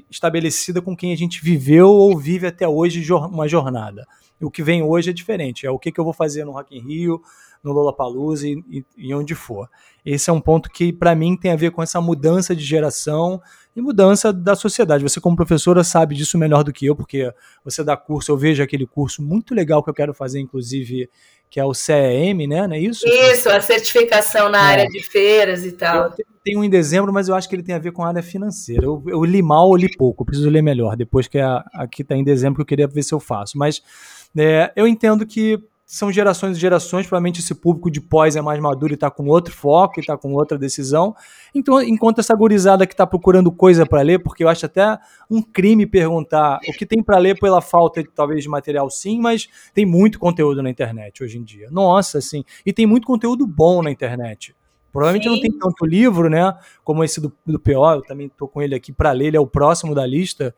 estabelecida 0.10 0.82
com 0.82 0.96
quem 0.96 1.14
a 1.14 1.18
gente 1.18 1.44
viveu 1.44 1.90
ou 1.90 2.18
vive 2.18 2.46
até 2.46 2.68
hoje 2.68 3.04
uma 3.12 3.48
jornada 3.48 4.06
o 4.42 4.52
que 4.52 4.64
vem 4.64 4.84
hoje 4.84 5.10
é 5.10 5.14
diferente. 5.14 5.66
É 5.66 5.72
o 5.72 5.80
que, 5.80 5.92
que 5.92 6.00
eu 6.00 6.04
vou 6.04 6.14
fazer 6.14 6.46
no 6.46 6.52
Rock 6.52 6.78
in 6.78 6.82
Rio, 6.82 7.22
no 7.64 7.72
Lollapalooza 7.72 8.48
e, 8.48 8.64
e, 8.70 8.86
e 8.98 9.14
onde 9.14 9.36
for. 9.36 9.70
Esse 10.06 10.30
é 10.30 10.34
um 10.34 10.42
ponto 10.42 10.70
que, 10.70 10.92
para 10.92 11.16
mim, 11.16 11.38
tem 11.38 11.52
a 11.52 11.56
ver 11.56 11.72
com 11.72 11.82
essa 11.82 12.02
mudança 12.02 12.56
de 12.56 12.64
geração 12.64 13.42
e 13.76 13.82
mudança 13.82 14.34
da 14.34 14.56
sociedade. 14.56 15.04
Você, 15.04 15.22
como 15.22 15.36
professora, 15.36 15.84
sabe 15.84 16.16
disso 16.16 16.38
melhor 16.38 16.64
do 16.64 16.74
que 16.74 16.86
eu, 16.86 16.96
porque 16.96 17.32
você 17.64 17.84
dá 17.84 17.96
curso, 17.96 18.32
eu 18.32 18.38
vejo 18.38 18.64
aquele 18.64 18.88
curso 18.88 19.22
muito 19.22 19.54
legal 19.54 19.84
que 19.84 19.90
eu 19.90 19.94
quero 19.94 20.14
fazer, 20.14 20.40
inclusive, 20.40 21.10
que 21.52 21.60
é 21.60 21.66
o 21.66 21.74
CEM, 21.74 22.48
né? 22.48 22.66
Não 22.66 22.74
é 22.74 22.80
isso? 22.80 23.06
Isso, 23.06 23.50
a 23.50 23.60
certificação 23.60 24.48
na 24.48 24.58
é. 24.58 24.72
área 24.72 24.88
de 24.88 25.04
feiras 25.04 25.66
e 25.66 25.74
tal. 25.74 26.06
Eu 26.06 26.26
tenho 26.46 26.62
um 26.62 26.64
em 26.64 26.70
dezembro, 26.70 27.12
mas 27.12 27.28
eu 27.28 27.36
acho 27.36 27.50
que 27.50 27.54
ele 27.54 27.62
tem 27.62 27.76
a 27.76 27.80
ver 27.80 27.92
com 27.92 28.04
a 28.04 28.08
área 28.08 28.24
financeira. 28.24 28.86
Eu, 28.86 29.04
eu 29.06 29.22
li 29.26 29.42
mal 29.42 29.68
ou 29.68 29.76
li 29.76 29.94
pouco, 29.98 30.24
preciso 30.24 30.50
ler 30.50 30.62
melhor. 30.62 30.96
Depois 30.96 31.28
que 31.28 31.38
a, 31.38 31.58
aqui 31.74 32.04
está 32.04 32.16
em 32.16 32.24
dezembro, 32.24 32.56
que 32.56 32.62
eu 32.62 32.66
queria 32.66 32.88
ver 32.88 33.04
se 33.04 33.14
eu 33.14 33.20
faço. 33.20 33.58
Mas 33.58 33.84
é, 34.38 34.72
eu 34.78 34.88
entendo 34.88 35.26
que 35.26 35.62
são 35.92 36.10
gerações 36.10 36.56
e 36.56 36.60
gerações, 36.60 37.06
provavelmente 37.06 37.42
esse 37.42 37.54
público 37.54 37.92
de 37.92 38.00
pós 38.00 38.38
é 38.38 38.42
mais 38.42 38.58
maduro 38.62 38.94
e 38.94 38.96
está 38.96 39.12
com 39.12 39.28
outro 39.28 39.54
foco 39.54 39.96
e 39.98 40.00
está 40.00 40.18
com 40.18 40.32
outra 40.32 40.58
decisão. 40.58 41.14
Então, 41.54 41.82
enquanto 41.82 42.20
essa 42.20 42.34
gurizada 42.34 42.88
que 42.88 42.94
está 42.94 43.06
procurando 43.06 43.52
coisa 43.52 43.86
para 43.86 44.02
ler, 44.02 44.24
porque 44.24 44.42
eu 44.42 44.48
acho 44.48 44.66
até 44.66 44.98
um 45.30 45.42
crime 45.42 45.86
perguntar 45.86 46.60
o 46.66 46.72
que 46.72 46.86
tem 46.86 47.04
para 47.04 47.18
ler 47.18 47.38
pela 47.38 47.60
falta, 47.60 48.02
de, 48.02 48.10
talvez, 48.10 48.42
de 48.42 48.48
material, 48.48 48.90
sim, 48.90 49.20
mas 49.20 49.50
tem 49.74 49.86
muito 49.86 50.18
conteúdo 50.18 50.64
na 50.64 50.70
internet 50.70 51.22
hoje 51.26 51.38
em 51.38 51.44
dia. 51.44 51.68
Nossa, 51.70 52.20
assim, 52.20 52.46
e 52.66 52.72
tem 52.72 52.86
muito 52.86 53.06
conteúdo 53.06 53.46
bom 53.46 53.82
na 53.82 53.92
internet. 53.92 54.56
Provavelmente 54.94 55.24
sim. 55.24 55.30
não 55.30 55.42
tem 55.42 55.52
tanto 55.52 55.86
livro, 55.86 56.30
né, 56.30 56.58
como 56.86 57.04
esse 57.04 57.20
do, 57.20 57.34
do 57.46 57.60
PO, 57.60 57.96
eu 57.96 58.02
também 58.02 58.28
estou 58.28 58.48
com 58.48 58.62
ele 58.62 58.76
aqui 58.76 58.94
para 58.94 59.12
ler, 59.12 59.28
ele 59.28 59.38
é 59.38 59.42
o 59.42 59.48
próximo 59.48 59.94
da 59.94 60.06
lista. 60.06 60.56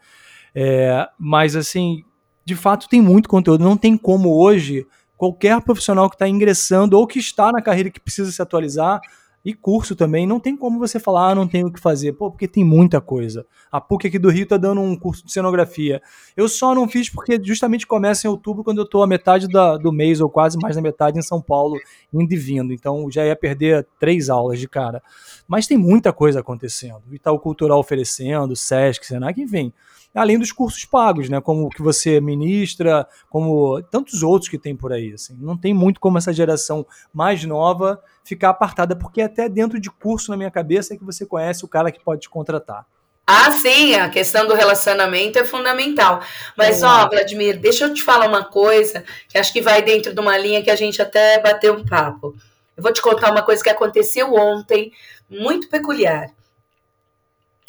É, 0.53 1.07
mas, 1.17 1.55
assim, 1.55 2.03
de 2.45 2.55
fato 2.55 2.87
tem 2.87 3.01
muito 3.01 3.27
conteúdo. 3.27 3.63
Não 3.63 3.75
tem 3.75 3.97
como 3.97 4.29
hoje 4.39 4.85
qualquer 5.23 5.61
profissional 5.61 6.09
que 6.09 6.15
está 6.15 6.27
ingressando 6.27 6.97
ou 6.97 7.07
que 7.07 7.17
está 7.17 7.49
na 7.49 7.61
carreira 7.61 7.89
que 7.89 7.97
precisa 7.97 8.29
se 8.29 8.41
atualizar 8.41 8.99
e 9.45 9.53
curso 9.53 9.95
também, 9.95 10.27
não 10.27 10.37
tem 10.37 10.55
como 10.55 10.79
você 10.79 10.99
falar, 10.99 11.31
ah, 11.31 11.35
não 11.35 11.47
tenho 11.47 11.67
o 11.67 11.71
que 11.71 11.79
fazer, 11.79 12.13
pô, 12.13 12.29
porque 12.29 12.47
tem 12.47 12.63
muita 12.63 12.99
coisa. 12.99 13.45
A 13.71 13.79
PUC 13.79 14.07
aqui 14.07 14.19
do 14.19 14.29
Rio 14.29 14.43
está 14.43 14.57
dando 14.57 14.81
um 14.81 14.97
curso 14.97 15.25
de 15.25 15.31
cenografia. 15.31 16.01
Eu 16.35 16.49
só 16.49 16.75
não 16.75 16.89
fiz 16.89 17.09
porque 17.09 17.39
justamente 17.41 17.87
começa 17.87 18.27
em 18.27 18.29
outubro, 18.29 18.65
quando 18.65 18.79
eu 18.79 18.83
estou 18.83 19.01
a 19.01 19.07
metade 19.07 19.47
da, 19.47 19.77
do 19.77 19.91
mês, 19.93 20.19
ou 20.19 20.29
quase 20.29 20.57
mais 20.61 20.75
da 20.75 20.81
metade, 20.81 21.19
em 21.19 21.21
São 21.21 21.41
Paulo, 21.41 21.77
indo 22.13 22.33
e 22.33 22.37
vindo. 22.37 22.73
Então 22.73 23.09
já 23.09 23.25
ia 23.25 23.35
perder 23.35 23.87
três 23.99 24.29
aulas 24.29 24.59
de 24.59 24.67
cara. 24.67 25.01
Mas 25.47 25.67
tem 25.67 25.77
muita 25.77 26.11
coisa 26.11 26.41
acontecendo. 26.41 27.01
Itaú 27.11 27.39
Cultural 27.39 27.79
oferecendo, 27.79 28.55
Sesc, 28.55 29.05
Senac, 29.05 29.41
enfim 29.41 29.73
além 30.13 30.37
dos 30.37 30.51
cursos 30.51 30.85
pagos, 30.85 31.29
né? 31.29 31.41
Como 31.41 31.69
que 31.69 31.81
você 31.81 32.21
ministra, 32.21 33.07
como 33.29 33.81
tantos 33.83 34.23
outros 34.23 34.49
que 34.49 34.57
tem 34.57 34.75
por 34.75 34.93
aí. 34.93 35.13
Assim. 35.13 35.35
Não 35.39 35.57
tem 35.57 35.73
muito 35.73 35.99
como 35.99 36.17
essa 36.17 36.31
geração 36.31 36.85
mais 37.13 37.43
nova 37.43 38.01
ficar 38.23 38.49
apartada, 38.49 38.95
porque 38.95 39.21
até 39.21 39.49
dentro 39.49 39.79
de 39.79 39.89
curso 39.89 40.31
na 40.31 40.37
minha 40.37 40.51
cabeça 40.51 40.93
é 40.93 40.97
que 40.97 41.03
você 41.03 41.25
conhece 41.25 41.65
o 41.65 41.67
cara 41.67 41.91
que 41.91 42.03
pode 42.03 42.21
te 42.21 42.29
contratar. 42.29 42.85
Ah, 43.25 43.51
sim, 43.51 43.95
a 43.95 44.09
questão 44.09 44.45
do 44.45 44.53
relacionamento 44.53 45.39
é 45.39 45.45
fundamental. 45.45 46.21
Mas, 46.57 46.83
é. 46.83 46.85
ó, 46.85 47.09
Vladimir, 47.09 47.57
deixa 47.57 47.85
eu 47.85 47.93
te 47.93 48.03
falar 48.03 48.27
uma 48.27 48.43
coisa 48.43 49.03
que 49.29 49.37
acho 49.37 49.53
que 49.53 49.61
vai 49.61 49.81
dentro 49.81 50.13
de 50.13 50.19
uma 50.19 50.37
linha 50.37 50.61
que 50.61 50.69
a 50.69 50.75
gente 50.75 51.01
até 51.01 51.39
bateu 51.39 51.73
um 51.73 51.85
papo. 51.85 52.35
Eu 52.75 52.83
vou 52.83 52.91
te 52.91 53.01
contar 53.01 53.31
uma 53.31 53.41
coisa 53.41 53.63
que 53.63 53.69
aconteceu 53.69 54.33
ontem, 54.33 54.91
muito 55.29 55.69
peculiar. 55.69 56.31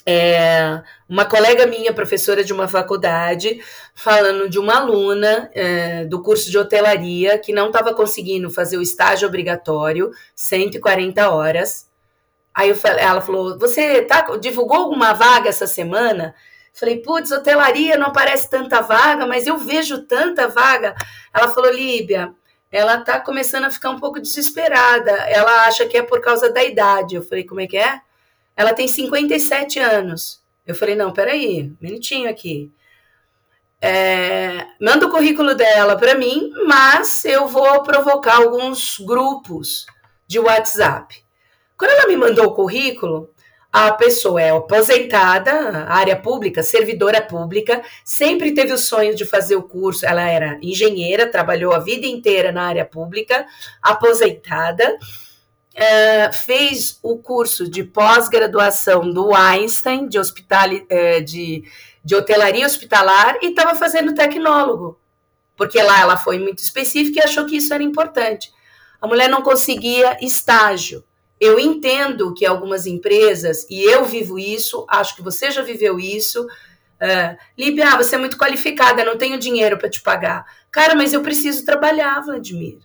É, 0.06 0.82
uma 1.08 1.24
colega 1.24 1.66
minha, 1.66 1.92
professora 1.92 2.44
de 2.44 2.52
uma 2.52 2.68
faculdade, 2.68 3.62
falando 3.94 4.50
de 4.50 4.58
uma 4.58 4.76
aluna 4.76 5.50
é, 5.54 6.04
do 6.04 6.22
curso 6.22 6.50
de 6.50 6.58
hotelaria 6.58 7.38
que 7.38 7.52
não 7.52 7.68
estava 7.68 7.94
conseguindo 7.94 8.50
fazer 8.50 8.76
o 8.76 8.82
estágio 8.82 9.26
obrigatório, 9.26 10.10
140 10.34 11.30
horas. 11.30 11.88
Aí 12.54 12.68
eu 12.68 12.76
falei, 12.76 13.02
ela 13.02 13.20
falou: 13.20 13.58
Você 13.58 14.02
tá, 14.02 14.36
divulgou 14.36 14.76
alguma 14.76 15.12
vaga 15.14 15.48
essa 15.48 15.66
semana? 15.66 16.34
Falei, 16.74 17.00
putz, 17.00 17.30
hotelaria 17.30 17.96
não 17.96 18.08
aparece 18.08 18.50
tanta 18.50 18.80
vaga, 18.80 19.24
mas 19.26 19.46
eu 19.46 19.56
vejo 19.56 20.02
tanta 20.06 20.48
vaga. 20.48 20.92
Ela 21.32 21.48
falou, 21.48 21.72
Líbia, 21.72 22.34
ela 22.70 22.98
tá 22.98 23.20
começando 23.20 23.64
a 23.64 23.70
ficar 23.70 23.90
um 23.90 24.00
pouco 24.00 24.20
desesperada. 24.20 25.12
Ela 25.12 25.66
acha 25.66 25.86
que 25.86 25.96
é 25.96 26.02
por 26.02 26.20
causa 26.20 26.52
da 26.52 26.64
idade. 26.64 27.14
Eu 27.14 27.22
falei, 27.22 27.44
como 27.44 27.60
é 27.60 27.68
que 27.68 27.76
é? 27.76 28.00
Ela 28.56 28.72
tem 28.72 28.86
57 28.86 29.78
anos. 29.78 30.42
Eu 30.66 30.74
falei, 30.74 30.94
não, 30.94 31.12
peraí, 31.12 31.72
minutinho 31.80 32.28
aqui. 32.28 32.72
É, 33.80 34.66
manda 34.80 35.06
o 35.06 35.10
currículo 35.10 35.54
dela 35.54 35.96
para 35.96 36.14
mim, 36.14 36.50
mas 36.66 37.24
eu 37.24 37.46
vou 37.46 37.82
provocar 37.82 38.36
alguns 38.36 38.98
grupos 38.98 39.84
de 40.26 40.38
WhatsApp. 40.38 41.22
Quando 41.76 41.90
ela 41.90 42.06
me 42.06 42.16
mandou 42.16 42.46
o 42.46 42.54
currículo, 42.54 43.30
a 43.70 43.92
pessoa 43.92 44.40
é 44.40 44.50
aposentada, 44.50 45.84
área 45.88 46.16
pública, 46.16 46.62
servidora 46.62 47.20
pública, 47.20 47.82
sempre 48.04 48.54
teve 48.54 48.72
o 48.72 48.79
sonho 48.79 49.14
de 49.14 49.24
fazer 49.24 49.56
o 49.56 49.64
curso. 49.64 50.06
Ela 50.06 50.22
era 50.22 50.58
engenheira, 50.62 51.26
trabalhou 51.31 51.74
a 51.74 51.81
vida 51.81 52.06
inteira 52.06 52.52
na 52.52 52.62
área 52.62 52.85
pública, 52.85 53.44
aposentada 53.83 54.96
é, 55.75 56.33
fez 56.33 56.98
o 57.02 57.18
curso 57.18 57.68
de 57.68 57.83
pós-graduação 57.83 59.10
do 59.10 59.35
Einstein 59.35 60.08
de, 60.08 60.18
hospital, 60.18 60.68
é, 60.88 61.20
de, 61.20 61.64
de 62.04 62.14
hotelaria 62.14 62.64
hospitalar 62.64 63.38
e 63.42 63.48
estava 63.48 63.75
fazendo 63.75 64.14
tecnólogo, 64.14 64.98
porque 65.56 65.83
lá 65.83 66.00
ela 66.00 66.16
foi 66.16 66.38
muito 66.38 66.58
específica 66.58 67.20
e 67.20 67.25
achou 67.25 67.44
que 67.44 67.56
isso 67.56 67.75
era 67.75 67.83
importante. 67.83 68.52
A 69.00 69.06
mulher 69.06 69.29
não 69.29 69.42
conseguia 69.42 70.16
estágio. 70.22 71.04
Eu 71.40 71.58
entendo 71.58 72.33
que 72.33 72.46
algumas 72.46 72.87
empresas, 72.87 73.66
e 73.68 73.83
eu 73.83 74.04
vivo 74.04 74.38
isso, 74.38 74.87
acho 74.88 75.16
que 75.16 75.22
você 75.22 75.50
já 75.50 75.62
viveu 75.62 75.98
isso, 75.98 76.46
Uh, 76.94 77.37
Líbia, 77.58 77.88
ah, 77.88 77.96
você 77.96 78.14
é 78.14 78.18
muito 78.18 78.38
qualificada, 78.38 79.04
não 79.04 79.18
tenho 79.18 79.38
dinheiro 79.38 79.77
para 79.77 79.90
te 79.90 80.00
pagar. 80.00 80.46
Cara, 80.70 80.94
mas 80.94 81.12
eu 81.12 81.20
preciso 81.22 81.64
trabalhar, 81.64 82.20
Vladimir. 82.20 82.79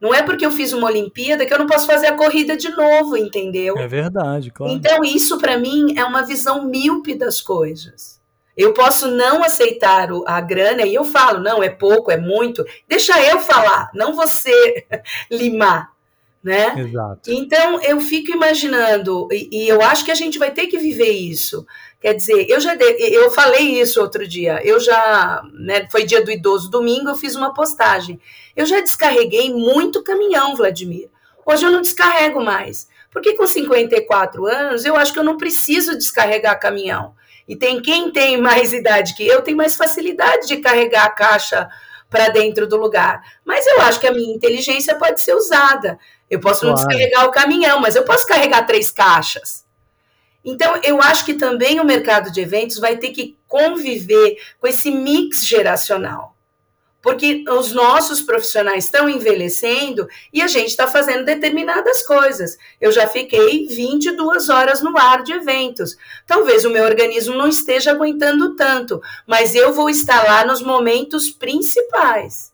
Não 0.00 0.14
é 0.14 0.22
porque 0.22 0.46
eu 0.46 0.50
fiz 0.50 0.72
uma 0.72 0.86
Olimpíada 0.86 1.44
que 1.44 1.52
eu 1.52 1.58
não 1.58 1.66
posso 1.66 1.86
fazer 1.86 2.06
a 2.06 2.16
corrida 2.16 2.56
de 2.56 2.70
novo, 2.70 3.16
entendeu? 3.16 3.76
É 3.76 3.88
verdade, 3.88 4.50
claro. 4.50 4.72
Então, 4.72 5.02
isso 5.02 5.38
para 5.38 5.58
mim 5.58 5.98
é 5.98 6.04
uma 6.04 6.22
visão 6.22 6.66
míope 6.66 7.14
das 7.14 7.40
coisas. 7.40 8.18
Eu 8.56 8.72
posso 8.72 9.08
não 9.08 9.44
aceitar 9.44 10.08
a 10.26 10.40
grana 10.40 10.82
e 10.82 10.94
eu 10.94 11.04
falo, 11.04 11.40
não, 11.40 11.62
é 11.62 11.68
pouco, 11.68 12.10
é 12.10 12.16
muito. 12.16 12.64
Deixa 12.88 13.20
eu 13.24 13.40
falar, 13.40 13.90
não 13.94 14.14
você 14.14 14.84
limar, 15.30 15.92
né? 16.42 16.74
Exato. 16.76 17.30
Então, 17.30 17.80
eu 17.82 18.00
fico 18.00 18.32
imaginando, 18.32 19.28
e, 19.32 19.64
e 19.64 19.68
eu 19.68 19.80
acho 19.82 20.04
que 20.04 20.10
a 20.10 20.16
gente 20.16 20.38
vai 20.38 20.50
ter 20.52 20.66
que 20.66 20.78
viver 20.78 21.10
isso. 21.10 21.64
Quer 22.00 22.14
dizer, 22.14 22.46
eu 22.48 22.60
já 22.60 22.76
eu 22.76 23.30
falei 23.30 23.80
isso 23.80 24.00
outro 24.00 24.26
dia. 24.26 24.60
Eu 24.64 24.78
já, 24.78 25.42
né, 25.52 25.88
foi 25.90 26.04
dia 26.04 26.24
do 26.24 26.30
idoso 26.30 26.70
domingo, 26.70 27.08
eu 27.08 27.16
fiz 27.16 27.34
uma 27.34 27.52
postagem. 27.52 28.20
Eu 28.54 28.66
já 28.66 28.80
descarreguei 28.80 29.52
muito 29.52 30.04
caminhão, 30.04 30.54
Vladimir. 30.54 31.10
Hoje 31.44 31.66
eu 31.66 31.72
não 31.72 31.82
descarrego 31.82 32.40
mais. 32.40 32.88
Porque 33.10 33.34
com 33.34 33.46
54 33.46 34.46
anos, 34.46 34.84
eu 34.84 34.94
acho 34.94 35.12
que 35.12 35.18
eu 35.18 35.24
não 35.24 35.36
preciso 35.36 35.96
descarregar 35.96 36.60
caminhão. 36.60 37.14
E 37.48 37.56
tem 37.56 37.80
quem 37.80 38.12
tem 38.12 38.36
mais 38.36 38.72
idade 38.72 39.14
que 39.16 39.26
eu, 39.26 39.42
tem 39.42 39.54
mais 39.54 39.74
facilidade 39.74 40.46
de 40.46 40.58
carregar 40.58 41.06
a 41.06 41.10
caixa 41.10 41.68
para 42.10 42.28
dentro 42.28 42.66
do 42.66 42.76
lugar. 42.76 43.22
Mas 43.44 43.66
eu 43.66 43.80
acho 43.80 43.98
que 43.98 44.06
a 44.06 44.12
minha 44.12 44.34
inteligência 44.34 44.94
pode 44.94 45.20
ser 45.20 45.34
usada. 45.34 45.98
Eu 46.30 46.38
posso 46.38 46.60
claro. 46.60 46.76
não 46.76 46.84
descarregar 46.84 47.26
o 47.26 47.30
caminhão, 47.32 47.80
mas 47.80 47.96
eu 47.96 48.04
posso 48.04 48.26
carregar 48.26 48.66
três 48.66 48.92
caixas. 48.92 49.66
Então, 50.44 50.80
eu 50.82 51.02
acho 51.02 51.24
que 51.24 51.34
também 51.34 51.80
o 51.80 51.84
mercado 51.84 52.30
de 52.30 52.40
eventos 52.40 52.78
vai 52.78 52.96
ter 52.96 53.10
que 53.10 53.36
conviver 53.46 54.36
com 54.60 54.66
esse 54.66 54.90
mix 54.90 55.46
geracional. 55.46 56.36
Porque 57.00 57.44
os 57.48 57.72
nossos 57.72 58.20
profissionais 58.20 58.84
estão 58.84 59.08
envelhecendo 59.08 60.08
e 60.32 60.42
a 60.42 60.48
gente 60.48 60.68
está 60.68 60.86
fazendo 60.86 61.24
determinadas 61.24 62.04
coisas. 62.04 62.58
Eu 62.80 62.90
já 62.90 63.06
fiquei 63.06 63.66
22 63.66 64.48
horas 64.48 64.82
no 64.82 64.96
ar 64.98 65.22
de 65.22 65.32
eventos. 65.32 65.96
Talvez 66.26 66.64
o 66.64 66.70
meu 66.70 66.84
organismo 66.84 67.36
não 67.36 67.48
esteja 67.48 67.92
aguentando 67.92 68.56
tanto, 68.56 69.00
mas 69.26 69.54
eu 69.54 69.72
vou 69.72 69.88
estar 69.88 70.24
lá 70.24 70.44
nos 70.44 70.60
momentos 70.60 71.30
principais. 71.30 72.52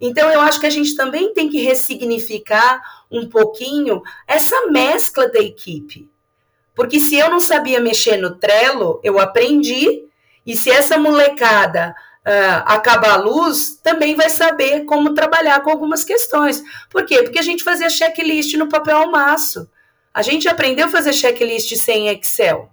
Então, 0.00 0.30
eu 0.30 0.40
acho 0.40 0.60
que 0.60 0.66
a 0.66 0.70
gente 0.70 0.94
também 0.94 1.32
tem 1.32 1.48
que 1.48 1.60
ressignificar 1.60 2.80
um 3.10 3.28
pouquinho 3.28 4.02
essa 4.26 4.66
mescla 4.66 5.28
da 5.28 5.40
equipe. 5.40 6.08
Porque 6.74 6.98
se 6.98 7.16
eu 7.16 7.30
não 7.30 7.40
sabia 7.40 7.80
mexer 7.80 8.16
no 8.16 8.36
Trello, 8.36 9.00
eu 9.02 9.18
aprendi. 9.18 10.04
E 10.44 10.56
se 10.56 10.70
essa 10.70 10.98
molecada 10.98 11.94
uh, 12.24 12.62
acabar 12.66 13.12
a 13.12 13.16
luz, 13.16 13.78
também 13.82 14.14
vai 14.14 14.28
saber 14.28 14.84
como 14.84 15.14
trabalhar 15.14 15.60
com 15.62 15.70
algumas 15.70 16.04
questões. 16.04 16.62
Por 16.90 17.04
quê? 17.04 17.22
Porque 17.22 17.38
a 17.38 17.42
gente 17.42 17.62
fazia 17.62 17.88
checklist 17.88 18.54
no 18.54 18.68
papel 18.68 18.98
ao 18.98 19.10
maço. 19.10 19.68
A 20.12 20.22
gente 20.22 20.48
aprendeu 20.48 20.86
a 20.86 20.90
fazer 20.90 21.12
checklist 21.12 21.74
sem 21.76 22.08
Excel. 22.08 22.70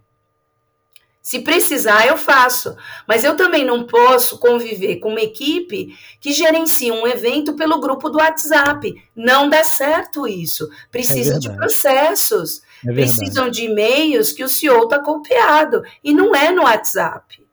Se 1.22 1.40
precisar, 1.40 2.08
eu 2.08 2.18
faço. 2.18 2.76
Mas 3.08 3.24
eu 3.24 3.36
também 3.36 3.64
não 3.64 3.86
posso 3.86 4.40
conviver 4.40 4.98
com 4.98 5.10
uma 5.10 5.22
equipe 5.22 5.96
que 6.20 6.34
gerencia 6.34 6.94
um 6.94 7.06
evento 7.06 7.56
pelo 7.56 7.80
grupo 7.80 8.10
do 8.10 8.18
WhatsApp. 8.18 8.94
Não 9.16 9.48
dá 9.48 9.64
certo 9.64 10.28
isso. 10.28 10.68
Precisa 10.90 11.36
é 11.36 11.40
de 11.40 11.52
processos. 11.56 12.64
É 12.88 12.92
precisam 12.92 13.50
de 13.50 13.66
e-mails 13.66 14.32
que 14.32 14.44
o 14.44 14.50
CEO 14.50 14.84
está 14.84 15.00
copiado. 15.00 15.84
E 16.04 16.14
não 16.14 16.36
é 16.36 16.52
no 16.52 16.64
WhatsApp. 16.64 17.46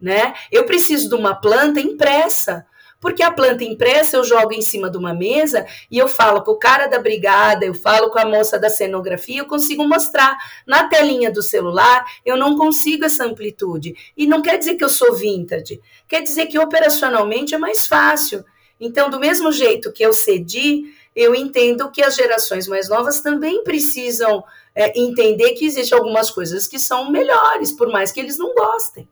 Né? 0.00 0.34
Eu 0.50 0.64
preciso 0.64 1.08
de 1.08 1.14
uma 1.14 1.34
planta 1.34 1.80
impressa. 1.80 2.66
Porque 3.00 3.22
a 3.22 3.32
planta 3.32 3.64
impressa 3.64 4.18
eu 4.18 4.24
jogo 4.24 4.52
em 4.52 4.60
cima 4.60 4.90
de 4.90 4.98
uma 4.98 5.14
mesa 5.14 5.66
e 5.90 5.96
eu 5.96 6.06
falo 6.06 6.42
com 6.42 6.50
o 6.50 6.58
cara 6.58 6.86
da 6.86 6.98
brigada, 6.98 7.64
eu 7.64 7.72
falo 7.72 8.10
com 8.10 8.18
a 8.18 8.26
moça 8.26 8.58
da 8.58 8.68
cenografia, 8.68 9.38
eu 9.38 9.46
consigo 9.46 9.88
mostrar. 9.88 10.36
Na 10.66 10.86
telinha 10.86 11.32
do 11.32 11.42
celular, 11.42 12.04
eu 12.26 12.36
não 12.36 12.58
consigo 12.58 13.06
essa 13.06 13.24
amplitude. 13.24 13.94
E 14.14 14.26
não 14.26 14.42
quer 14.42 14.58
dizer 14.58 14.74
que 14.74 14.84
eu 14.84 14.90
sou 14.90 15.14
vintage, 15.14 15.80
quer 16.06 16.22
dizer 16.22 16.46
que 16.46 16.58
operacionalmente 16.58 17.54
é 17.54 17.58
mais 17.58 17.86
fácil. 17.86 18.44
Então, 18.78 19.08
do 19.08 19.18
mesmo 19.18 19.50
jeito 19.50 19.92
que 19.92 20.02
eu 20.02 20.12
cedi, 20.12 20.84
eu 21.20 21.34
entendo 21.34 21.90
que 21.90 22.02
as 22.02 22.16
gerações 22.16 22.66
mais 22.66 22.88
novas 22.88 23.20
também 23.20 23.62
precisam 23.62 24.42
é, 24.74 24.98
entender 24.98 25.52
que 25.52 25.66
existem 25.66 25.98
algumas 25.98 26.30
coisas 26.30 26.66
que 26.66 26.78
são 26.78 27.10
melhores, 27.10 27.72
por 27.72 27.90
mais 27.90 28.10
que 28.10 28.20
eles 28.20 28.38
não 28.38 28.54
gostem. 28.54 29.08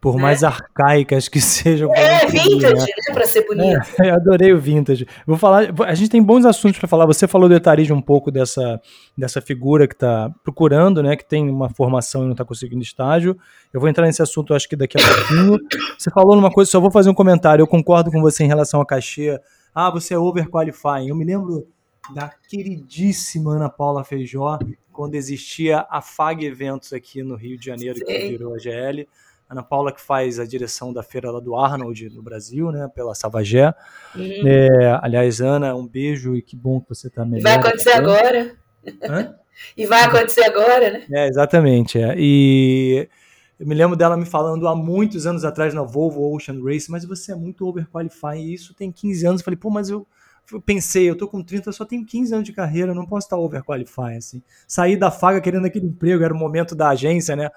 Por 0.00 0.16
né? 0.16 0.22
mais 0.22 0.42
arcaicas 0.42 1.28
que 1.28 1.40
sejam. 1.42 1.94
É, 1.94 2.26
vintage, 2.26 2.74
né? 2.74 2.86
né? 3.08 3.14
Pra 3.14 3.26
ser 3.26 3.46
bonito. 3.46 3.80
É, 4.00 4.08
eu 4.10 4.14
adorei 4.14 4.52
o 4.52 4.58
vintage. 4.58 5.06
Vou 5.26 5.36
falar. 5.36 5.74
A 5.86 5.94
gente 5.94 6.10
tem 6.10 6.22
bons 6.22 6.44
assuntos 6.46 6.78
para 6.78 6.88
falar. 6.88 7.04
Você 7.06 7.28
falou 7.28 7.48
do 7.48 7.54
etarismo 7.54 7.96
um 7.96 8.02
pouco 8.02 8.30
dessa, 8.30 8.80
dessa 9.16 9.42
figura 9.42 9.86
que 9.86 9.94
está 9.94 10.30
procurando, 10.42 11.02
né? 11.02 11.16
Que 11.16 11.28
tem 11.28 11.50
uma 11.50 11.68
formação 11.68 12.22
e 12.22 12.24
não 12.24 12.32
está 12.32 12.44
conseguindo 12.44 12.82
estágio. 12.82 13.36
Eu 13.72 13.80
vou 13.80 13.88
entrar 13.88 14.06
nesse 14.06 14.22
assunto, 14.22 14.54
acho 14.54 14.68
que 14.68 14.76
daqui 14.76 14.96
a 14.98 15.04
pouquinho. 15.04 15.58
Você 15.98 16.10
falou 16.10 16.34
numa 16.34 16.50
coisa, 16.50 16.70
só 16.70 16.80
vou 16.80 16.90
fazer 16.90 17.10
um 17.10 17.14
comentário. 17.14 17.62
Eu 17.62 17.66
concordo 17.66 18.10
com 18.10 18.20
você 18.22 18.44
em 18.44 18.48
relação 18.48 18.80
a 18.80 18.86
cachê. 18.86 19.38
Ah, 19.74 19.90
você 19.90 20.14
é 20.14 20.18
overqualifying. 20.18 21.08
Eu 21.08 21.16
me 21.16 21.24
lembro 21.24 21.66
da 22.14 22.28
queridíssima 22.48 23.54
Ana 23.54 23.68
Paula 23.68 24.04
Feijó, 24.04 24.58
quando 24.92 25.14
existia 25.14 25.86
a 25.88 26.02
FAG 26.02 26.44
Eventos 26.44 26.92
aqui 26.92 27.22
no 27.22 27.36
Rio 27.36 27.58
de 27.58 27.66
Janeiro, 27.66 27.98
Sim. 27.98 28.04
que 28.04 28.28
virou 28.28 28.54
a 28.54 28.58
GL. 28.58 29.08
Ana 29.48 29.62
Paula 29.64 29.92
que 29.92 30.00
faz 30.00 30.38
a 30.38 30.44
direção 30.44 30.92
da 30.92 31.02
feira 31.02 31.30
lá 31.30 31.40
do 31.40 31.56
Arnold 31.56 32.08
no 32.10 32.22
Brasil, 32.22 32.70
né, 32.70 32.88
pela 32.94 33.16
Savagé. 33.16 33.74
Uhum. 34.14 34.46
É, 34.46 34.98
aliás, 35.02 35.40
Ana, 35.40 35.74
um 35.74 35.86
beijo 35.86 36.36
e 36.36 36.42
que 36.42 36.54
bom 36.54 36.80
que 36.80 36.88
você 36.88 37.08
está 37.08 37.24
melhor. 37.24 37.42
Vai 37.42 37.54
acontecer 37.54 37.90
agora. 37.90 38.54
Hã? 39.02 39.34
e 39.76 39.86
vai 39.86 40.04
acontecer 40.04 40.44
agora, 40.44 40.90
né? 40.92 41.04
É, 41.10 41.26
exatamente. 41.26 41.98
É. 41.98 42.14
E 42.16 43.08
eu 43.60 43.66
me 43.66 43.74
lembro 43.74 43.94
dela 43.94 44.16
me 44.16 44.24
falando 44.24 44.66
há 44.66 44.74
muitos 44.74 45.26
anos 45.26 45.44
atrás 45.44 45.74
na 45.74 45.82
Volvo 45.82 46.34
Ocean 46.34 46.58
Race, 46.64 46.90
mas 46.90 47.04
você 47.04 47.32
é 47.32 47.34
muito 47.34 47.66
overqualified. 47.66 48.40
E 48.40 48.54
isso 48.54 48.72
tem 48.72 48.90
15 48.90 49.26
anos. 49.26 49.40
Eu 49.42 49.44
falei, 49.44 49.58
pô, 49.58 49.68
mas 49.68 49.90
eu 49.90 50.08
pensei, 50.64 51.10
eu 51.10 51.14
tô 51.14 51.28
com 51.28 51.42
30, 51.42 51.68
eu 51.68 51.72
só 51.74 51.84
tenho 51.84 52.04
15 52.06 52.32
anos 52.32 52.46
de 52.46 52.54
carreira, 52.54 52.92
eu 52.92 52.94
não 52.94 53.04
posso 53.04 53.26
estar 53.26 53.36
overqualified, 53.36 54.16
assim. 54.16 54.42
Saí 54.66 54.96
da 54.96 55.10
faga 55.10 55.42
querendo 55.42 55.66
aquele 55.66 55.84
emprego, 55.84 56.24
era 56.24 56.32
o 56.32 56.38
momento 56.38 56.74
da 56.74 56.88
agência, 56.88 57.36
né? 57.36 57.50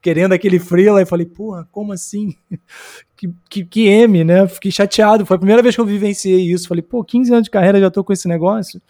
Querendo 0.00 0.32
aquele 0.32 0.60
freela, 0.60 1.02
e 1.02 1.06
falei, 1.06 1.26
porra, 1.26 1.68
como 1.72 1.92
assim? 1.92 2.36
que, 3.16 3.34
que, 3.50 3.64
que 3.64 3.88
M, 3.88 4.22
né? 4.22 4.46
Fiquei 4.46 4.70
chateado, 4.70 5.26
foi 5.26 5.34
a 5.34 5.40
primeira 5.40 5.60
vez 5.60 5.74
que 5.74 5.80
eu 5.80 5.86
vivenciei 5.86 6.52
isso. 6.52 6.68
Falei, 6.68 6.82
pô, 6.82 7.02
15 7.02 7.32
anos 7.32 7.44
de 7.44 7.50
carreira, 7.50 7.80
já 7.80 7.90
tô 7.90 8.04
com 8.04 8.12
esse 8.12 8.28
negócio. 8.28 8.80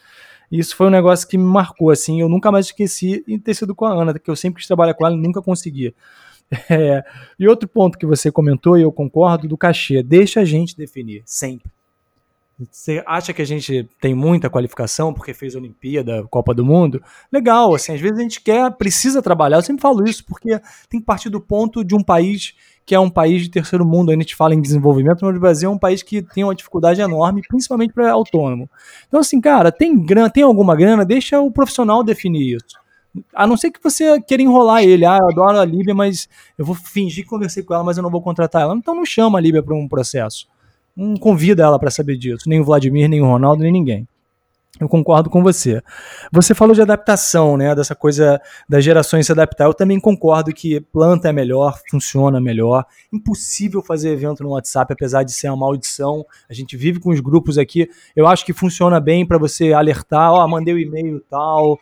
E 0.52 0.58
isso 0.58 0.76
foi 0.76 0.86
um 0.86 0.90
negócio 0.90 1.26
que 1.26 1.38
me 1.38 1.44
marcou, 1.44 1.88
assim, 1.90 2.20
eu 2.20 2.28
nunca 2.28 2.52
mais 2.52 2.66
esqueci 2.66 3.24
em 3.26 3.38
ter 3.38 3.54
sido 3.54 3.74
com 3.74 3.86
a 3.86 4.02
Ana, 4.02 4.18
que 4.18 4.30
eu 4.30 4.36
sempre 4.36 4.58
quis 4.58 4.66
trabalhar 4.66 4.92
com 4.92 5.06
ela 5.06 5.16
e 5.16 5.18
nunca 5.18 5.40
conseguia. 5.40 5.94
É, 6.70 7.04
e 7.38 7.46
outro 7.46 7.68
ponto 7.68 7.98
que 7.98 8.06
você 8.06 8.32
comentou, 8.32 8.78
e 8.78 8.82
eu 8.82 8.90
concordo, 8.90 9.46
do 9.46 9.56
cachê, 9.56 10.02
deixa 10.02 10.40
a 10.40 10.44
gente 10.46 10.76
definir, 10.76 11.22
sempre. 11.26 11.70
Você 12.70 13.02
acha 13.06 13.32
que 13.32 13.40
a 13.40 13.44
gente 13.44 13.88
tem 14.00 14.14
muita 14.14 14.50
qualificação 14.50 15.14
porque 15.14 15.32
fez 15.32 15.54
Olimpíada, 15.54 16.24
Copa 16.28 16.52
do 16.52 16.64
Mundo? 16.64 17.00
Legal, 17.30 17.72
assim, 17.72 17.92
às 17.94 18.00
vezes 18.00 18.18
a 18.18 18.22
gente 18.22 18.40
quer, 18.40 18.68
precisa 18.72 19.22
trabalhar. 19.22 19.58
Eu 19.58 19.62
sempre 19.62 19.80
falo 19.80 20.04
isso 20.08 20.24
porque 20.24 20.60
tem 20.88 20.98
que 20.98 21.06
partir 21.06 21.28
do 21.28 21.40
ponto 21.40 21.84
de 21.84 21.94
um 21.94 22.02
país 22.02 22.54
que 22.84 22.94
é 22.96 22.98
um 22.98 23.10
país 23.10 23.42
de 23.42 23.50
terceiro 23.50 23.84
mundo. 23.84 24.10
A 24.10 24.14
gente 24.14 24.34
fala 24.34 24.54
em 24.54 24.60
desenvolvimento, 24.60 25.24
mas 25.24 25.36
o 25.36 25.40
Brasil 25.40 25.70
é 25.70 25.72
um 25.72 25.78
país 25.78 26.02
que 26.02 26.20
tem 26.20 26.42
uma 26.42 26.54
dificuldade 26.54 27.00
enorme, 27.00 27.42
principalmente 27.46 27.92
para 27.92 28.10
autônomo. 28.10 28.68
Então, 29.06 29.20
assim, 29.20 29.40
cara, 29.40 29.70
tem 29.70 29.96
grana, 30.04 30.28
tem 30.28 30.42
alguma 30.42 30.74
grana, 30.74 31.04
deixa 31.04 31.38
o 31.40 31.52
profissional 31.52 32.02
definir 32.02 32.56
isso. 32.56 32.87
A 33.34 33.46
não 33.46 33.56
ser 33.56 33.70
que 33.70 33.82
você 33.82 34.20
queira 34.22 34.42
enrolar 34.42 34.82
ele. 34.82 35.04
Ah, 35.04 35.18
eu 35.20 35.28
adoro 35.30 35.58
a 35.58 35.64
Líbia, 35.64 35.94
mas 35.94 36.28
eu 36.56 36.64
vou 36.64 36.74
fingir 36.74 37.24
que 37.24 37.30
conversei 37.30 37.62
com 37.62 37.74
ela, 37.74 37.84
mas 37.84 37.96
eu 37.96 38.02
não 38.02 38.10
vou 38.10 38.22
contratar 38.22 38.62
ela. 38.62 38.74
Então 38.74 38.94
não 38.94 39.04
chama 39.04 39.38
a 39.38 39.40
Líbia 39.40 39.62
para 39.62 39.74
um 39.74 39.88
processo 39.88 40.46
não 40.98 41.16
convida 41.16 41.62
ela 41.62 41.78
para 41.78 41.92
saber 41.92 42.16
disso, 42.16 42.48
nem 42.48 42.60
o 42.60 42.64
Vladimir, 42.64 43.08
nem 43.08 43.22
o 43.22 43.26
Ronaldo, 43.26 43.62
nem 43.62 43.70
ninguém. 43.70 44.08
Eu 44.80 44.88
concordo 44.88 45.30
com 45.30 45.42
você. 45.42 45.82
Você 46.30 46.54
falou 46.54 46.74
de 46.74 46.82
adaptação, 46.82 47.56
né? 47.56 47.74
Dessa 47.74 47.96
coisa 47.96 48.40
das 48.68 48.84
gerações 48.84 49.26
se 49.26 49.32
adaptar. 49.32 49.64
Eu 49.64 49.74
também 49.74 49.98
concordo 49.98 50.52
que 50.52 50.80
planta 50.80 51.28
é 51.28 51.32
melhor, 51.32 51.80
funciona 51.90 52.40
melhor. 52.40 52.84
Impossível 53.12 53.82
fazer 53.82 54.10
evento 54.10 54.42
no 54.44 54.50
WhatsApp, 54.50 54.92
apesar 54.92 55.24
de 55.24 55.32
ser 55.32 55.48
uma 55.48 55.56
maldição. 55.56 56.24
A 56.48 56.54
gente 56.54 56.76
vive 56.76 57.00
com 57.00 57.10
os 57.10 57.18
grupos 57.18 57.58
aqui. 57.58 57.88
Eu 58.14 58.26
acho 58.26 58.44
que 58.44 58.52
funciona 58.52 59.00
bem 59.00 59.26
para 59.26 59.38
você 59.38 59.72
alertar, 59.72 60.32
ó, 60.32 60.44
oh, 60.44 60.48
mandei 60.48 60.74
o 60.74 60.76
um 60.76 60.80
e-mail 60.80 61.20
tal, 61.28 61.76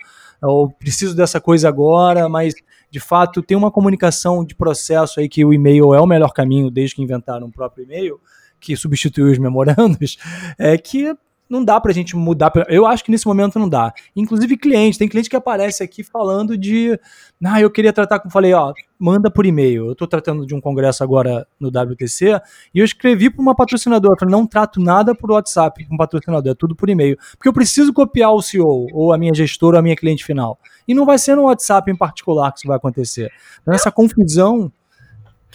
ou 0.47 0.70
preciso 0.70 1.14
dessa 1.14 1.40
coisa 1.40 1.68
agora, 1.68 2.28
mas 2.28 2.55
de 2.90 3.01
fato 3.01 3.42
tem 3.42 3.57
uma 3.57 3.70
comunicação 3.70 4.44
de 4.44 4.55
processo 4.55 5.20
aí 5.20 5.28
que 5.28 5.44
o 5.44 5.53
e-mail 5.53 5.94
é 5.94 6.01
o 6.01 6.07
melhor 6.07 6.32
caminho 6.32 6.70
desde 6.70 6.97
que 6.97 7.03
inventaram 7.03 7.47
o 7.47 7.53
próprio 7.53 7.84
e-mail 7.84 8.20
que 8.61 8.76
substituiu 8.76 9.30
os 9.30 9.38
memorandos, 9.38 10.16
é 10.59 10.76
que 10.78 11.14
não 11.49 11.64
dá 11.64 11.80
pra 11.80 11.92
gente 11.92 12.16
mudar. 12.16 12.53
Eu 12.68 12.86
acho 12.86 13.05
que 13.05 13.11
nesse 13.11 13.26
momento 13.26 13.59
não 13.59 13.68
dá. 13.68 13.92
Inclusive 14.14 14.57
cliente, 14.57 14.99
tem 14.99 15.09
cliente 15.09 15.30
que 15.30 15.36
aparece 15.36 15.82
aqui 15.82 16.03
falando 16.03 16.57
de, 16.57 16.99
ah, 17.44 17.61
eu 17.61 17.70
queria 17.70 17.92
tratar 17.92 18.18
com, 18.18 18.28
falei, 18.28 18.53
ó, 18.53 18.72
manda 18.99 19.30
por 19.30 19.47
e-mail. 19.47 19.86
Eu 19.86 19.94
tô 19.94 20.07
tratando 20.07 20.47
de 20.47 20.55
um 20.55 20.61
congresso 20.61 21.05
agora 21.05 21.47
no 21.59 21.68
WTC 21.68 22.40
e 22.74 22.78
eu 22.78 22.84
escrevi 22.84 23.30
para 23.30 23.42
uma 23.42 23.55
patrocinadora, 23.55 24.16
falei, 24.18 24.32
não 24.32 24.47
trato 24.47 24.80
nada 24.80 25.14
por 25.14 25.30
WhatsApp 25.30 25.84
com 25.86 25.97
patrocinador, 25.97 26.53
é 26.53 26.55
tudo 26.55 26.74
por 26.74 26.88
e-mail, 26.88 27.16
porque 27.32 27.49
eu 27.49 27.53
preciso 27.53 27.92
copiar 27.92 28.32
o 28.32 28.42
CEO 28.42 28.86
ou 28.92 29.12
a 29.12 29.18
minha 29.18 29.34
gestora 29.34 29.76
ou 29.76 29.80
a 29.80 29.82
minha 29.82 29.97
cliente 29.97 30.24
final. 30.24 30.59
E 30.86 30.94
não 30.94 31.05
vai 31.05 31.18
ser 31.18 31.36
no 31.36 31.44
WhatsApp 31.44 31.90
em 31.90 31.97
particular 31.97 32.53
que 32.53 32.59
isso 32.59 32.68
vai 32.68 32.76
acontecer. 32.76 33.30
Então 33.62 33.74
essa 33.74 33.90
confusão 33.90 34.72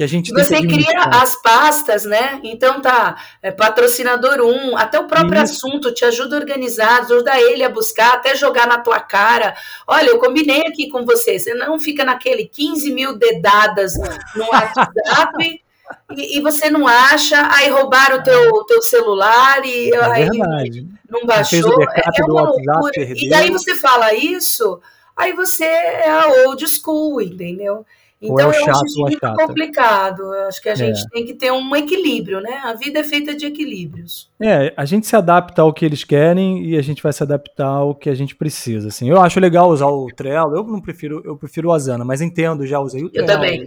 que 0.01 0.05
a 0.05 0.07
gente 0.07 0.31
Você 0.31 0.59
cria 0.61 0.99
as 1.11 1.39
pastas, 1.41 2.05
né? 2.05 2.39
Então 2.43 2.81
tá, 2.81 3.17
é, 3.41 3.51
patrocinador 3.51 4.41
1, 4.41 4.75
até 4.75 4.99
o 4.99 5.05
próprio 5.05 5.43
Isso. 5.43 5.53
assunto 5.53 5.93
te 5.93 6.03
ajuda 6.03 6.37
a 6.37 6.39
organizar, 6.39 7.01
ajuda 7.01 7.39
ele 7.39 7.63
a 7.63 7.69
buscar, 7.69 8.13
até 8.13 8.35
jogar 8.35 8.67
na 8.67 8.79
tua 8.79 8.99
cara. 8.99 9.55
Olha, 9.85 10.09
eu 10.09 10.17
combinei 10.17 10.61
aqui 10.61 10.89
com 10.89 11.05
você, 11.05 11.37
você 11.37 11.53
não 11.53 11.79
fica 11.79 12.03
naquele 12.03 12.45
15 12.45 12.91
mil 12.91 13.15
dedadas 13.15 13.93
no 14.35 14.47
WhatsApp. 14.47 15.61
e, 16.17 16.37
e, 16.37 16.41
você 16.41 16.71
não 16.71 16.87
acha, 16.87 17.47
aí 17.53 17.69
roubaram 17.69 18.17
o 18.17 18.23
teu, 18.23 18.49
o 18.53 18.63
teu 18.65 18.81
celular 18.81 19.63
e 19.63 19.91
é 19.91 20.03
aí 20.03 20.29
verdade. 20.29 20.87
não 21.07 21.25
baixou. 21.27 21.83
É 21.83 22.23
uma 22.23 22.41
loucura. 22.41 22.91
E 22.97 23.29
daí 23.29 23.51
você 23.51 23.75
fala 23.75 24.15
isso, 24.15 24.81
aí 25.15 25.33
você 25.33 25.65
é 25.65 26.09
a 26.09 26.27
old 26.47 26.67
school, 26.67 27.21
entendeu? 27.21 27.85
Então 28.21 28.39
é 28.39 28.43
eu 28.43 28.53
chato, 28.53 28.83
acho 28.85 28.99
muito 28.99 29.19
complicado. 29.19 30.21
Eu 30.21 30.47
acho 30.47 30.61
que 30.61 30.69
a 30.69 30.75
gente 30.75 31.01
é. 31.01 31.09
tem 31.09 31.25
que 31.25 31.33
ter 31.33 31.51
um 31.51 31.75
equilíbrio, 31.75 32.39
né? 32.39 32.61
A 32.63 32.75
vida 32.75 32.99
é 32.99 33.03
feita 33.03 33.35
de 33.35 33.47
equilíbrios. 33.47 34.29
É, 34.39 34.71
a 34.77 34.85
gente 34.85 35.07
se 35.07 35.15
adapta 35.15 35.63
ao 35.63 35.73
que 35.73 35.83
eles 35.83 36.03
querem 36.03 36.63
e 36.63 36.77
a 36.77 36.83
gente 36.83 37.01
vai 37.01 37.11
se 37.11 37.23
adaptar 37.23 37.65
ao 37.65 37.95
que 37.95 38.09
a 38.09 38.13
gente 38.13 38.35
precisa. 38.35 38.89
Assim, 38.89 39.09
eu 39.09 39.19
acho 39.19 39.39
legal 39.39 39.71
usar 39.71 39.87
o 39.87 40.05
Trello. 40.15 40.55
Eu 40.55 40.63
não 40.63 40.79
prefiro, 40.79 41.23
eu 41.25 41.35
prefiro 41.35 41.69
o 41.69 41.71
Asana, 41.71 42.05
mas 42.05 42.21
entendo, 42.21 42.67
já 42.67 42.79
usei 42.79 43.03
o 43.03 43.09
Trello. 43.09 43.27
Eu 43.27 43.33
também. 43.33 43.65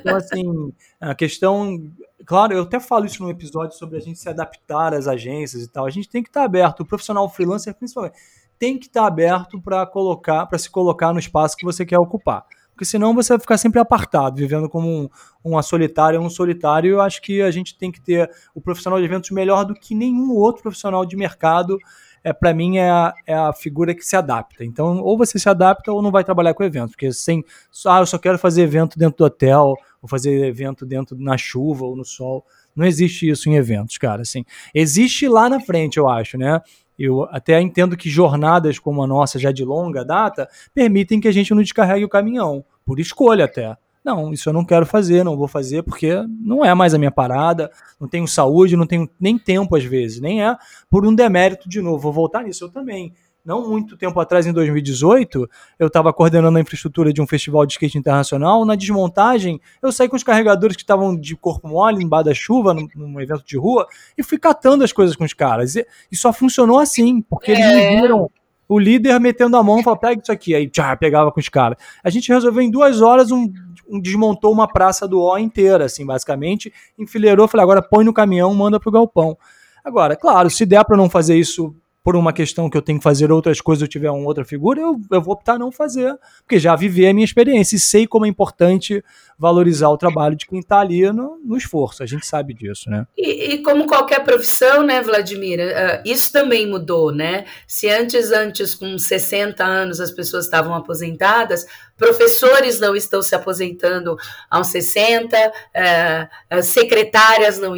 Então 0.00 0.16
assim, 0.16 0.72
a 1.00 1.12
questão 1.12 1.90
claro, 2.24 2.52
eu 2.52 2.62
até 2.62 2.78
falo 2.78 3.04
isso 3.04 3.20
no 3.22 3.30
episódio 3.30 3.76
sobre 3.76 3.96
a 3.96 4.00
gente 4.00 4.18
se 4.18 4.28
adaptar 4.28 4.94
às 4.94 5.08
agências 5.08 5.64
e 5.64 5.68
tal. 5.68 5.84
A 5.86 5.90
gente 5.90 6.08
tem 6.08 6.22
que 6.22 6.28
estar 6.28 6.44
aberto, 6.44 6.80
o 6.80 6.86
profissional 6.86 7.28
freelancer 7.28 7.74
principalmente, 7.74 8.14
tem 8.58 8.78
que 8.78 8.86
estar 8.86 9.06
aberto 9.06 9.60
para 9.60 9.84
colocar, 9.86 10.46
para 10.46 10.58
se 10.58 10.70
colocar 10.70 11.12
no 11.12 11.18
espaço 11.18 11.56
que 11.56 11.64
você 11.64 11.84
quer 11.84 11.98
ocupar 11.98 12.44
porque 12.78 12.84
senão 12.84 13.12
você 13.12 13.32
vai 13.32 13.40
ficar 13.40 13.58
sempre 13.58 13.80
apartado, 13.80 14.36
vivendo 14.36 14.68
como 14.68 14.88
um, 14.88 15.08
uma 15.42 15.64
solitária, 15.64 16.20
um 16.20 16.30
solitário. 16.30 16.92
Eu 16.92 17.00
acho 17.00 17.20
que 17.20 17.42
a 17.42 17.50
gente 17.50 17.76
tem 17.76 17.90
que 17.90 18.00
ter 18.00 18.30
o 18.54 18.60
profissional 18.60 19.00
de 19.00 19.04
eventos 19.04 19.32
melhor 19.32 19.64
do 19.64 19.74
que 19.74 19.96
nenhum 19.96 20.30
outro 20.30 20.62
profissional 20.62 21.04
de 21.04 21.16
mercado. 21.16 21.76
É, 22.22 22.32
para 22.32 22.54
mim 22.54 22.78
é 22.78 22.88
a, 22.88 23.12
é 23.26 23.34
a 23.34 23.52
figura 23.52 23.92
que 23.96 24.06
se 24.06 24.14
adapta. 24.14 24.64
Então, 24.64 25.00
ou 25.00 25.18
você 25.18 25.40
se 25.40 25.48
adapta 25.48 25.90
ou 25.90 26.00
não 26.00 26.12
vai 26.12 26.22
trabalhar 26.22 26.54
com 26.54 26.62
eventos, 26.62 26.92
porque 26.92 27.12
sem, 27.12 27.44
ah, 27.84 27.98
eu 27.98 28.06
só 28.06 28.16
quero 28.16 28.38
fazer 28.38 28.62
evento 28.62 28.96
dentro 28.96 29.18
do 29.18 29.24
hotel, 29.24 29.74
ou 30.00 30.08
fazer 30.08 30.44
evento 30.44 30.86
dentro 30.86 31.18
na 31.18 31.36
chuva 31.36 31.84
ou 31.84 31.96
no 31.96 32.04
sol. 32.04 32.46
Não 32.76 32.86
existe 32.86 33.28
isso 33.28 33.48
em 33.48 33.56
eventos, 33.56 33.98
cara. 33.98 34.22
Assim, 34.22 34.44
existe 34.72 35.26
lá 35.26 35.50
na 35.50 35.58
frente, 35.58 35.96
eu 35.96 36.08
acho, 36.08 36.38
né? 36.38 36.60
Eu 36.98 37.24
até 37.30 37.60
entendo 37.60 37.96
que 37.96 38.10
jornadas 38.10 38.78
como 38.78 39.02
a 39.02 39.06
nossa, 39.06 39.38
já 39.38 39.52
de 39.52 39.64
longa 39.64 40.04
data, 40.04 40.48
permitem 40.74 41.20
que 41.20 41.28
a 41.28 41.32
gente 41.32 41.54
não 41.54 41.62
descarregue 41.62 42.04
o 42.04 42.08
caminhão, 42.08 42.64
por 42.84 42.98
escolha 42.98 43.44
até. 43.44 43.76
Não, 44.04 44.32
isso 44.32 44.48
eu 44.48 44.52
não 44.52 44.64
quero 44.64 44.86
fazer, 44.86 45.22
não 45.22 45.36
vou 45.36 45.46
fazer 45.46 45.82
porque 45.82 46.14
não 46.40 46.64
é 46.64 46.74
mais 46.74 46.94
a 46.94 46.98
minha 46.98 47.10
parada, 47.10 47.70
não 48.00 48.08
tenho 48.08 48.26
saúde, 48.26 48.76
não 48.76 48.86
tenho 48.86 49.08
nem 49.20 49.38
tempo 49.38 49.76
às 49.76 49.84
vezes, 49.84 50.20
nem 50.20 50.42
é 50.42 50.56
por 50.90 51.06
um 51.06 51.14
demérito 51.14 51.68
de 51.68 51.80
novo. 51.82 51.98
Vou 51.98 52.12
voltar 52.12 52.42
nisso 52.42 52.64
eu 52.64 52.70
também 52.70 53.12
não 53.44 53.68
muito 53.68 53.96
tempo 53.96 54.18
atrás, 54.20 54.46
em 54.46 54.52
2018, 54.52 55.48
eu 55.78 55.86
estava 55.86 56.12
coordenando 56.12 56.58
a 56.58 56.60
infraestrutura 56.60 57.12
de 57.12 57.22
um 57.22 57.26
festival 57.26 57.64
de 57.64 57.72
skate 57.72 57.96
internacional. 57.96 58.64
Na 58.64 58.74
desmontagem, 58.74 59.60
eu 59.82 59.90
saí 59.90 60.08
com 60.08 60.16
os 60.16 60.22
carregadores 60.22 60.76
que 60.76 60.82
estavam 60.82 61.16
de 61.16 61.34
corpo 61.34 61.66
mole, 61.66 62.04
embaixo 62.04 62.24
da 62.26 62.34
chuva, 62.34 62.74
num, 62.74 62.88
num, 62.94 63.20
evento 63.20 63.44
de 63.44 63.56
rua, 63.56 63.86
e 64.16 64.22
fui 64.22 64.38
catando 64.38 64.84
as 64.84 64.92
coisas 64.92 65.16
com 65.16 65.24
os 65.24 65.32
caras. 65.32 65.76
E, 65.76 65.86
e 66.12 66.16
só 66.16 66.32
funcionou 66.32 66.78
assim, 66.78 67.22
porque 67.22 67.52
é. 67.52 67.54
eles 67.54 67.66
me 67.66 68.00
viram 68.02 68.30
o 68.68 68.78
líder 68.78 69.18
metendo 69.18 69.56
a 69.56 69.62
mão 69.62 69.80
e 69.80 69.82
falou: 69.82 69.98
pega 69.98 70.20
isso 70.20 70.30
aqui. 70.30 70.54
Aí 70.54 70.68
tchá, 70.68 70.94
pegava 70.96 71.32
com 71.32 71.40
os 71.40 71.48
caras. 71.48 71.78
A 72.04 72.10
gente 72.10 72.30
resolveu 72.30 72.62
em 72.62 72.70
duas 72.70 73.00
horas 73.00 73.30
um, 73.30 73.50
um, 73.88 73.98
desmontou 73.98 74.52
uma 74.52 74.68
praça 74.68 75.08
do 75.08 75.22
O 75.22 75.38
inteira, 75.38 75.86
assim, 75.86 76.04
basicamente, 76.04 76.72
enfileirou, 76.98 77.48
falei, 77.48 77.64
agora 77.64 77.80
põe 77.82 78.04
no 78.04 78.12
caminhão, 78.12 78.54
manda 78.54 78.78
pro 78.78 78.92
galpão. 78.92 79.38
Agora, 79.82 80.14
claro, 80.14 80.50
se 80.50 80.66
der 80.66 80.84
para 80.84 80.98
não 80.98 81.08
fazer 81.08 81.38
isso 81.38 81.74
por 82.08 82.16
uma 82.16 82.32
questão 82.32 82.70
que 82.70 82.76
eu 82.78 82.80
tenho 82.80 82.96
que 82.98 83.04
fazer 83.04 83.30
outras 83.30 83.60
coisas, 83.60 83.82
eu 83.82 83.86
tiver 83.86 84.10
uma 84.10 84.26
outra 84.26 84.42
figura, 84.42 84.80
eu, 84.80 84.98
eu 85.10 85.20
vou 85.20 85.34
optar 85.34 85.58
não 85.58 85.70
fazer, 85.70 86.16
porque 86.38 86.58
já 86.58 86.74
vivi 86.74 87.06
a 87.06 87.12
minha 87.12 87.22
experiência 87.22 87.76
e 87.76 87.78
sei 87.78 88.06
como 88.06 88.24
é 88.24 88.28
importante 88.30 89.04
valorizar 89.38 89.88
o 89.88 89.96
trabalho 89.96 90.34
de 90.34 90.46
quem 90.46 90.58
está 90.58 90.80
ali 90.80 91.10
no, 91.12 91.38
no, 91.44 91.56
esforço. 91.56 92.02
A 92.02 92.06
gente 92.06 92.26
sabe 92.26 92.52
disso, 92.52 92.90
né? 92.90 93.06
E, 93.16 93.52
e 93.52 93.62
como 93.62 93.86
qualquer 93.86 94.24
profissão, 94.24 94.82
né, 94.82 95.00
Vladimir, 95.00 95.60
uh, 95.60 96.02
isso 96.04 96.32
também 96.32 96.66
mudou, 96.66 97.12
né? 97.12 97.44
Se 97.66 97.88
antes, 97.88 98.32
antes, 98.32 98.74
com 98.74 98.98
60 98.98 99.64
anos, 99.64 100.00
as 100.00 100.10
pessoas 100.10 100.46
estavam 100.46 100.74
aposentadas, 100.74 101.66
professores 101.96 102.80
não 102.80 102.96
estão 102.96 103.22
se 103.22 103.34
aposentando 103.34 104.16
aos 104.50 104.66
60, 104.66 105.36
uh, 105.36 106.62
secretárias 106.62 107.58
não, 107.58 107.74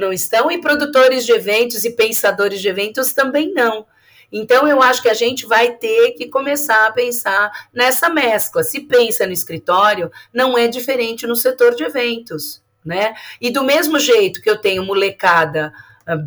não 0.00 0.12
estão, 0.12 0.50
e 0.50 0.60
produtores 0.60 1.24
de 1.24 1.32
eventos 1.32 1.84
e 1.84 1.90
pensadores 1.90 2.60
de 2.60 2.68
eventos 2.68 3.12
também 3.12 3.52
não. 3.54 3.86
Então, 4.36 4.66
eu 4.66 4.82
acho 4.82 5.00
que 5.00 5.08
a 5.08 5.14
gente 5.14 5.46
vai 5.46 5.76
ter 5.76 6.10
que 6.12 6.28
começar 6.28 6.86
a 6.86 6.92
pensar 6.92 7.52
nessa 7.72 8.08
mescla. 8.08 8.64
Se 8.64 8.80
pensa 8.80 9.24
no 9.26 9.32
escritório, 9.32 10.10
não 10.32 10.58
é 10.58 10.66
diferente 10.66 11.24
no 11.24 11.36
setor 11.36 11.76
de 11.76 11.84
eventos, 11.84 12.60
né? 12.84 13.14
E 13.40 13.48
do 13.48 13.62
mesmo 13.62 13.96
jeito 13.96 14.42
que 14.42 14.50
eu 14.50 14.60
tenho 14.60 14.84
molecada 14.84 15.72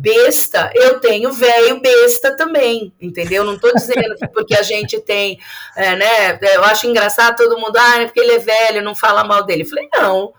besta, 0.00 0.72
eu 0.74 0.98
tenho 0.98 1.30
velho 1.32 1.80
besta 1.80 2.34
também, 2.34 2.92
entendeu? 2.98 3.44
Não 3.44 3.56
estou 3.56 3.72
dizendo 3.74 4.16
que 4.16 4.26
porque 4.28 4.56
a 4.56 4.62
gente 4.62 4.98
tem, 5.00 5.38
é, 5.76 5.94
né? 5.94 6.38
Eu 6.54 6.64
acho 6.64 6.86
engraçado 6.86 7.36
todo 7.36 7.60
mundo, 7.60 7.76
ah, 7.76 8.00
é 8.00 8.06
porque 8.06 8.20
ele 8.20 8.32
é 8.32 8.38
velho, 8.38 8.82
não 8.82 8.94
fala 8.94 9.22
mal 9.22 9.44
dele. 9.44 9.64
Eu 9.64 9.68
falei, 9.68 9.88
não. 9.92 10.32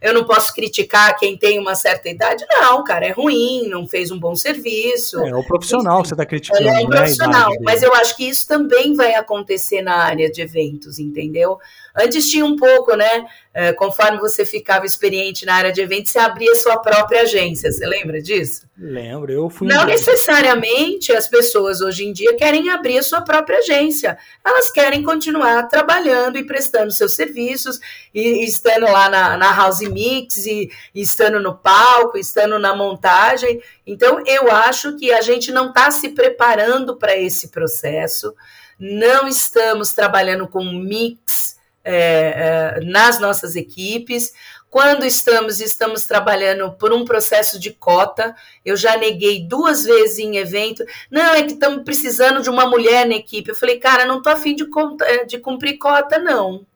Eu 0.00 0.14
não, 0.14 0.24
posso 0.24 0.54
criticar 0.54 1.16
quem 1.18 1.36
tem 1.36 1.58
uma 1.58 1.74
certa 1.74 2.08
idade, 2.08 2.44
não, 2.48 2.82
cara, 2.84 3.06
é 3.06 3.10
ruim, 3.10 3.68
não 3.68 3.86
fez 3.86 4.10
um 4.10 4.18
bom 4.18 4.34
serviço. 4.34 5.20
É, 5.20 5.34
o 5.34 5.44
profissional 5.44 6.00
que 6.00 6.08
você 6.08 6.14
está 6.14 6.24
criticando. 6.24 6.66
É, 6.66 6.80
é 6.80 6.84
um 6.84 6.88
profissional, 6.88 7.50
né, 7.50 7.58
mas 7.60 7.82
eu 7.82 7.92
acho 7.94 8.16
que 8.16 8.28
isso 8.28 8.46
também 8.46 8.94
vai 8.94 9.14
acontecer 9.14 9.82
na 9.82 9.96
área 9.96 10.30
de 10.30 10.40
eventos, 10.40 10.98
entendeu? 10.98 11.58
Antes 11.94 12.30
tinha 12.30 12.44
um 12.44 12.56
pouco, 12.56 12.96
né? 12.96 13.26
É, 13.54 13.70
conforme 13.74 14.18
você 14.18 14.46
ficava 14.46 14.86
experiente 14.86 15.44
na 15.44 15.54
área 15.54 15.70
de 15.70 15.82
eventos, 15.82 16.10
você 16.10 16.18
abria 16.18 16.54
sua 16.54 16.78
própria 16.78 17.22
agência. 17.22 17.70
Você 17.70 17.84
lembra 17.86 18.20
disso? 18.20 18.66
Lembro, 18.78 19.30
eu 19.30 19.50
fui. 19.50 19.68
Não 19.68 19.84
necessariamente 19.84 21.12
as 21.12 21.28
pessoas 21.28 21.82
hoje 21.82 22.06
em 22.06 22.12
dia 22.14 22.34
querem 22.34 22.70
abrir 22.70 22.98
a 22.98 23.02
sua 23.02 23.20
própria 23.20 23.58
agência. 23.58 24.16
Elas 24.42 24.70
querem 24.70 25.02
continuar 25.02 25.68
trabalhando 25.68 26.38
e 26.38 26.46
prestando 26.46 26.90
seus 26.92 27.12
serviços, 27.12 27.78
e, 28.14 28.42
e 28.42 28.44
estando 28.44 28.84
lá 28.84 29.10
na, 29.10 29.36
na 29.36 29.54
House 29.54 29.80
Mix, 29.80 30.46
e, 30.46 30.70
e 30.94 31.02
estando 31.02 31.38
no 31.38 31.54
palco, 31.54 32.16
estando 32.16 32.58
na 32.58 32.74
montagem. 32.74 33.60
Então, 33.86 34.22
eu 34.26 34.50
acho 34.50 34.96
que 34.96 35.12
a 35.12 35.20
gente 35.20 35.52
não 35.52 35.68
está 35.68 35.90
se 35.90 36.08
preparando 36.08 36.96
para 36.96 37.14
esse 37.16 37.48
processo, 37.48 38.34
não 38.78 39.28
estamos 39.28 39.92
trabalhando 39.92 40.48
com 40.48 40.64
mix 40.64 41.51
é, 41.84 42.76
é, 42.76 42.80
nas 42.84 43.18
nossas 43.18 43.56
equipes. 43.56 44.32
Quando 44.70 45.04
estamos, 45.04 45.60
estamos 45.60 46.06
trabalhando 46.06 46.72
por 46.72 46.92
um 46.92 47.04
processo 47.04 47.60
de 47.60 47.72
cota. 47.72 48.34
Eu 48.64 48.76
já 48.76 48.96
neguei 48.96 49.46
duas 49.46 49.84
vezes 49.84 50.18
em 50.18 50.36
evento. 50.36 50.84
Não, 51.10 51.34
é 51.34 51.42
que 51.42 51.52
estamos 51.52 51.84
precisando 51.84 52.42
de 52.42 52.48
uma 52.48 52.66
mulher 52.66 53.06
na 53.06 53.14
equipe. 53.14 53.50
Eu 53.50 53.56
falei, 53.56 53.78
cara, 53.78 54.06
não 54.06 54.18
estou 54.18 54.32
afim 54.32 54.54
de, 54.54 54.66
é, 55.02 55.24
de 55.24 55.38
cumprir 55.38 55.76
cota, 55.76 56.18
não. 56.18 56.66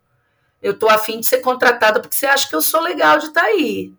Eu 0.62 0.72
estou 0.72 0.90
afim 0.90 1.20
de 1.20 1.26
ser 1.26 1.38
contratada 1.38 2.00
porque 2.00 2.16
você 2.16 2.26
acha 2.26 2.48
que 2.48 2.54
eu 2.54 2.61
sou 2.61 2.80
legal 2.80 3.18
de 3.18 3.26
estar 3.26 3.42
tá 3.42 3.46
aí. 3.46 3.92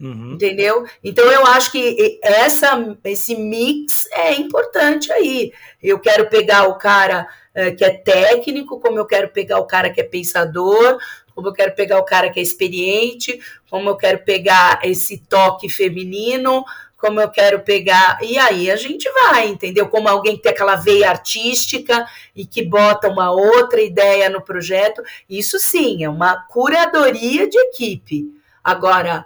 Uhum. 0.00 0.32
Entendeu? 0.32 0.86
Então 1.04 1.30
eu 1.30 1.46
acho 1.46 1.70
que 1.70 2.18
essa, 2.22 2.96
esse 3.04 3.36
mix 3.36 4.08
é 4.12 4.32
importante 4.34 5.12
aí. 5.12 5.52
Eu 5.82 5.98
quero 5.98 6.28
pegar 6.30 6.68
o 6.68 6.78
cara 6.78 7.28
uh, 7.54 7.76
que 7.76 7.84
é 7.84 7.90
técnico, 7.90 8.80
como 8.80 8.98
eu 8.98 9.04
quero 9.04 9.28
pegar 9.28 9.58
o 9.58 9.66
cara 9.66 9.90
que 9.90 10.00
é 10.00 10.04
pensador, 10.04 10.98
como 11.34 11.48
eu 11.48 11.52
quero 11.52 11.74
pegar 11.74 11.98
o 11.98 12.04
cara 12.04 12.30
que 12.30 12.40
é 12.40 12.42
experiente, 12.42 13.38
como 13.68 13.90
eu 13.90 13.96
quero 13.96 14.24
pegar 14.24 14.80
esse 14.82 15.18
toque 15.18 15.68
feminino, 15.68 16.64
como 16.96 17.20
eu 17.20 17.30
quero 17.30 17.60
pegar. 17.60 18.18
E 18.22 18.38
aí 18.38 18.70
a 18.70 18.76
gente 18.76 19.10
vai, 19.10 19.48
entendeu? 19.48 19.86
Como 19.88 20.08
alguém 20.08 20.36
que 20.36 20.42
tem 20.42 20.52
aquela 20.52 20.76
veia 20.76 21.10
artística 21.10 22.06
e 22.34 22.46
que 22.46 22.62
bota 22.62 23.08
uma 23.08 23.30
outra 23.30 23.80
ideia 23.82 24.30
no 24.30 24.40
projeto. 24.40 25.02
Isso 25.28 25.58
sim, 25.58 26.02
é 26.04 26.08
uma 26.08 26.36
curadoria 26.46 27.48
de 27.48 27.58
equipe. 27.58 28.26
Agora, 28.62 29.24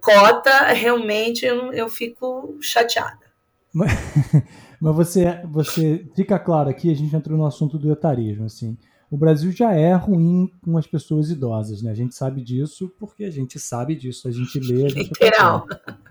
cota, 0.00 0.72
realmente 0.72 1.44
eu, 1.44 1.72
eu 1.72 1.88
fico 1.88 2.56
chateada. 2.60 3.28
Mas 4.80 4.94
você, 4.94 5.40
você 5.46 6.06
fica 6.14 6.38
claro 6.38 6.70
aqui, 6.70 6.90
a 6.90 6.94
gente 6.94 7.14
entrou 7.14 7.36
no 7.36 7.46
assunto 7.46 7.78
do 7.78 7.92
etarismo, 7.92 8.44
assim. 8.44 8.76
O 9.10 9.16
Brasil 9.16 9.50
já 9.50 9.72
é 9.72 9.94
ruim 9.94 10.52
com 10.62 10.76
as 10.76 10.86
pessoas 10.86 11.30
idosas, 11.30 11.82
né? 11.82 11.90
A 11.90 11.94
gente 11.94 12.14
sabe 12.14 12.42
disso 12.42 12.92
porque 12.98 13.24
a 13.24 13.30
gente 13.30 13.58
sabe 13.58 13.96
disso, 13.96 14.28
a 14.28 14.30
gente 14.30 14.60
lê. 14.60 14.84
A 14.84 14.88
gente 14.88 15.08
Literal. 15.08 15.66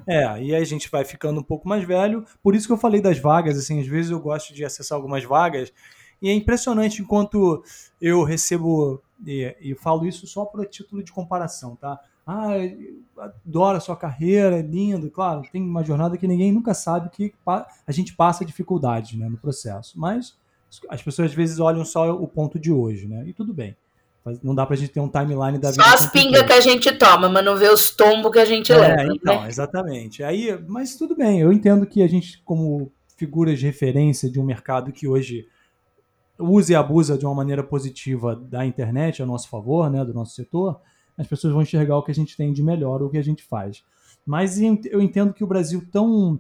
É, 0.07 0.23
e 0.41 0.55
aí 0.55 0.55
a 0.55 0.65
gente 0.65 0.89
vai 0.89 1.05
ficando 1.05 1.39
um 1.39 1.43
pouco 1.43 1.69
mais 1.69 1.83
velho. 1.83 2.25
Por 2.41 2.55
isso 2.55 2.65
que 2.65 2.73
eu 2.73 2.77
falei 2.77 2.99
das 2.99 3.19
vagas, 3.19 3.57
assim, 3.57 3.79
às 3.79 3.87
vezes 3.87 4.09
eu 4.09 4.19
gosto 4.19 4.53
de 4.53 4.65
acessar 4.65 4.95
algumas 4.95 5.23
vagas. 5.23 5.71
E 6.19 6.29
é 6.29 6.33
impressionante 6.33 7.01
enquanto 7.01 7.63
eu 8.01 8.23
recebo, 8.23 9.01
e, 9.25 9.55
e 9.61 9.75
falo 9.75 10.07
isso 10.07 10.25
só 10.25 10.43
por 10.43 10.65
título 10.65 11.03
de 11.03 11.11
comparação, 11.11 11.75
tá? 11.75 11.99
Ah, 12.27 12.49
adoro 13.45 13.77
a 13.77 13.79
sua 13.79 13.95
carreira, 13.95 14.59
é 14.59 14.61
lindo, 14.61 15.09
claro, 15.09 15.41
tem 15.51 15.63
uma 15.63 15.83
jornada 15.83 16.17
que 16.17 16.27
ninguém 16.27 16.51
nunca 16.51 16.73
sabe 16.73 17.09
que 17.09 17.33
a 17.45 17.91
gente 17.91 18.13
passa 18.13 18.43
dificuldades 18.45 19.17
né, 19.17 19.29
no 19.29 19.37
processo. 19.37 19.97
Mas 19.99 20.35
as 20.89 21.01
pessoas 21.01 21.29
às 21.31 21.35
vezes 21.35 21.59
olham 21.59 21.85
só 21.85 22.11
o 22.11 22.27
ponto 22.27 22.59
de 22.59 22.71
hoje, 22.71 23.07
né? 23.07 23.23
E 23.25 23.33
tudo 23.33 23.53
bem. 23.53 23.75
Mas 24.25 24.41
Não 24.43 24.53
dá 24.53 24.65
pra 24.65 24.75
gente 24.75 24.91
ter 24.91 24.99
um 24.99 25.07
timeline 25.07 25.57
da 25.57 25.71
vida. 25.71 25.81
Só 25.81 25.93
as 25.95 26.11
pingas 26.11 26.43
que 26.43 26.51
a 26.51 26.59
gente 26.59 26.91
toma, 26.97 27.29
mas 27.29 27.45
não 27.45 27.55
vê 27.55 27.69
os 27.69 27.89
tombos 27.91 28.29
que 28.31 28.39
a 28.39 28.45
gente 28.45 28.73
É, 28.73 28.77
leva. 28.77 29.13
então, 29.15 29.41
né? 29.41 29.47
exatamente. 29.47 30.21
Aí, 30.21 30.61
mas 30.67 30.97
tudo 30.97 31.15
bem, 31.15 31.39
eu 31.39 31.53
entendo 31.53 31.85
que 31.87 32.03
a 32.03 32.07
gente, 32.07 32.41
como 32.43 32.91
figuras 33.15 33.57
de 33.57 33.65
referência 33.65 34.29
de 34.29 34.39
um 34.39 34.43
mercado 34.43 34.91
que 34.91 35.07
hoje 35.07 35.47
usa 36.37 36.73
e 36.73 36.75
abusa 36.75 37.17
de 37.17 37.25
uma 37.25 37.33
maneira 37.33 37.63
positiva 37.63 38.35
da 38.35 38.65
internet 38.65 39.23
a 39.23 39.25
nosso 39.25 39.49
favor, 39.49 39.89
né, 39.89 40.03
do 40.05 40.13
nosso 40.13 40.35
setor, 40.35 40.79
as 41.17 41.27
pessoas 41.27 41.53
vão 41.53 41.61
enxergar 41.61 41.97
o 41.97 42.03
que 42.03 42.11
a 42.11 42.15
gente 42.15 42.35
tem 42.37 42.53
de 42.53 42.61
melhor, 42.63 43.01
o 43.01 43.09
que 43.09 43.17
a 43.17 43.23
gente 43.23 43.43
faz. 43.43 43.83
Mas 44.25 44.59
eu 44.59 45.01
entendo 45.01 45.33
que 45.33 45.43
o 45.43 45.47
Brasil 45.47 45.81
tão 45.91 46.39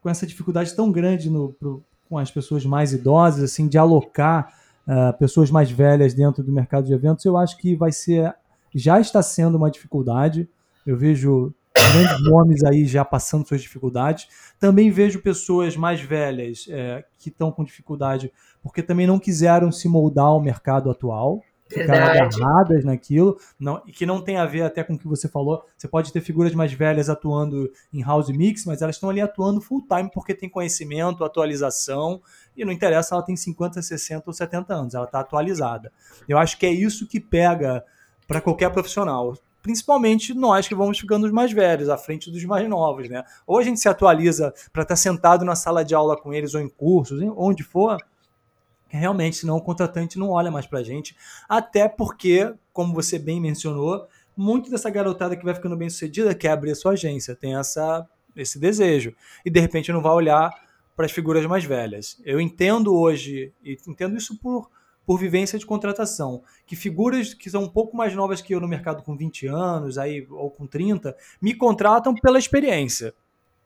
com 0.00 0.08
essa 0.08 0.26
dificuldade 0.26 0.74
tão 0.74 0.90
grande 0.90 1.28
no, 1.28 1.52
pro- 1.52 1.82
com 2.08 2.16
as 2.18 2.30
pessoas 2.30 2.64
mais 2.64 2.92
idosas, 2.92 3.42
assim, 3.44 3.68
de 3.68 3.76
alocar 3.76 4.52
ah, 4.86 5.12
pessoas 5.12 5.50
mais 5.50 5.70
velhas 5.70 6.14
dentro 6.14 6.42
do 6.42 6.50
mercado 6.50 6.86
de 6.86 6.92
eventos, 6.92 7.24
eu 7.24 7.36
acho 7.36 7.56
que 7.58 7.76
vai 7.76 7.92
ser, 7.92 8.34
já 8.74 8.98
está 8.98 9.22
sendo 9.22 9.56
uma 9.56 9.70
dificuldade. 9.70 10.48
Eu 10.86 10.96
vejo 10.96 11.52
grandes 11.76 12.24
nomes 12.24 12.64
aí 12.64 12.86
já 12.86 13.04
passando 13.04 13.46
suas 13.46 13.60
dificuldades. 13.60 14.26
Também 14.58 14.90
vejo 14.90 15.20
pessoas 15.20 15.76
mais 15.76 16.00
velhas 16.00 16.66
eh, 16.68 17.04
que 17.18 17.28
estão 17.28 17.52
com 17.52 17.62
dificuldade 17.62 18.32
porque 18.62 18.82
também 18.82 19.06
não 19.06 19.18
quiseram 19.18 19.70
se 19.70 19.88
moldar 19.88 20.26
ao 20.26 20.40
mercado 20.40 20.90
atual, 20.90 21.42
ficaram 21.70 22.06
Verdade. 22.06 22.42
agarradas 22.42 22.84
naquilo, 22.84 23.38
não, 23.58 23.80
e 23.86 23.92
que 23.92 24.04
não 24.04 24.20
tem 24.20 24.36
a 24.36 24.44
ver 24.44 24.62
até 24.62 24.82
com 24.82 24.94
o 24.94 24.98
que 24.98 25.06
você 25.06 25.28
falou. 25.28 25.64
Você 25.76 25.86
pode 25.86 26.12
ter 26.12 26.20
figuras 26.20 26.54
mais 26.54 26.72
velhas 26.72 27.08
atuando 27.08 27.70
em 27.92 28.02
house 28.02 28.28
mix, 28.28 28.64
mas 28.66 28.82
elas 28.82 28.96
estão 28.96 29.08
ali 29.08 29.20
atuando 29.20 29.60
full 29.60 29.82
time 29.86 30.10
porque 30.12 30.34
tem 30.34 30.48
conhecimento, 30.48 31.24
atualização, 31.24 32.20
e 32.56 32.64
não 32.64 32.72
interessa 32.72 33.08
se 33.08 33.14
ela 33.14 33.22
tem 33.22 33.36
50, 33.36 33.80
60 33.80 34.24
ou 34.26 34.32
70 34.32 34.74
anos, 34.74 34.94
ela 34.94 35.04
está 35.04 35.20
atualizada. 35.20 35.92
Eu 36.28 36.38
acho 36.38 36.58
que 36.58 36.66
é 36.66 36.70
isso 36.70 37.06
que 37.06 37.20
pega 37.20 37.84
para 38.26 38.40
qualquer 38.40 38.70
profissional. 38.70 39.34
Principalmente 39.62 40.32
nós 40.32 40.66
que 40.66 40.74
vamos 40.74 40.98
ficando 40.98 41.30
mais 41.32 41.52
velhos, 41.52 41.88
à 41.88 41.98
frente 41.98 42.30
dos 42.30 42.44
mais 42.44 42.68
novos, 42.68 43.08
né? 43.08 43.22
Ou 43.46 43.58
a 43.58 43.62
gente 43.62 43.78
se 43.78 43.88
atualiza 43.88 44.54
para 44.72 44.82
estar 44.82 44.96
sentado 44.96 45.44
na 45.44 45.54
sala 45.54 45.84
de 45.84 45.94
aula 45.94 46.16
com 46.16 46.32
eles, 46.32 46.54
ou 46.54 46.60
em 46.60 46.68
cursos, 46.68 47.20
onde 47.36 47.62
for, 47.62 47.98
realmente, 48.98 49.36
senão 49.36 49.56
o 49.56 49.62
contratante 49.62 50.18
não 50.18 50.30
olha 50.30 50.50
mais 50.50 50.66
pra 50.66 50.82
gente. 50.82 51.16
Até 51.48 51.88
porque, 51.88 52.52
como 52.72 52.94
você 52.94 53.18
bem 53.18 53.40
mencionou, 53.40 54.06
muito 54.36 54.70
dessa 54.70 54.90
garotada 54.90 55.36
que 55.36 55.44
vai 55.44 55.54
ficando 55.54 55.76
bem 55.76 55.90
sucedida 55.90 56.34
quer 56.34 56.50
abrir 56.50 56.72
a 56.72 56.74
sua 56.74 56.92
agência, 56.92 57.36
tem 57.36 57.56
essa, 57.56 58.08
esse 58.36 58.58
desejo. 58.58 59.14
E 59.44 59.50
de 59.50 59.60
repente 59.60 59.92
não 59.92 60.02
vai 60.02 60.12
olhar 60.12 60.50
para 60.96 61.06
as 61.06 61.12
figuras 61.12 61.44
mais 61.46 61.64
velhas. 61.64 62.20
Eu 62.24 62.40
entendo 62.40 62.94
hoje, 62.94 63.52
e 63.62 63.78
entendo 63.86 64.16
isso 64.16 64.38
por, 64.38 64.70
por 65.06 65.18
vivência 65.18 65.58
de 65.58 65.66
contratação, 65.66 66.42
que 66.66 66.76
figuras 66.76 67.34
que 67.34 67.50
são 67.50 67.64
um 67.64 67.68
pouco 67.68 67.96
mais 67.96 68.14
novas 68.14 68.40
que 68.40 68.54
eu 68.54 68.60
no 68.60 68.68
mercado 68.68 69.02
com 69.02 69.16
20 69.16 69.46
anos 69.46 69.98
aí, 69.98 70.26
ou 70.30 70.50
com 70.50 70.66
30, 70.66 71.16
me 71.40 71.54
contratam 71.54 72.14
pela 72.14 72.38
experiência. 72.38 73.14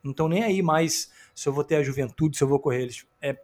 Não 0.03 0.11
estão 0.11 0.29
nem 0.29 0.43
aí 0.43 0.61
mais 0.61 1.11
se 1.35 1.49
eu 1.49 1.53
vou 1.53 1.65
ter 1.65 1.77
a 1.77 1.83
juventude, 1.83 2.37
se 2.37 2.45
eu 2.45 2.49
vou 2.49 2.61
correr. 2.61 2.83
Eles, 2.83 3.07
é, 3.23 3.37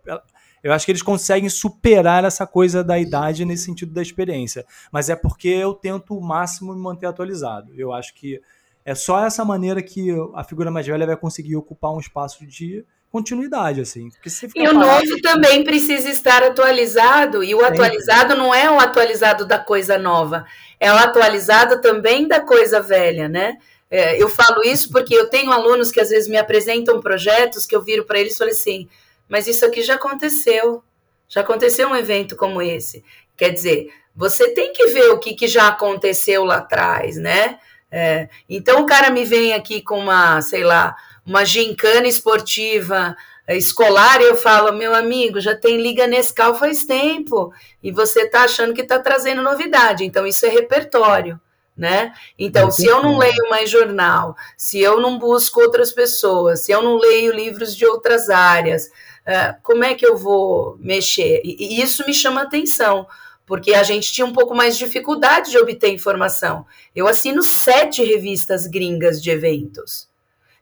eu 0.63 0.73
acho 0.73 0.85
que 0.85 0.93
eles 0.93 1.03
conseguem 1.03 1.49
superar 1.49 2.25
essa 2.25 2.47
coisa 2.47 2.85
da 2.85 2.99
idade 2.99 3.45
nesse 3.45 3.65
sentido 3.65 3.93
da 3.93 4.03
experiência. 4.03 4.65
Mas 4.93 5.09
é 5.09 5.17
porque 5.17 5.49
eu 5.49 5.75
tento 5.75 6.17
o 6.17 6.21
máximo 6.21 6.75
me 6.75 6.81
manter 6.81 7.07
atualizado. 7.07 7.73
Eu 7.77 7.93
acho 7.93 8.15
que 8.15 8.41
é 8.85 8.95
só 8.95 9.25
essa 9.25 9.45
maneira 9.45 9.83
que 9.83 10.11
a 10.35 10.45
figura 10.45 10.71
mais 10.71 10.87
velha 10.87 11.07
vai 11.07 11.17
conseguir 11.17 11.57
ocupar 11.57 11.93
um 11.93 12.01
espaço 12.01 12.47
de 12.47 12.85
continuidade, 13.11 13.81
assim. 13.81 14.09
E 14.55 14.69
o 14.69 14.75
parado- 14.75 14.79
novo 14.79 15.21
também 15.21 15.65
precisa 15.65 16.09
estar 16.09 16.43
atualizado, 16.45 17.43
e 17.43 17.55
o 17.55 17.65
atualizado 17.65 18.37
não 18.37 18.55
é 18.55 18.71
o 18.71 18.79
atualizado 18.79 19.45
da 19.45 19.59
coisa 19.59 19.99
nova, 19.99 20.45
é 20.79 20.93
o 20.93 20.97
atualizado 20.97 21.81
também 21.81 22.29
da 22.29 22.41
coisa 22.41 22.81
velha, 22.81 23.29
né? 23.29 23.59
É, 23.91 24.23
eu 24.23 24.29
falo 24.29 24.63
isso 24.63 24.91
porque 24.93 25.13
eu 25.13 25.29
tenho 25.29 25.51
alunos 25.51 25.91
que 25.91 25.99
às 26.01 26.11
vezes 26.11 26.29
me 26.29 26.37
apresentam 26.37 27.01
projetos 27.01 27.67
que 27.67 27.75
eu 27.75 27.83
viro 27.83 28.05
para 28.05 28.21
eles 28.21 28.35
e 28.35 28.39
falo 28.39 28.51
assim, 28.51 28.89
mas 29.31 29.47
isso 29.47 29.65
aqui 29.65 29.83
já 29.83 29.95
aconteceu, 29.95 30.85
já 31.27 31.41
aconteceu 31.41 31.89
um 31.89 31.97
evento 31.97 32.37
como 32.37 32.61
esse. 32.61 33.03
Quer 33.37 33.51
dizer, 33.51 33.91
você 34.15 34.53
tem 34.53 34.75
que 34.75 34.89
ver 34.89 35.11
o 35.13 35.19
que, 35.19 35.33
que 35.33 35.49
já 35.49 35.69
aconteceu 35.69 36.45
lá 36.45 36.59
atrás, 36.59 37.17
né? 37.17 37.59
É, 37.91 38.29
então 38.49 38.83
o 38.83 38.87
cara 38.87 39.11
me 39.11 39.25
vem 39.25 39.55
aqui 39.55 39.81
com 39.81 39.99
uma, 39.99 40.43
sei 40.43 40.63
lá, 40.63 40.95
uma 41.25 41.45
gincana 41.45 42.07
esportiva 42.07 43.17
é, 43.51 43.57
escolar 43.57 44.21
eu 44.21 44.37
falo, 44.37 44.73
meu 44.73 44.95
amigo, 44.95 45.41
já 45.41 45.57
tem 45.57 45.83
Liga 45.83 46.07
Nescau 46.07 46.55
faz 46.55 46.85
tempo 46.85 47.53
e 47.83 47.91
você 47.91 48.29
tá 48.29 48.43
achando 48.43 48.73
que 48.73 48.85
tá 48.85 49.01
trazendo 49.01 49.43
novidade, 49.43 50.05
então 50.05 50.25
isso 50.25 50.47
é 50.47 50.49
repertório. 50.49 51.41
Né? 51.77 52.13
Então, 52.39 52.71
se 52.71 52.85
eu 52.85 53.03
não 53.03 53.17
leio 53.17 53.49
mais 53.49 53.71
jornal, 53.71 54.37
se 54.55 54.79
eu 54.79 55.01
não 55.01 55.19
busco 55.19 55.63
outras 55.63 55.91
pessoas, 55.91 56.61
se 56.61 56.71
eu 56.71 56.83
não 56.83 56.97
leio 56.99 57.33
livros 57.33 57.75
de 57.75 57.87
outras 57.87 58.29
áreas, 58.29 58.91
é, 59.25 59.55
como 59.63 59.85
é 59.85 59.95
que 59.95 60.07
eu 60.07 60.17
vou 60.17 60.77
mexer? 60.81 61.41
E, 61.45 61.79
e 61.79 61.83
isso 61.83 62.05
me 62.07 62.15
chama 62.15 62.43
atenção, 62.43 63.07
porque 63.47 63.75
a 63.75 63.83
gente 63.83 64.13
tinha 64.13 64.27
um 64.27 64.33
pouco 64.33 64.55
mais 64.55 64.77
de 64.77 64.85
dificuldade 64.85 65.51
de 65.51 65.59
obter 65.59 65.93
informação. 65.93 66.67
Eu 66.95 67.07
assino 67.07 67.43
sete 67.43 68.03
revistas 68.03 68.67
gringas 68.67 69.23
de 69.23 69.31
eventos. 69.31 70.09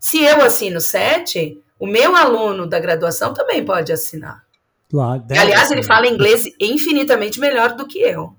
Se 0.00 0.22
eu 0.22 0.42
assino 0.42 0.80
sete, 0.80 1.60
o 1.78 1.86
meu 1.86 2.16
aluno 2.16 2.66
da 2.66 2.78
graduação 2.78 3.34
também 3.34 3.64
pode 3.64 3.92
assinar. 3.92 4.44
Claro, 4.90 5.24
E, 5.28 5.38
aliás, 5.38 5.70
ele 5.70 5.82
fala 5.82 6.06
inglês 6.06 6.44
infinitamente 6.58 7.38
melhor 7.38 7.74
do 7.74 7.86
que 7.86 7.98
eu, 7.98 8.34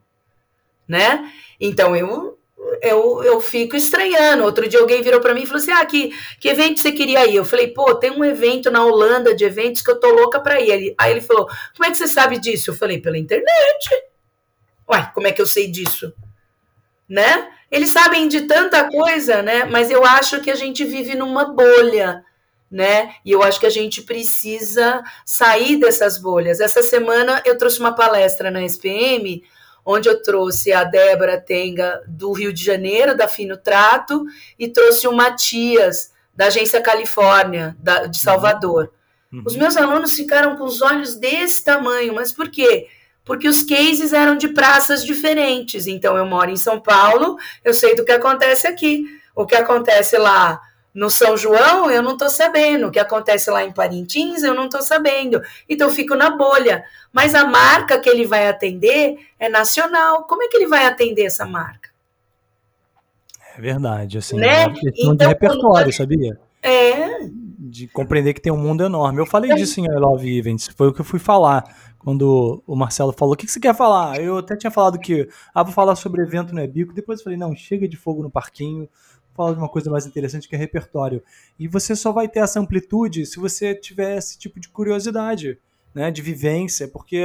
né? 0.87 1.31
Então 1.59 1.95
eu 1.95 2.38
eu, 2.81 3.23
eu 3.23 3.41
fico 3.41 3.75
estranhando. 3.75 4.43
Outro 4.43 4.67
dia 4.67 4.79
alguém 4.79 5.01
virou 5.01 5.21
para 5.21 5.33
mim 5.33 5.43
e 5.43 5.45
falou 5.45 5.61
assim: 5.61 5.71
"Ah, 5.71 5.85
que, 5.85 6.11
que 6.39 6.49
evento 6.49 6.79
você 6.79 6.91
queria 6.91 7.25
ir?" 7.25 7.35
Eu 7.35 7.45
falei: 7.45 7.67
"Pô, 7.67 7.95
tem 7.95 8.11
um 8.11 8.23
evento 8.23 8.71
na 8.71 8.85
Holanda 8.85 9.35
de 9.35 9.43
eventos 9.45 9.81
que 9.81 9.91
eu 9.91 9.99
tô 9.99 10.09
louca 10.11 10.39
para 10.39 10.59
ir." 10.59 10.95
Aí 10.97 11.11
ele 11.11 11.21
falou: 11.21 11.47
"Como 11.75 11.85
é 11.85 11.91
que 11.91 11.97
você 11.97 12.07
sabe 12.07 12.39
disso?" 12.39 12.71
Eu 12.71 12.75
falei: 12.75 12.99
"Pela 12.99 13.17
internet." 13.17 13.89
Uai, 14.87 15.11
como 15.13 15.27
é 15.27 15.31
que 15.31 15.41
eu 15.41 15.45
sei 15.45 15.67
disso? 15.67 16.13
Né? 17.07 17.49
Eles 17.71 17.91
sabem 17.91 18.27
de 18.27 18.41
tanta 18.41 18.89
coisa, 18.89 19.41
né? 19.41 19.65
Mas 19.65 19.91
eu 19.91 20.03
acho 20.03 20.41
que 20.41 20.49
a 20.49 20.55
gente 20.55 20.83
vive 20.83 21.15
numa 21.15 21.45
bolha, 21.45 22.23
né? 22.69 23.13
E 23.23 23.31
eu 23.31 23.43
acho 23.43 23.59
que 23.59 23.65
a 23.65 23.71
gente 23.71 24.01
precisa 24.01 25.03
sair 25.25 25.77
dessas 25.77 26.17
bolhas. 26.17 26.59
Essa 26.59 26.81
semana 26.81 27.41
eu 27.45 27.57
trouxe 27.57 27.79
uma 27.79 27.93
palestra 27.93 28.49
na 28.49 28.63
SPM, 28.63 29.43
onde 29.85 30.07
eu 30.09 30.21
trouxe 30.21 30.71
a 30.71 30.83
Débora 30.83 31.39
Tenga 31.39 32.01
do 32.07 32.31
Rio 32.31 32.53
de 32.53 32.63
Janeiro, 32.63 33.15
da 33.15 33.27
Fino 33.27 33.57
Trato, 33.57 34.25
e 34.57 34.67
trouxe 34.67 35.07
o 35.07 35.11
Matias, 35.13 36.11
da 36.35 36.45
Agência 36.47 36.81
Califórnia, 36.81 37.75
da- 37.79 38.05
de 38.05 38.19
Salvador. 38.19 38.91
Os 39.45 39.55
meus 39.55 39.77
alunos 39.77 40.15
ficaram 40.15 40.55
com 40.57 40.63
os 40.63 40.81
olhos 40.81 41.15
desse 41.15 41.63
tamanho, 41.63 42.15
mas 42.15 42.31
por 42.31 42.49
quê? 42.49 42.87
Porque 43.23 43.47
os 43.47 43.61
cases 43.61 44.11
eram 44.11 44.35
de 44.35 44.47
praças 44.49 45.05
diferentes. 45.05 45.85
Então, 45.85 46.17
eu 46.17 46.25
moro 46.25 46.49
em 46.49 46.55
São 46.57 46.79
Paulo, 46.79 47.37
eu 47.63 47.73
sei 47.73 47.95
do 47.95 48.03
que 48.03 48.11
acontece 48.11 48.65
aqui. 48.65 49.05
O 49.35 49.45
que 49.45 49.55
acontece 49.55 50.17
lá 50.17 50.59
no 50.93 51.09
São 51.09 51.37
João, 51.37 51.89
eu 51.91 52.01
não 52.01 52.13
estou 52.13 52.29
sabendo. 52.29 52.87
O 52.87 52.91
que 52.91 52.99
acontece 52.99 53.49
lá 53.51 53.63
em 53.63 53.71
Parintins, 53.71 54.43
eu 54.43 54.53
não 54.55 54.65
estou 54.65 54.81
sabendo. 54.81 55.41
Então, 55.69 55.87
eu 55.87 55.93
fico 55.93 56.15
na 56.15 56.31
bolha. 56.31 56.83
Mas 57.13 57.35
a 57.35 57.45
marca 57.45 57.99
que 57.99 58.09
ele 58.09 58.25
vai 58.25 58.47
atender 58.47 59.17
é 59.39 59.47
nacional. 59.49 60.23
Como 60.23 60.43
é 60.43 60.47
que 60.47 60.57
ele 60.57 60.67
vai 60.67 60.85
atender 60.85 61.23
essa 61.25 61.45
marca? 61.45 61.89
É 63.57 63.61
verdade, 63.61 64.17
assim, 64.17 64.37
Né? 64.37 64.63
é 64.63 64.67
uma 64.67 64.73
questão 64.79 65.09
de 65.09 65.15
Então, 65.15 65.27
repertório, 65.27 65.83
quando- 65.85 65.93
sabia? 65.93 66.39
É, 66.61 67.19
De 67.61 67.87
compreender 67.87 68.33
que 68.33 68.41
tem 68.41 68.51
um 68.51 68.57
mundo 68.57 68.83
enorme. 68.83 69.19
Eu 69.19 69.25
falei 69.25 69.53
disso 69.53 69.79
em 69.79 69.85
I 69.85 69.89
Love 69.99 70.37
Events, 70.37 70.69
foi 70.75 70.87
o 70.87 70.93
que 70.93 71.01
eu 71.01 71.05
fui 71.05 71.19
falar 71.19 71.63
quando 71.99 72.63
o 72.65 72.75
Marcelo 72.75 73.13
falou, 73.13 73.33
o 73.33 73.37
que 73.37 73.45
que 73.45 73.51
você 73.51 73.59
quer 73.59 73.75
falar? 73.75 74.19
Eu 74.19 74.37
até 74.39 74.55
tinha 74.55 74.71
falado 74.71 74.97
que, 74.97 75.27
ah, 75.53 75.61
vou 75.63 75.71
falar 75.73 75.95
sobre 75.95 76.21
evento 76.21 76.53
no 76.55 76.61
Ebico, 76.61 76.93
depois 76.93 77.19
eu 77.19 77.23
falei, 77.25 77.37
não, 77.37 77.55
chega 77.55 77.87
de 77.87 77.95
fogo 77.97 78.23
no 78.23 78.29
parquinho, 78.31 78.89
falar 79.35 79.53
de 79.53 79.59
uma 79.59 79.69
coisa 79.69 79.89
mais 79.89 80.05
interessante 80.05 80.47
que 80.47 80.55
é 80.55 80.59
repertório. 80.59 81.23
E 81.57 81.67
você 81.67 81.95
só 81.95 82.11
vai 82.11 82.27
ter 82.27 82.39
essa 82.39 82.59
amplitude 82.59 83.25
se 83.25 83.39
você 83.39 83.73
tiver 83.73 84.17
esse 84.17 84.37
tipo 84.37 84.59
de 84.59 84.69
curiosidade, 84.69 85.57
né, 85.93 86.11
de 86.11 86.21
vivência, 86.21 86.87
porque 86.87 87.23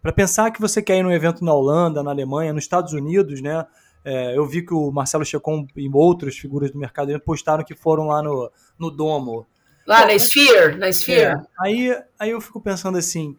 para 0.00 0.12
pensar 0.12 0.50
que 0.50 0.60
você 0.60 0.80
quer 0.80 0.98
ir 0.98 1.02
num 1.02 1.12
evento 1.12 1.44
na 1.44 1.52
Holanda, 1.52 2.02
na 2.02 2.10
Alemanha, 2.10 2.52
nos 2.52 2.64
Estados 2.64 2.92
Unidos, 2.92 3.42
né, 3.42 3.66
é, 4.04 4.36
eu 4.36 4.46
vi 4.46 4.62
que 4.62 4.72
o 4.72 4.90
Marcelo 4.92 5.24
Checon 5.24 5.66
e 5.76 5.90
outras 5.92 6.36
figuras 6.36 6.70
do 6.70 6.78
mercado 6.78 7.18
postaram 7.20 7.64
que 7.64 7.74
foram 7.74 8.06
lá 8.06 8.22
no, 8.22 8.50
no 8.78 8.90
Domo. 8.90 9.44
Lá 9.86 10.06
na 10.06 10.14
Sphere, 10.14 10.76
na 10.76 10.88
Sphere. 10.90 11.20
É, 11.20 11.34
aí, 11.60 12.02
aí 12.18 12.30
eu 12.30 12.40
fico 12.40 12.60
pensando 12.60 12.98
assim, 12.98 13.36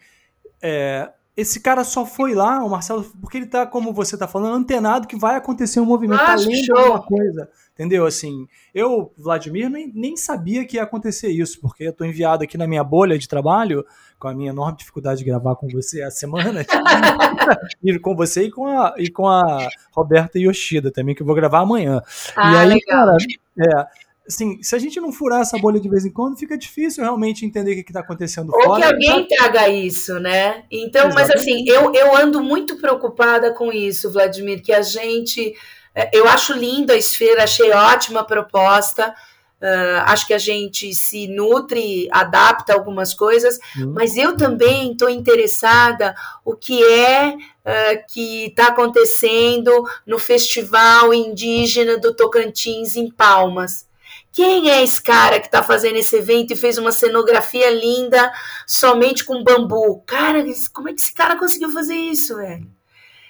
é, 0.61 1.09
esse 1.38 1.59
cara 1.59 1.83
só 1.83 2.03
foi 2.03 2.33
lá, 2.33 2.63
o 2.63 2.69
Marcelo, 2.69 3.03
porque 3.21 3.38
ele 3.38 3.45
tá, 3.45 3.63
como 3.67 3.93
você 3.93 4.17
tá 4.17 4.27
falando, 4.27 4.55
antenado 4.55 5.07
que 5.07 5.15
vai 5.15 5.35
acontecer 5.35 5.79
um 5.79 5.85
movimento, 5.85 6.19
Ah, 6.19 6.25
tá 6.25 6.35
lendo 6.35 6.65
show. 6.65 6.75
alguma 6.75 7.03
coisa. 7.03 7.47
Entendeu? 7.75 8.07
Assim, 8.07 8.47
eu, 8.73 9.13
Vladimir, 9.15 9.69
nem, 9.69 9.91
nem 9.93 10.17
sabia 10.17 10.65
que 10.65 10.77
ia 10.77 10.83
acontecer 10.83 11.29
isso, 11.29 11.61
porque 11.61 11.83
eu 11.83 11.93
tô 11.93 12.03
enviado 12.05 12.43
aqui 12.43 12.57
na 12.57 12.65
minha 12.65 12.83
bolha 12.83 13.19
de 13.19 13.27
trabalho, 13.27 13.85
com 14.17 14.27
a 14.27 14.33
minha 14.33 14.49
enorme 14.49 14.79
dificuldade 14.79 15.19
de 15.19 15.25
gravar 15.25 15.55
com 15.55 15.67
você 15.67 16.01
a 16.01 16.09
semana, 16.09 16.65
e 17.83 17.99
com 17.99 18.15
você 18.15 18.45
e 18.45 18.51
com 18.51 18.65
a, 18.65 18.95
e 18.97 19.11
com 19.11 19.27
a 19.27 19.67
Roberta 19.95 20.39
Yoshida 20.39 20.91
também, 20.91 21.13
que 21.13 21.21
eu 21.21 21.25
vou 21.27 21.35
gravar 21.35 21.59
amanhã. 21.59 22.01
Ah, 22.35 22.51
e 22.51 22.57
aí, 22.57 22.69
legal. 22.69 22.81
cara, 22.88 23.17
é, 23.59 23.88
assim, 24.28 24.61
se 24.61 24.75
a 24.75 24.80
gente 24.80 24.99
não 24.99 25.11
furar 25.11 25.41
essa 25.41 25.57
bolha 25.57 25.80
de 25.80 25.89
vez 25.89 26.05
em 26.05 26.11
quando, 26.11 26.38
fica 26.38 26.57
difícil 26.57 27.03
realmente 27.03 27.45
entender 27.45 27.71
o 27.71 27.75
que, 27.75 27.84
que 27.84 27.93
tá 27.93 28.01
acontecendo 28.01 28.51
Ou 28.53 28.61
fora. 28.63 28.80
que 28.82 28.84
alguém 28.93 29.28
traga 29.28 29.69
isso, 29.69 30.19
né? 30.19 30.63
Então, 30.71 31.09
mas 31.13 31.30
assim, 31.30 31.63
eu, 31.67 31.93
eu 31.93 32.15
ando 32.15 32.41
muito 32.43 32.78
preocupada 32.78 33.53
com 33.53 33.71
isso, 33.71 34.11
Vladimir, 34.11 34.61
que 34.61 34.73
a 34.73 34.82
gente. 34.82 35.53
é, 35.95 36.09
Eu 36.13 36.28
acho 36.28 36.53
lindo 36.53 36.91
a 36.91 36.95
esfera, 36.97 37.43
achei 37.43 37.71
ótima 37.71 38.21
a 38.21 38.25
proposta. 38.25 39.13
ah, 39.59 40.11
acho 40.13 40.28
que 40.28 40.34
a 40.36 40.38
gente 40.38 40.93
se 40.93 41.28
nutre, 41.28 42.07
adapta 42.11 42.73
algumas 42.73 43.13
coisas, 43.15 43.57
Hum. 43.75 43.91
mas 43.95 44.15
eu 44.15 44.38
também 44.38 44.91
estou 44.91 45.09
interessada 45.09 46.13
o 46.45 46.55
que 46.55 46.84
é 46.84 47.34
ah, 47.65 47.95
que 48.13 48.45
está 48.47 48.67
acontecendo 48.67 49.71
no 50.05 50.19
Festival 50.19 51.11
Indígena 51.13 51.97
do 51.97 52.13
Tocantins 52.15 52.95
em 52.95 53.09
Palmas. 53.09 53.88
Quem 54.32 54.69
é 54.69 54.84
esse 54.84 55.01
cara 55.01 55.39
que 55.39 55.47
está 55.47 55.63
fazendo 55.63 55.95
esse 55.97 56.15
evento 56.15 56.53
e 56.53 56.55
fez 56.55 56.78
uma 56.78 56.91
cenografia 56.91 57.69
linda 57.71 58.32
somente 58.67 59.25
com 59.25 59.43
bambu? 59.43 60.03
Cara, 60.05 60.43
como 60.73 60.89
é 60.89 60.93
que 60.93 61.01
esse 61.01 61.13
cara 61.13 61.38
conseguiu 61.38 61.71
fazer 61.71 61.95
isso, 61.95 62.36
velho? 62.36 62.76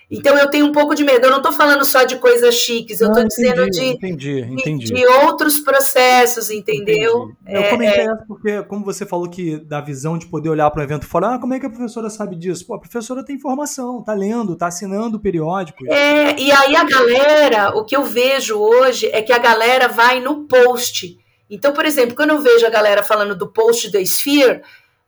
Então 0.09 0.37
eu 0.37 0.49
tenho 0.49 0.65
um 0.65 0.71
pouco 0.71 0.95
de 0.95 1.03
medo. 1.03 1.25
Eu 1.25 1.31
não 1.31 1.37
estou 1.37 1.51
falando 1.51 1.83
só 1.83 2.05
de 2.05 2.15
coisas 2.15 2.55
chiques, 2.55 3.01
eu 3.01 3.09
estou 3.09 3.27
dizendo 3.27 3.69
de, 3.69 3.83
entendi, 3.83 4.39
entendi. 4.39 4.93
de 4.93 5.05
outros 5.05 5.59
processos, 5.59 6.49
entendeu? 6.49 7.23
Entendi. 7.23 7.37
Eu 7.45 7.61
É, 7.61 7.69
comentei 7.69 8.01
é. 8.01 8.05
essa 8.05 8.23
porque, 8.25 8.63
como 8.63 8.85
você 8.85 9.05
falou 9.05 9.29
que 9.29 9.57
da 9.57 9.81
visão 9.81 10.17
de 10.17 10.25
poder 10.27 10.49
olhar 10.49 10.71
para 10.71 10.79
o 10.79 10.83
evento 10.83 11.03
e 11.03 11.07
falar, 11.07 11.35
ah, 11.35 11.39
como 11.39 11.53
é 11.53 11.59
que 11.59 11.65
a 11.65 11.69
professora 11.69 12.09
sabe 12.09 12.37
disso? 12.37 12.65
Pô, 12.65 12.75
a 12.75 12.79
professora 12.79 13.23
tem 13.23 13.35
informação, 13.35 14.01
tá 14.01 14.13
lendo, 14.13 14.55
tá 14.55 14.67
assinando 14.67 15.19
periódicos. 15.19 15.85
É, 15.89 16.39
e 16.39 16.51
aí 16.53 16.73
a 16.75 16.85
galera, 16.85 17.77
o 17.77 17.83
que 17.83 17.95
eu 17.95 18.05
vejo 18.05 18.57
hoje 18.57 19.09
é 19.11 19.21
que 19.21 19.33
a 19.33 19.39
galera 19.39 19.89
vai 19.89 20.21
no 20.21 20.47
post. 20.47 21.17
Então, 21.49 21.73
por 21.73 21.85
exemplo, 21.85 22.15
quando 22.15 22.29
eu 22.29 22.39
vejo 22.39 22.65
a 22.65 22.69
galera 22.69 23.03
falando 23.03 23.35
do 23.35 23.47
post 23.47 23.91
da 23.91 23.99
Sphere, 24.01 24.61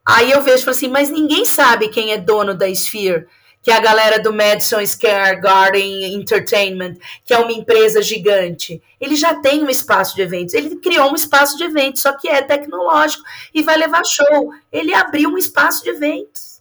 aí 0.06 0.32
eu 0.32 0.42
vejo 0.42 0.58
e 0.58 0.62
falo 0.62 0.72
assim, 0.72 0.90
mas 0.90 1.10
ninguém 1.10 1.46
sabe 1.46 1.88
quem 1.88 2.12
é 2.12 2.18
dono 2.18 2.54
da 2.54 2.68
Sphere, 2.70 3.28
que 3.62 3.72
é 3.72 3.76
a 3.76 3.80
galera 3.80 4.20
do 4.20 4.34
Madison 4.34 4.86
Square 4.86 5.42
Garden 5.42 6.14
Entertainment, 6.16 6.96
que 7.26 7.34
é 7.34 7.38
uma 7.38 7.52
empresa 7.52 8.02
gigante. 8.02 8.82
Ele 9.00 9.16
já 9.16 9.36
tem 9.36 9.64
um 9.64 9.70
espaço 9.70 10.16
de 10.16 10.22
eventos, 10.22 10.54
ele 10.54 10.78
criou 10.78 11.12
um 11.12 11.16
espaço 11.16 11.58
de 11.58 11.64
eventos, 11.64 12.02
só 12.02 12.14
que 12.14 12.28
é 12.28 12.42
tecnológico 12.42 13.24
e 13.54 13.62
vai 13.62 13.78
levar 13.78 14.04
show. 14.06 14.52
Ele 14.72 14.94
abriu 14.94 15.30
um 15.30 15.38
espaço 15.38 15.84
de 15.84 15.90
eventos. 15.90 16.60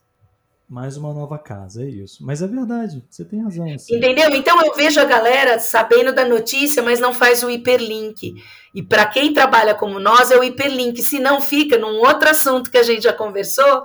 Mais 0.68 0.98
uma 0.98 1.14
nova 1.14 1.38
casa, 1.38 1.82
é 1.82 1.86
isso. 1.86 2.22
Mas 2.22 2.42
é 2.42 2.46
verdade, 2.46 3.02
você 3.08 3.24
tem 3.24 3.42
razão. 3.42 3.64
assim. 3.72 3.96
Entendeu? 3.96 4.28
Então 4.34 4.62
eu 4.62 4.74
vejo 4.74 5.00
a 5.00 5.04
galera 5.04 5.58
sabendo 5.58 6.12
da 6.12 6.26
notícia, 6.26 6.82
mas 6.82 7.00
não 7.00 7.14
faz 7.14 7.42
o 7.42 7.48
hiperlink. 7.48 8.34
E 8.74 8.82
para 8.82 9.06
quem 9.06 9.32
trabalha 9.32 9.74
como 9.74 9.98
nós, 9.98 10.30
é 10.30 10.36
o 10.36 10.44
hiperlink. 10.44 11.00
Se 11.00 11.18
não 11.18 11.40
fica 11.40 11.78
num 11.78 12.00
outro 12.00 12.28
assunto 12.28 12.70
que 12.70 12.76
a 12.76 12.82
gente 12.82 13.04
já 13.04 13.14
conversou, 13.14 13.82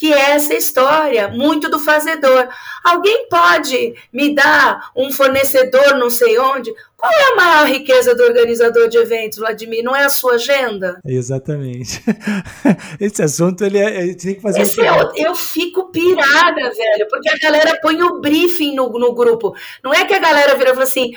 que 0.00 0.10
é 0.14 0.30
essa 0.30 0.54
história, 0.54 1.28
muito 1.28 1.68
do 1.68 1.78
fazedor. 1.78 2.48
Alguém 2.82 3.28
pode 3.28 3.94
me 4.10 4.34
dar 4.34 4.90
um 4.96 5.12
fornecedor 5.12 5.98
não 5.98 6.08
sei 6.08 6.38
onde? 6.38 6.72
Qual 6.96 7.12
é 7.12 7.32
a 7.32 7.36
maior 7.36 7.66
riqueza 7.66 8.14
do 8.14 8.22
organizador 8.22 8.88
de 8.88 8.96
eventos, 8.96 9.38
Vladimir? 9.38 9.84
Não 9.84 9.94
é 9.94 10.04
a 10.04 10.08
sua 10.08 10.36
agenda? 10.36 10.98
Exatamente. 11.04 12.02
Esse 12.98 13.22
assunto, 13.22 13.62
ele, 13.62 13.76
é, 13.76 14.00
ele 14.02 14.14
tem 14.14 14.36
que 14.36 14.40
fazer... 14.40 14.62
Esse 14.62 14.80
é 14.80 14.90
o- 14.90 15.12
eu 15.14 15.34
fico 15.34 15.90
pirada, 15.90 16.70
velho, 16.70 17.06
porque 17.10 17.28
a 17.28 17.36
galera 17.38 17.78
põe 17.82 18.00
o 18.02 18.20
briefing 18.22 18.74
no, 18.74 18.88
no 18.98 19.14
grupo. 19.14 19.54
Não 19.84 19.92
é 19.92 20.06
que 20.06 20.14
a 20.14 20.18
galera 20.18 20.54
vira 20.54 20.70
e 20.70 20.72
fala 20.72 20.84
assim, 20.84 21.12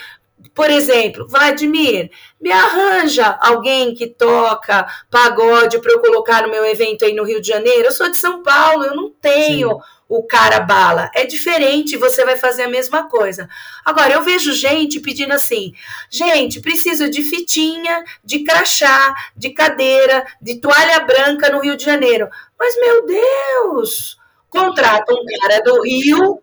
por 0.53 0.69
exemplo, 0.69 1.27
Vladimir, 1.27 2.11
me 2.39 2.51
arranja 2.51 3.37
alguém 3.41 3.95
que 3.95 4.07
toca 4.07 4.85
pagode 5.09 5.79
para 5.79 5.91
eu 5.91 5.99
colocar 5.99 6.43
no 6.43 6.49
meu 6.49 6.63
evento 6.65 7.03
aí 7.03 7.13
no 7.13 7.23
Rio 7.23 7.41
de 7.41 7.47
Janeiro. 7.47 7.87
Eu 7.87 7.91
sou 7.91 8.11
de 8.11 8.17
São 8.17 8.43
Paulo, 8.43 8.83
eu 8.83 8.95
não 8.95 9.09
tenho 9.09 9.79
o 10.07 10.21
cara 10.21 10.59
bala. 10.59 11.09
É 11.15 11.25
diferente, 11.25 11.97
você 11.97 12.23
vai 12.23 12.37
fazer 12.37 12.63
a 12.63 12.67
mesma 12.67 13.09
coisa. 13.09 13.49
Agora, 13.83 14.13
eu 14.13 14.21
vejo 14.21 14.53
gente 14.53 14.99
pedindo 14.99 15.33
assim: 15.33 15.73
gente, 16.07 16.61
preciso 16.61 17.09
de 17.09 17.23
fitinha, 17.23 18.03
de 18.23 18.43
crachá, 18.43 19.11
de 19.35 19.49
cadeira, 19.49 20.23
de 20.39 20.59
toalha 20.59 20.99
branca 20.99 21.49
no 21.49 21.61
Rio 21.61 21.75
de 21.75 21.83
Janeiro. 21.83 22.29
Mas, 22.59 22.75
meu 22.79 23.07
Deus, 23.07 24.17
contrata 24.49 25.11
um 25.11 25.25
cara 25.41 25.61
do 25.63 25.81
Rio 25.81 26.42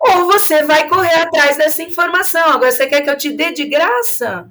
ou 0.00 0.26
você 0.26 0.62
vai 0.64 0.88
correr 0.88 1.14
atrás 1.14 1.56
dessa 1.56 1.82
informação. 1.82 2.50
Agora, 2.50 2.70
você 2.72 2.86
quer 2.86 3.02
que 3.02 3.10
eu 3.10 3.16
te 3.18 3.32
dê 3.32 3.52
de 3.52 3.64
graça? 3.66 4.50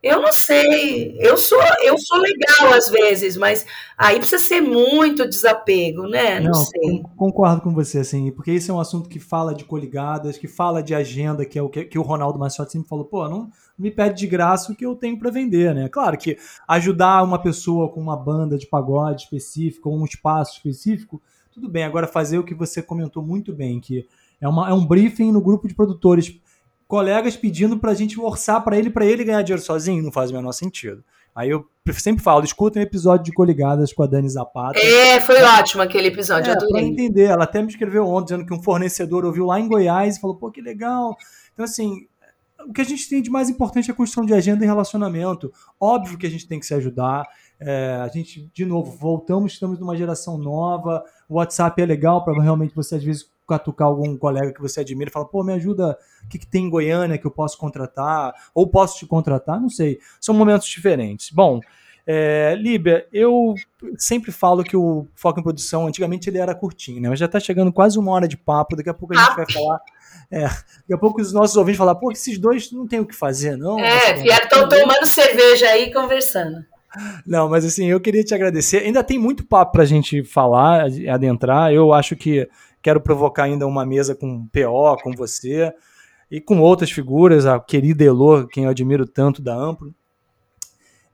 Eu 0.00 0.22
não 0.22 0.32
sei. 0.32 1.16
Eu 1.18 1.36
sou, 1.36 1.60
eu 1.82 1.98
sou 1.98 2.18
legal 2.18 2.72
às 2.72 2.88
vezes, 2.88 3.36
mas 3.36 3.66
aí 3.96 4.20
precisa 4.20 4.40
ser 4.40 4.60
muito 4.60 5.28
desapego, 5.28 6.06
né? 6.06 6.38
Não, 6.38 6.52
Não, 6.52 6.54
sei. 6.54 6.80
con- 6.80 7.02
concordo 7.16 7.62
com 7.62 7.74
você, 7.74 7.98
assim, 7.98 8.30
porque 8.30 8.52
esse 8.52 8.70
é 8.70 8.74
um 8.74 8.78
assunto 8.78 9.08
que 9.08 9.18
fala 9.18 9.52
de 9.52 9.64
coligadas, 9.64 10.38
que 10.38 10.46
fala 10.46 10.84
de 10.84 10.94
agenda, 10.94 11.44
que 11.44 11.58
é 11.58 11.62
o 11.62 11.68
que, 11.68 11.84
que 11.84 11.98
o 11.98 12.02
Ronaldo 12.02 12.38
Maciotti 12.38 12.72
sempre 12.74 12.88
falou, 12.88 13.06
pô, 13.06 13.28
não 13.28 13.50
me 13.76 13.90
pede 13.90 14.20
de 14.20 14.28
graça 14.28 14.70
o 14.70 14.76
que 14.76 14.86
eu 14.86 14.94
tenho 14.94 15.18
para 15.18 15.30
vender, 15.32 15.74
né? 15.74 15.88
Claro 15.88 16.16
que 16.16 16.38
ajudar 16.68 17.24
uma 17.24 17.42
pessoa 17.42 17.88
com 17.88 18.00
uma 18.00 18.16
banda 18.16 18.56
de 18.56 18.68
pagode 18.68 19.22
específico, 19.24 19.90
ou 19.90 19.98
um 19.98 20.04
espaço 20.04 20.58
específico, 20.58 21.20
tudo 21.52 21.68
bem. 21.68 21.82
Agora, 21.82 22.06
fazer 22.06 22.38
o 22.38 22.44
que 22.44 22.54
você 22.54 22.80
comentou 22.80 23.20
muito 23.20 23.52
bem, 23.52 23.80
que 23.80 24.06
é, 24.40 24.48
uma, 24.48 24.68
é 24.68 24.72
um 24.72 24.86
briefing 24.86 25.32
no 25.32 25.40
grupo 25.40 25.66
de 25.68 25.74
produtores, 25.74 26.38
colegas 26.86 27.36
pedindo 27.36 27.78
pra 27.78 27.94
gente 27.94 28.18
orçar 28.20 28.62
pra 28.62 28.78
ele, 28.78 28.90
pra 28.90 29.04
ele 29.04 29.24
ganhar 29.24 29.42
dinheiro 29.42 29.62
sozinho, 29.62 30.02
não 30.02 30.12
faz 30.12 30.30
o 30.30 30.34
menor 30.34 30.52
sentido. 30.52 31.04
Aí 31.34 31.50
eu 31.50 31.64
sempre 31.92 32.22
falo, 32.22 32.42
escuta 32.44 32.80
um 32.80 32.82
episódio 32.82 33.24
de 33.24 33.32
Coligadas 33.32 33.92
com 33.92 34.02
a 34.02 34.06
Dani 34.06 34.28
Zapata. 34.28 34.78
É, 34.80 35.20
foi 35.20 35.40
ótimo 35.40 35.82
aquele 35.82 36.08
episódio, 36.08 36.50
É, 36.50 36.56
pra 36.56 36.64
adorei. 36.64 36.86
entender. 36.86 37.24
Ela 37.24 37.44
até 37.44 37.62
me 37.62 37.68
escreveu 37.68 38.06
ontem 38.08 38.32
dizendo 38.34 38.46
que 38.46 38.52
um 38.52 38.62
fornecedor 38.62 39.24
ouviu 39.24 39.46
lá 39.46 39.60
em 39.60 39.68
Goiás 39.68 40.16
e 40.16 40.20
falou, 40.20 40.34
pô, 40.36 40.50
que 40.50 40.60
legal. 40.60 41.16
Então, 41.52 41.64
assim, 41.64 42.06
o 42.66 42.72
que 42.72 42.80
a 42.80 42.84
gente 42.84 43.08
tem 43.08 43.22
de 43.22 43.30
mais 43.30 43.48
importante 43.48 43.88
é 43.88 43.92
a 43.92 43.96
construção 43.96 44.26
de 44.26 44.34
agenda 44.34 44.64
e 44.64 44.66
relacionamento. 44.66 45.52
Óbvio 45.78 46.18
que 46.18 46.26
a 46.26 46.30
gente 46.30 46.48
tem 46.48 46.58
que 46.58 46.66
se 46.66 46.74
ajudar. 46.74 47.24
É, 47.60 48.00
a 48.02 48.08
gente, 48.08 48.50
de 48.52 48.64
novo, 48.64 48.90
voltamos, 48.90 49.52
estamos 49.52 49.78
numa 49.78 49.96
geração 49.96 50.38
nova. 50.38 51.04
O 51.28 51.36
WhatsApp 51.36 51.80
é 51.80 51.86
legal 51.86 52.24
para 52.24 52.42
realmente 52.42 52.74
você, 52.74 52.96
às 52.96 53.04
vezes, 53.04 53.30
catucar 53.48 53.88
algum 53.88 54.16
colega 54.16 54.52
que 54.52 54.60
você 54.60 54.80
admira 54.80 55.10
e 55.10 55.12
fala, 55.12 55.24
pô, 55.24 55.42
me 55.42 55.54
ajuda, 55.54 55.98
o 56.24 56.28
que, 56.28 56.38
que 56.38 56.46
tem 56.46 56.66
em 56.66 56.70
Goiânia 56.70 57.18
que 57.18 57.26
eu 57.26 57.30
posso 57.30 57.56
contratar? 57.56 58.34
Ou 58.54 58.68
posso 58.68 58.98
te 58.98 59.06
contratar? 59.06 59.60
Não 59.60 59.70
sei. 59.70 59.98
São 60.20 60.34
momentos 60.34 60.68
diferentes. 60.68 61.30
Bom, 61.30 61.60
é, 62.10 62.54
Líbia, 62.58 63.06
eu 63.12 63.54
sempre 63.98 64.32
falo 64.32 64.64
que 64.64 64.74
o 64.74 65.06
Foco 65.14 65.40
em 65.40 65.42
Produção, 65.42 65.86
antigamente 65.86 66.30
ele 66.30 66.38
era 66.38 66.54
curtinho, 66.54 67.02
né? 67.02 67.08
Mas 67.10 67.18
já 67.18 67.26
está 67.26 67.38
chegando 67.38 67.70
quase 67.70 67.98
uma 67.98 68.12
hora 68.12 68.26
de 68.26 68.36
papo, 68.36 68.76
daqui 68.76 68.88
a 68.88 68.94
pouco 68.94 69.14
a 69.14 69.22
gente 69.22 69.36
vai 69.36 69.50
falar. 69.52 69.80
É, 70.30 70.44
daqui 70.44 70.94
a 70.94 70.98
pouco 70.98 71.20
os 71.20 71.32
nossos 71.32 71.56
ouvintes 71.56 71.76
vão 71.76 71.86
falar, 71.86 71.98
pô, 71.98 72.10
esses 72.10 72.38
dois 72.38 72.72
não 72.72 72.86
tem 72.86 73.00
o 73.00 73.06
que 73.06 73.14
fazer, 73.14 73.56
não? 73.56 73.78
É, 73.78 74.14
vieram 74.14 74.44
estão 74.44 74.68
tomando 74.68 75.06
cerveja 75.06 75.66
aí 75.68 75.84
e 75.88 75.92
conversando. 75.92 76.64
Não, 77.26 77.48
mas 77.48 77.64
assim, 77.64 77.86
eu 77.86 78.00
queria 78.00 78.24
te 78.24 78.34
agradecer. 78.34 78.78
Ainda 78.78 79.04
tem 79.04 79.18
muito 79.18 79.44
papo 79.44 79.72
pra 79.72 79.84
gente 79.84 80.24
falar, 80.24 80.86
adentrar. 81.10 81.72
Eu 81.72 81.92
acho 81.92 82.16
que 82.16 82.48
quero 82.82 83.00
provocar 83.00 83.44
ainda 83.44 83.66
uma 83.66 83.84
mesa 83.84 84.14
com 84.14 84.46
PO, 84.46 85.02
com 85.02 85.12
você 85.12 85.72
e 86.30 86.40
com 86.40 86.60
outras 86.60 86.90
figuras, 86.90 87.46
a 87.46 87.58
querida 87.58 88.04
Elô, 88.04 88.46
quem 88.46 88.64
eu 88.64 88.70
admiro 88.70 89.06
tanto 89.06 89.40
da 89.40 89.54
Amplo. 89.54 89.94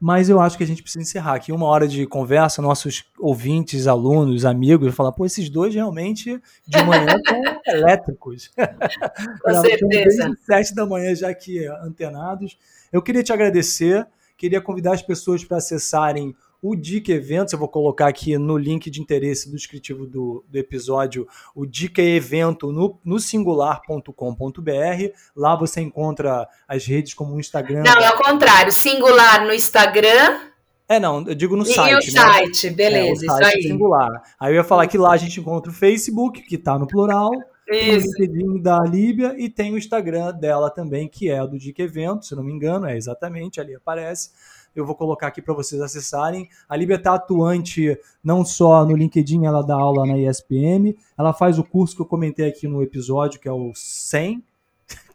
mas 0.00 0.28
eu 0.28 0.40
acho 0.40 0.58
que 0.58 0.64
a 0.64 0.66
gente 0.66 0.82
precisa 0.82 1.02
encerrar 1.02 1.34
aqui 1.34 1.50
uma 1.52 1.66
hora 1.66 1.88
de 1.88 2.06
conversa. 2.06 2.60
Nossos 2.60 3.04
ouvintes, 3.18 3.86
alunos, 3.86 4.44
amigos, 4.44 4.94
falar, 4.94 5.12
pô, 5.12 5.24
esses 5.24 5.48
dois 5.48 5.74
realmente 5.74 6.40
de 6.66 6.82
manhã 6.84 7.06
são 7.26 7.74
elétricos. 7.74 8.50
Com 9.42 9.54
certeza. 9.62 9.86
Desde 9.88 10.44
sete 10.44 10.74
da 10.74 10.84
manhã 10.84 11.14
já 11.14 11.30
aqui 11.30 11.64
antenados. 11.66 12.58
Eu 12.92 13.00
queria 13.00 13.22
te 13.22 13.32
agradecer, 13.32 14.06
queria 14.36 14.60
convidar 14.60 14.92
as 14.92 15.02
pessoas 15.02 15.44
para 15.44 15.56
acessarem 15.56 16.34
o 16.64 16.74
Dica 16.74 17.12
Eventos, 17.12 17.52
eu 17.52 17.58
vou 17.58 17.68
colocar 17.68 18.06
aqui 18.06 18.38
no 18.38 18.56
link 18.56 18.90
de 18.90 18.98
interesse 18.98 19.50
do 19.50 19.54
descritivo 19.54 20.06
do, 20.06 20.42
do 20.48 20.56
episódio, 20.56 21.28
o 21.54 21.66
Dica 21.66 22.00
Evento 22.00 22.72
no, 22.72 22.98
no 23.04 23.20
singular.com.br. 23.20 24.10
Lá 25.36 25.56
você 25.56 25.82
encontra 25.82 26.48
as 26.66 26.86
redes 26.86 27.12
como 27.12 27.34
o 27.34 27.40
Instagram. 27.40 27.82
Não, 27.82 28.00
é 28.00 28.08
o 28.08 28.16
contrário. 28.16 28.72
Singular 28.72 29.44
no 29.44 29.52
Instagram. 29.52 30.40
É, 30.88 30.98
não, 30.98 31.22
eu 31.28 31.34
digo 31.34 31.54
no 31.54 31.64
e 31.64 31.74
site. 31.74 32.06
E 32.06 32.08
o 32.08 32.12
site, 32.12 32.70
né? 32.70 32.76
beleza, 32.76 33.26
é, 33.26 33.28
o 33.28 33.30
site 33.30 33.48
isso 33.48 33.56
aí. 33.58 33.62
Singular. 33.64 34.22
Aí 34.40 34.52
eu 34.52 34.56
ia 34.56 34.64
falar 34.64 34.86
que 34.86 34.96
lá 34.96 35.12
a 35.12 35.18
gente 35.18 35.40
encontra 35.40 35.70
o 35.70 35.74
Facebook, 35.74 36.40
que 36.40 36.54
está 36.54 36.78
no 36.78 36.86
plural. 36.86 37.30
Tem 37.66 37.94
o 37.94 38.00
LinkedIn 38.00 38.62
da 38.62 38.78
Líbia 38.80 39.34
e 39.36 39.50
tem 39.50 39.74
o 39.74 39.76
Instagram 39.76 40.32
dela 40.32 40.70
também, 40.70 41.08
que 41.08 41.30
é 41.30 41.46
do 41.46 41.58
Dica 41.58 41.82
Evento, 41.82 42.24
se 42.24 42.34
não 42.34 42.42
me 42.42 42.52
engano, 42.52 42.86
é 42.86 42.96
exatamente, 42.96 43.60
ali 43.60 43.74
aparece 43.74 44.30
eu 44.74 44.86
vou 44.86 44.94
colocar 44.94 45.28
aqui 45.28 45.40
para 45.40 45.54
vocês 45.54 45.80
acessarem. 45.80 46.48
A 46.68 46.76
Líbia 46.76 46.96
está 46.96 47.14
atuante 47.14 47.98
não 48.22 48.44
só 48.44 48.84
no 48.84 48.96
LinkedIn, 48.96 49.44
ela 49.44 49.62
dá 49.62 49.74
aula 49.74 50.06
na 50.06 50.18
ESPM, 50.18 50.96
ela 51.16 51.32
faz 51.32 51.58
o 51.58 51.64
curso 51.64 51.96
que 51.96 52.02
eu 52.02 52.06
comentei 52.06 52.48
aqui 52.48 52.66
no 52.66 52.82
episódio, 52.82 53.40
que 53.40 53.48
é 53.48 53.52
o 53.52 53.72
100. 53.74 54.42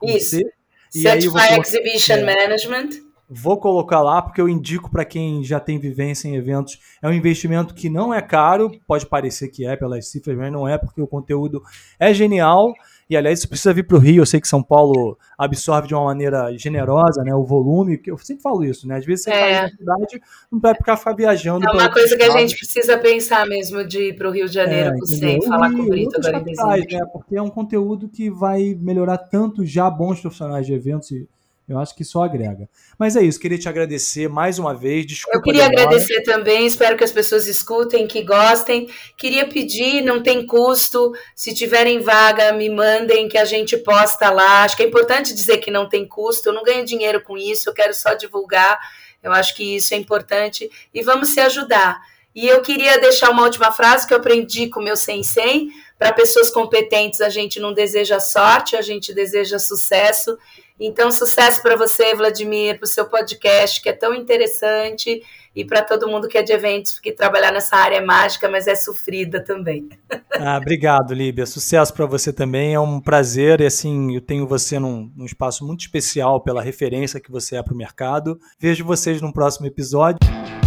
Isso. 0.04 0.38
C. 0.38 0.54
E 0.94 1.02
Certified 1.02 1.62
Exhibition 1.62 2.16
é, 2.16 2.24
Management. 2.24 3.10
Vou 3.32 3.60
colocar 3.60 4.02
lá 4.02 4.24
porque 4.24 4.42
eu 4.42 4.50
indico 4.50 4.90
para 4.90 5.06
quem 5.06 5.44
já 5.44 5.60
tem 5.60 5.78
vivência 5.78 6.28
em 6.28 6.36
eventos. 6.36 6.80
É 7.00 7.08
um 7.08 7.14
investimento 7.14 7.76
que 7.76 7.88
não 7.88 8.12
é 8.12 8.24
caro, 8.24 8.72
pode 8.88 9.06
parecer 9.06 9.50
que 9.50 9.68
é 9.68 9.76
pelas 9.76 10.08
cifras, 10.08 10.36
mas 10.36 10.52
não 10.52 10.68
é 10.68 10.80
porque 10.80 11.00
o 11.00 11.06
conteúdo 11.06 11.62
é 12.00 12.12
genial. 12.12 12.74
E 13.10 13.18
aliás, 13.18 13.40
isso 13.40 13.50
precisa 13.50 13.74
vir 13.74 13.88
para 13.88 13.98
o 13.98 14.00
Rio. 14.00 14.22
Eu 14.22 14.26
sei 14.26 14.40
que 14.40 14.48
São 14.48 14.62
Paulo 14.62 15.18
absorve 15.36 15.88
de 15.88 15.96
uma 15.96 16.06
maneira 16.06 16.56
generosa, 16.56 17.24
né? 17.24 17.34
O 17.34 17.44
volume, 17.44 18.00
eu 18.06 18.18
sempre 18.20 18.44
falo 18.44 18.64
isso, 18.64 18.88
né? 18.88 18.98
Às 18.98 19.06
vezes 19.06 19.24
você 19.24 19.32
é. 19.32 19.60
faz 19.62 19.72
cidade, 19.72 20.22
não 20.52 20.60
vai 20.60 20.76
ficar, 20.76 20.96
ficar 20.96 21.14
viajando. 21.14 21.66
É 21.66 21.72
uma 21.72 21.92
coisa 21.92 22.16
que 22.16 22.24
a 22.24 22.30
gente 22.30 22.56
precisa 22.56 23.00
pensar 23.00 23.48
mesmo 23.48 23.84
de 23.84 24.10
ir 24.10 24.16
para 24.16 24.30
o 24.30 24.32
Rio 24.32 24.48
de 24.48 24.54
Janeiro, 24.54 24.94
é, 24.94 25.06
sem 25.08 25.42
falar 25.42 25.72
com 25.72 25.82
o 25.82 25.88
Brito 25.88 26.18
agora 26.18 26.38
em 26.38 26.44
dezembro. 26.44 26.78
Né? 26.78 27.06
Porque 27.12 27.36
é 27.36 27.42
um 27.42 27.50
conteúdo 27.50 28.08
que 28.08 28.30
vai 28.30 28.78
melhorar 28.80 29.18
tanto 29.18 29.66
já 29.66 29.90
bons 29.90 30.22
profissionais 30.22 30.68
de 30.68 30.74
eventos 30.74 31.10
e 31.10 31.28
eu 31.70 31.80
acho 31.80 31.96
que 31.96 32.04
só 32.04 32.24
agrega. 32.24 32.68
Mas 32.98 33.16
é 33.16 33.22
isso, 33.22 33.40
queria 33.40 33.58
te 33.58 33.70
agradecer 33.70 34.28
mais 34.28 34.58
uma 34.58 34.74
vez. 34.74 35.06
Desculpa. 35.06 35.38
Eu 35.38 35.42
queria 35.42 35.66
agradecer 35.66 36.24
também, 36.24 36.66
espero 36.66 36.98
que 36.98 37.04
as 37.04 37.12
pessoas 37.12 37.48
escutem, 37.48 38.08
que 38.08 38.24
gostem. 38.24 38.90
Queria 39.16 39.48
pedir, 39.48 40.02
não 40.02 40.24
tem 40.24 40.46
custo, 40.46 41.14
se 41.36 41.54
tiverem 41.54 42.00
vaga, 42.00 42.52
me 42.54 42.70
mandem 42.70 43.30
que 43.30 43.38
a 43.38 43.46
gente 43.46 43.78
posta 43.78 44.32
lá. 44.32 44.64
Acho 44.64 44.76
que 44.76 44.84
é 44.84 44.88
importante 44.88 45.34
dizer 45.34 45.58
que 45.58 45.70
não 45.70 45.88
tem 45.88 46.08
custo, 46.08 46.50
eu 46.50 46.54
não 46.54 46.64
ganho 46.64 46.84
dinheiro 46.84 47.22
com 47.22 47.38
isso, 47.38 47.70
eu 47.70 47.74
quero 47.74 47.94
só 47.94 48.14
divulgar. 48.16 48.80
Eu 49.22 49.32
acho 49.32 49.56
que 49.56 49.76
isso 49.76 49.94
é 49.94 49.98
importante 49.98 50.70
e 50.94 51.04
vamos 51.04 51.30
se 51.30 51.40
ajudar. 51.40 52.02
E 52.34 52.48
eu 52.48 52.62
queria 52.62 53.00
deixar 53.00 53.32
uma 53.32 53.44
última 53.44 53.72
frase 53.72 54.08
que 54.08 54.14
eu 54.14 54.18
aprendi 54.18 54.68
com 54.70 54.80
o 54.80 54.84
meu 54.84 54.96
sensei. 54.96 55.68
Para 55.98 56.14
pessoas 56.14 56.50
competentes, 56.50 57.20
a 57.20 57.28
gente 57.28 57.60
não 57.60 57.74
deseja 57.74 58.20
sorte, 58.20 58.78
a 58.78 58.82
gente 58.82 59.14
deseja 59.14 59.60
sucesso. 59.60 60.38
Então, 60.80 61.12
sucesso 61.12 61.62
para 61.62 61.76
você, 61.76 62.16
Vladimir, 62.16 62.78
para 62.78 62.86
o 62.86 62.88
seu 62.88 63.06
podcast, 63.06 63.82
que 63.82 63.90
é 63.90 63.94
tão 63.94 64.16
interessante, 64.16 65.22
e 65.54 65.66
para 65.66 65.82
todo 65.82 66.08
mundo 66.08 66.28
que 66.30 66.38
é 66.38 66.42
de 66.42 66.54
eventos, 66.54 66.94
porque 66.94 67.12
trabalhar 67.12 67.52
nessa 67.52 67.76
área 67.76 67.98
é 67.98 68.02
mágica, 68.02 68.48
mas 68.48 68.66
é 68.66 68.76
sofrida 68.76 69.44
também. 69.44 69.90
Ah, 70.42 70.58
obrigado, 70.58 71.14
Líbia. 71.14 71.46
Sucesso 71.46 71.94
para 71.94 72.06
você 72.06 72.32
também. 72.32 72.74
É 72.74 72.80
um 72.80 73.02
prazer. 73.02 73.60
E 73.60 73.66
assim, 73.66 74.16
eu 74.16 74.22
tenho 74.22 74.48
você 74.48 74.80
num, 74.80 75.12
num 75.14 75.26
espaço 75.26 75.68
muito 75.68 75.82
especial 75.82 76.40
pela 76.40 76.62
referência 76.62 77.20
que 77.20 77.30
você 77.30 77.58
é 77.58 77.64
para 77.64 77.74
o 77.74 77.78
mercado. 77.78 78.40
Vejo 78.58 78.86
vocês 78.86 79.22
no 79.22 79.34
próximo 79.34 79.68
episódio. 79.68 80.20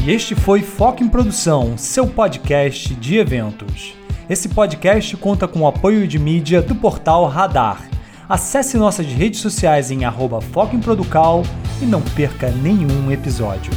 E 0.04 0.10
este 0.10 0.34
foi 0.34 0.60
Foco 0.60 1.02
em 1.02 1.08
Produção, 1.08 1.78
seu 1.78 2.06
podcast 2.06 2.94
de 2.94 3.16
eventos. 3.16 3.94
Esse 4.28 4.50
podcast 4.50 5.16
conta 5.16 5.48
com 5.48 5.60
o 5.60 5.66
apoio 5.66 6.06
de 6.06 6.18
mídia 6.18 6.60
do 6.60 6.74
portal 6.74 7.26
Radar 7.26 7.88
Acesse 8.32 8.78
nossas 8.78 9.04
redes 9.08 9.40
sociais 9.40 9.90
em 9.90 10.06
arroba 10.06 10.40
Foco 10.40 10.74
em 10.74 10.80
Producal 10.80 11.42
e 11.82 11.84
não 11.84 12.00
perca 12.00 12.50
nenhum 12.50 13.12
episódio. 13.12 13.70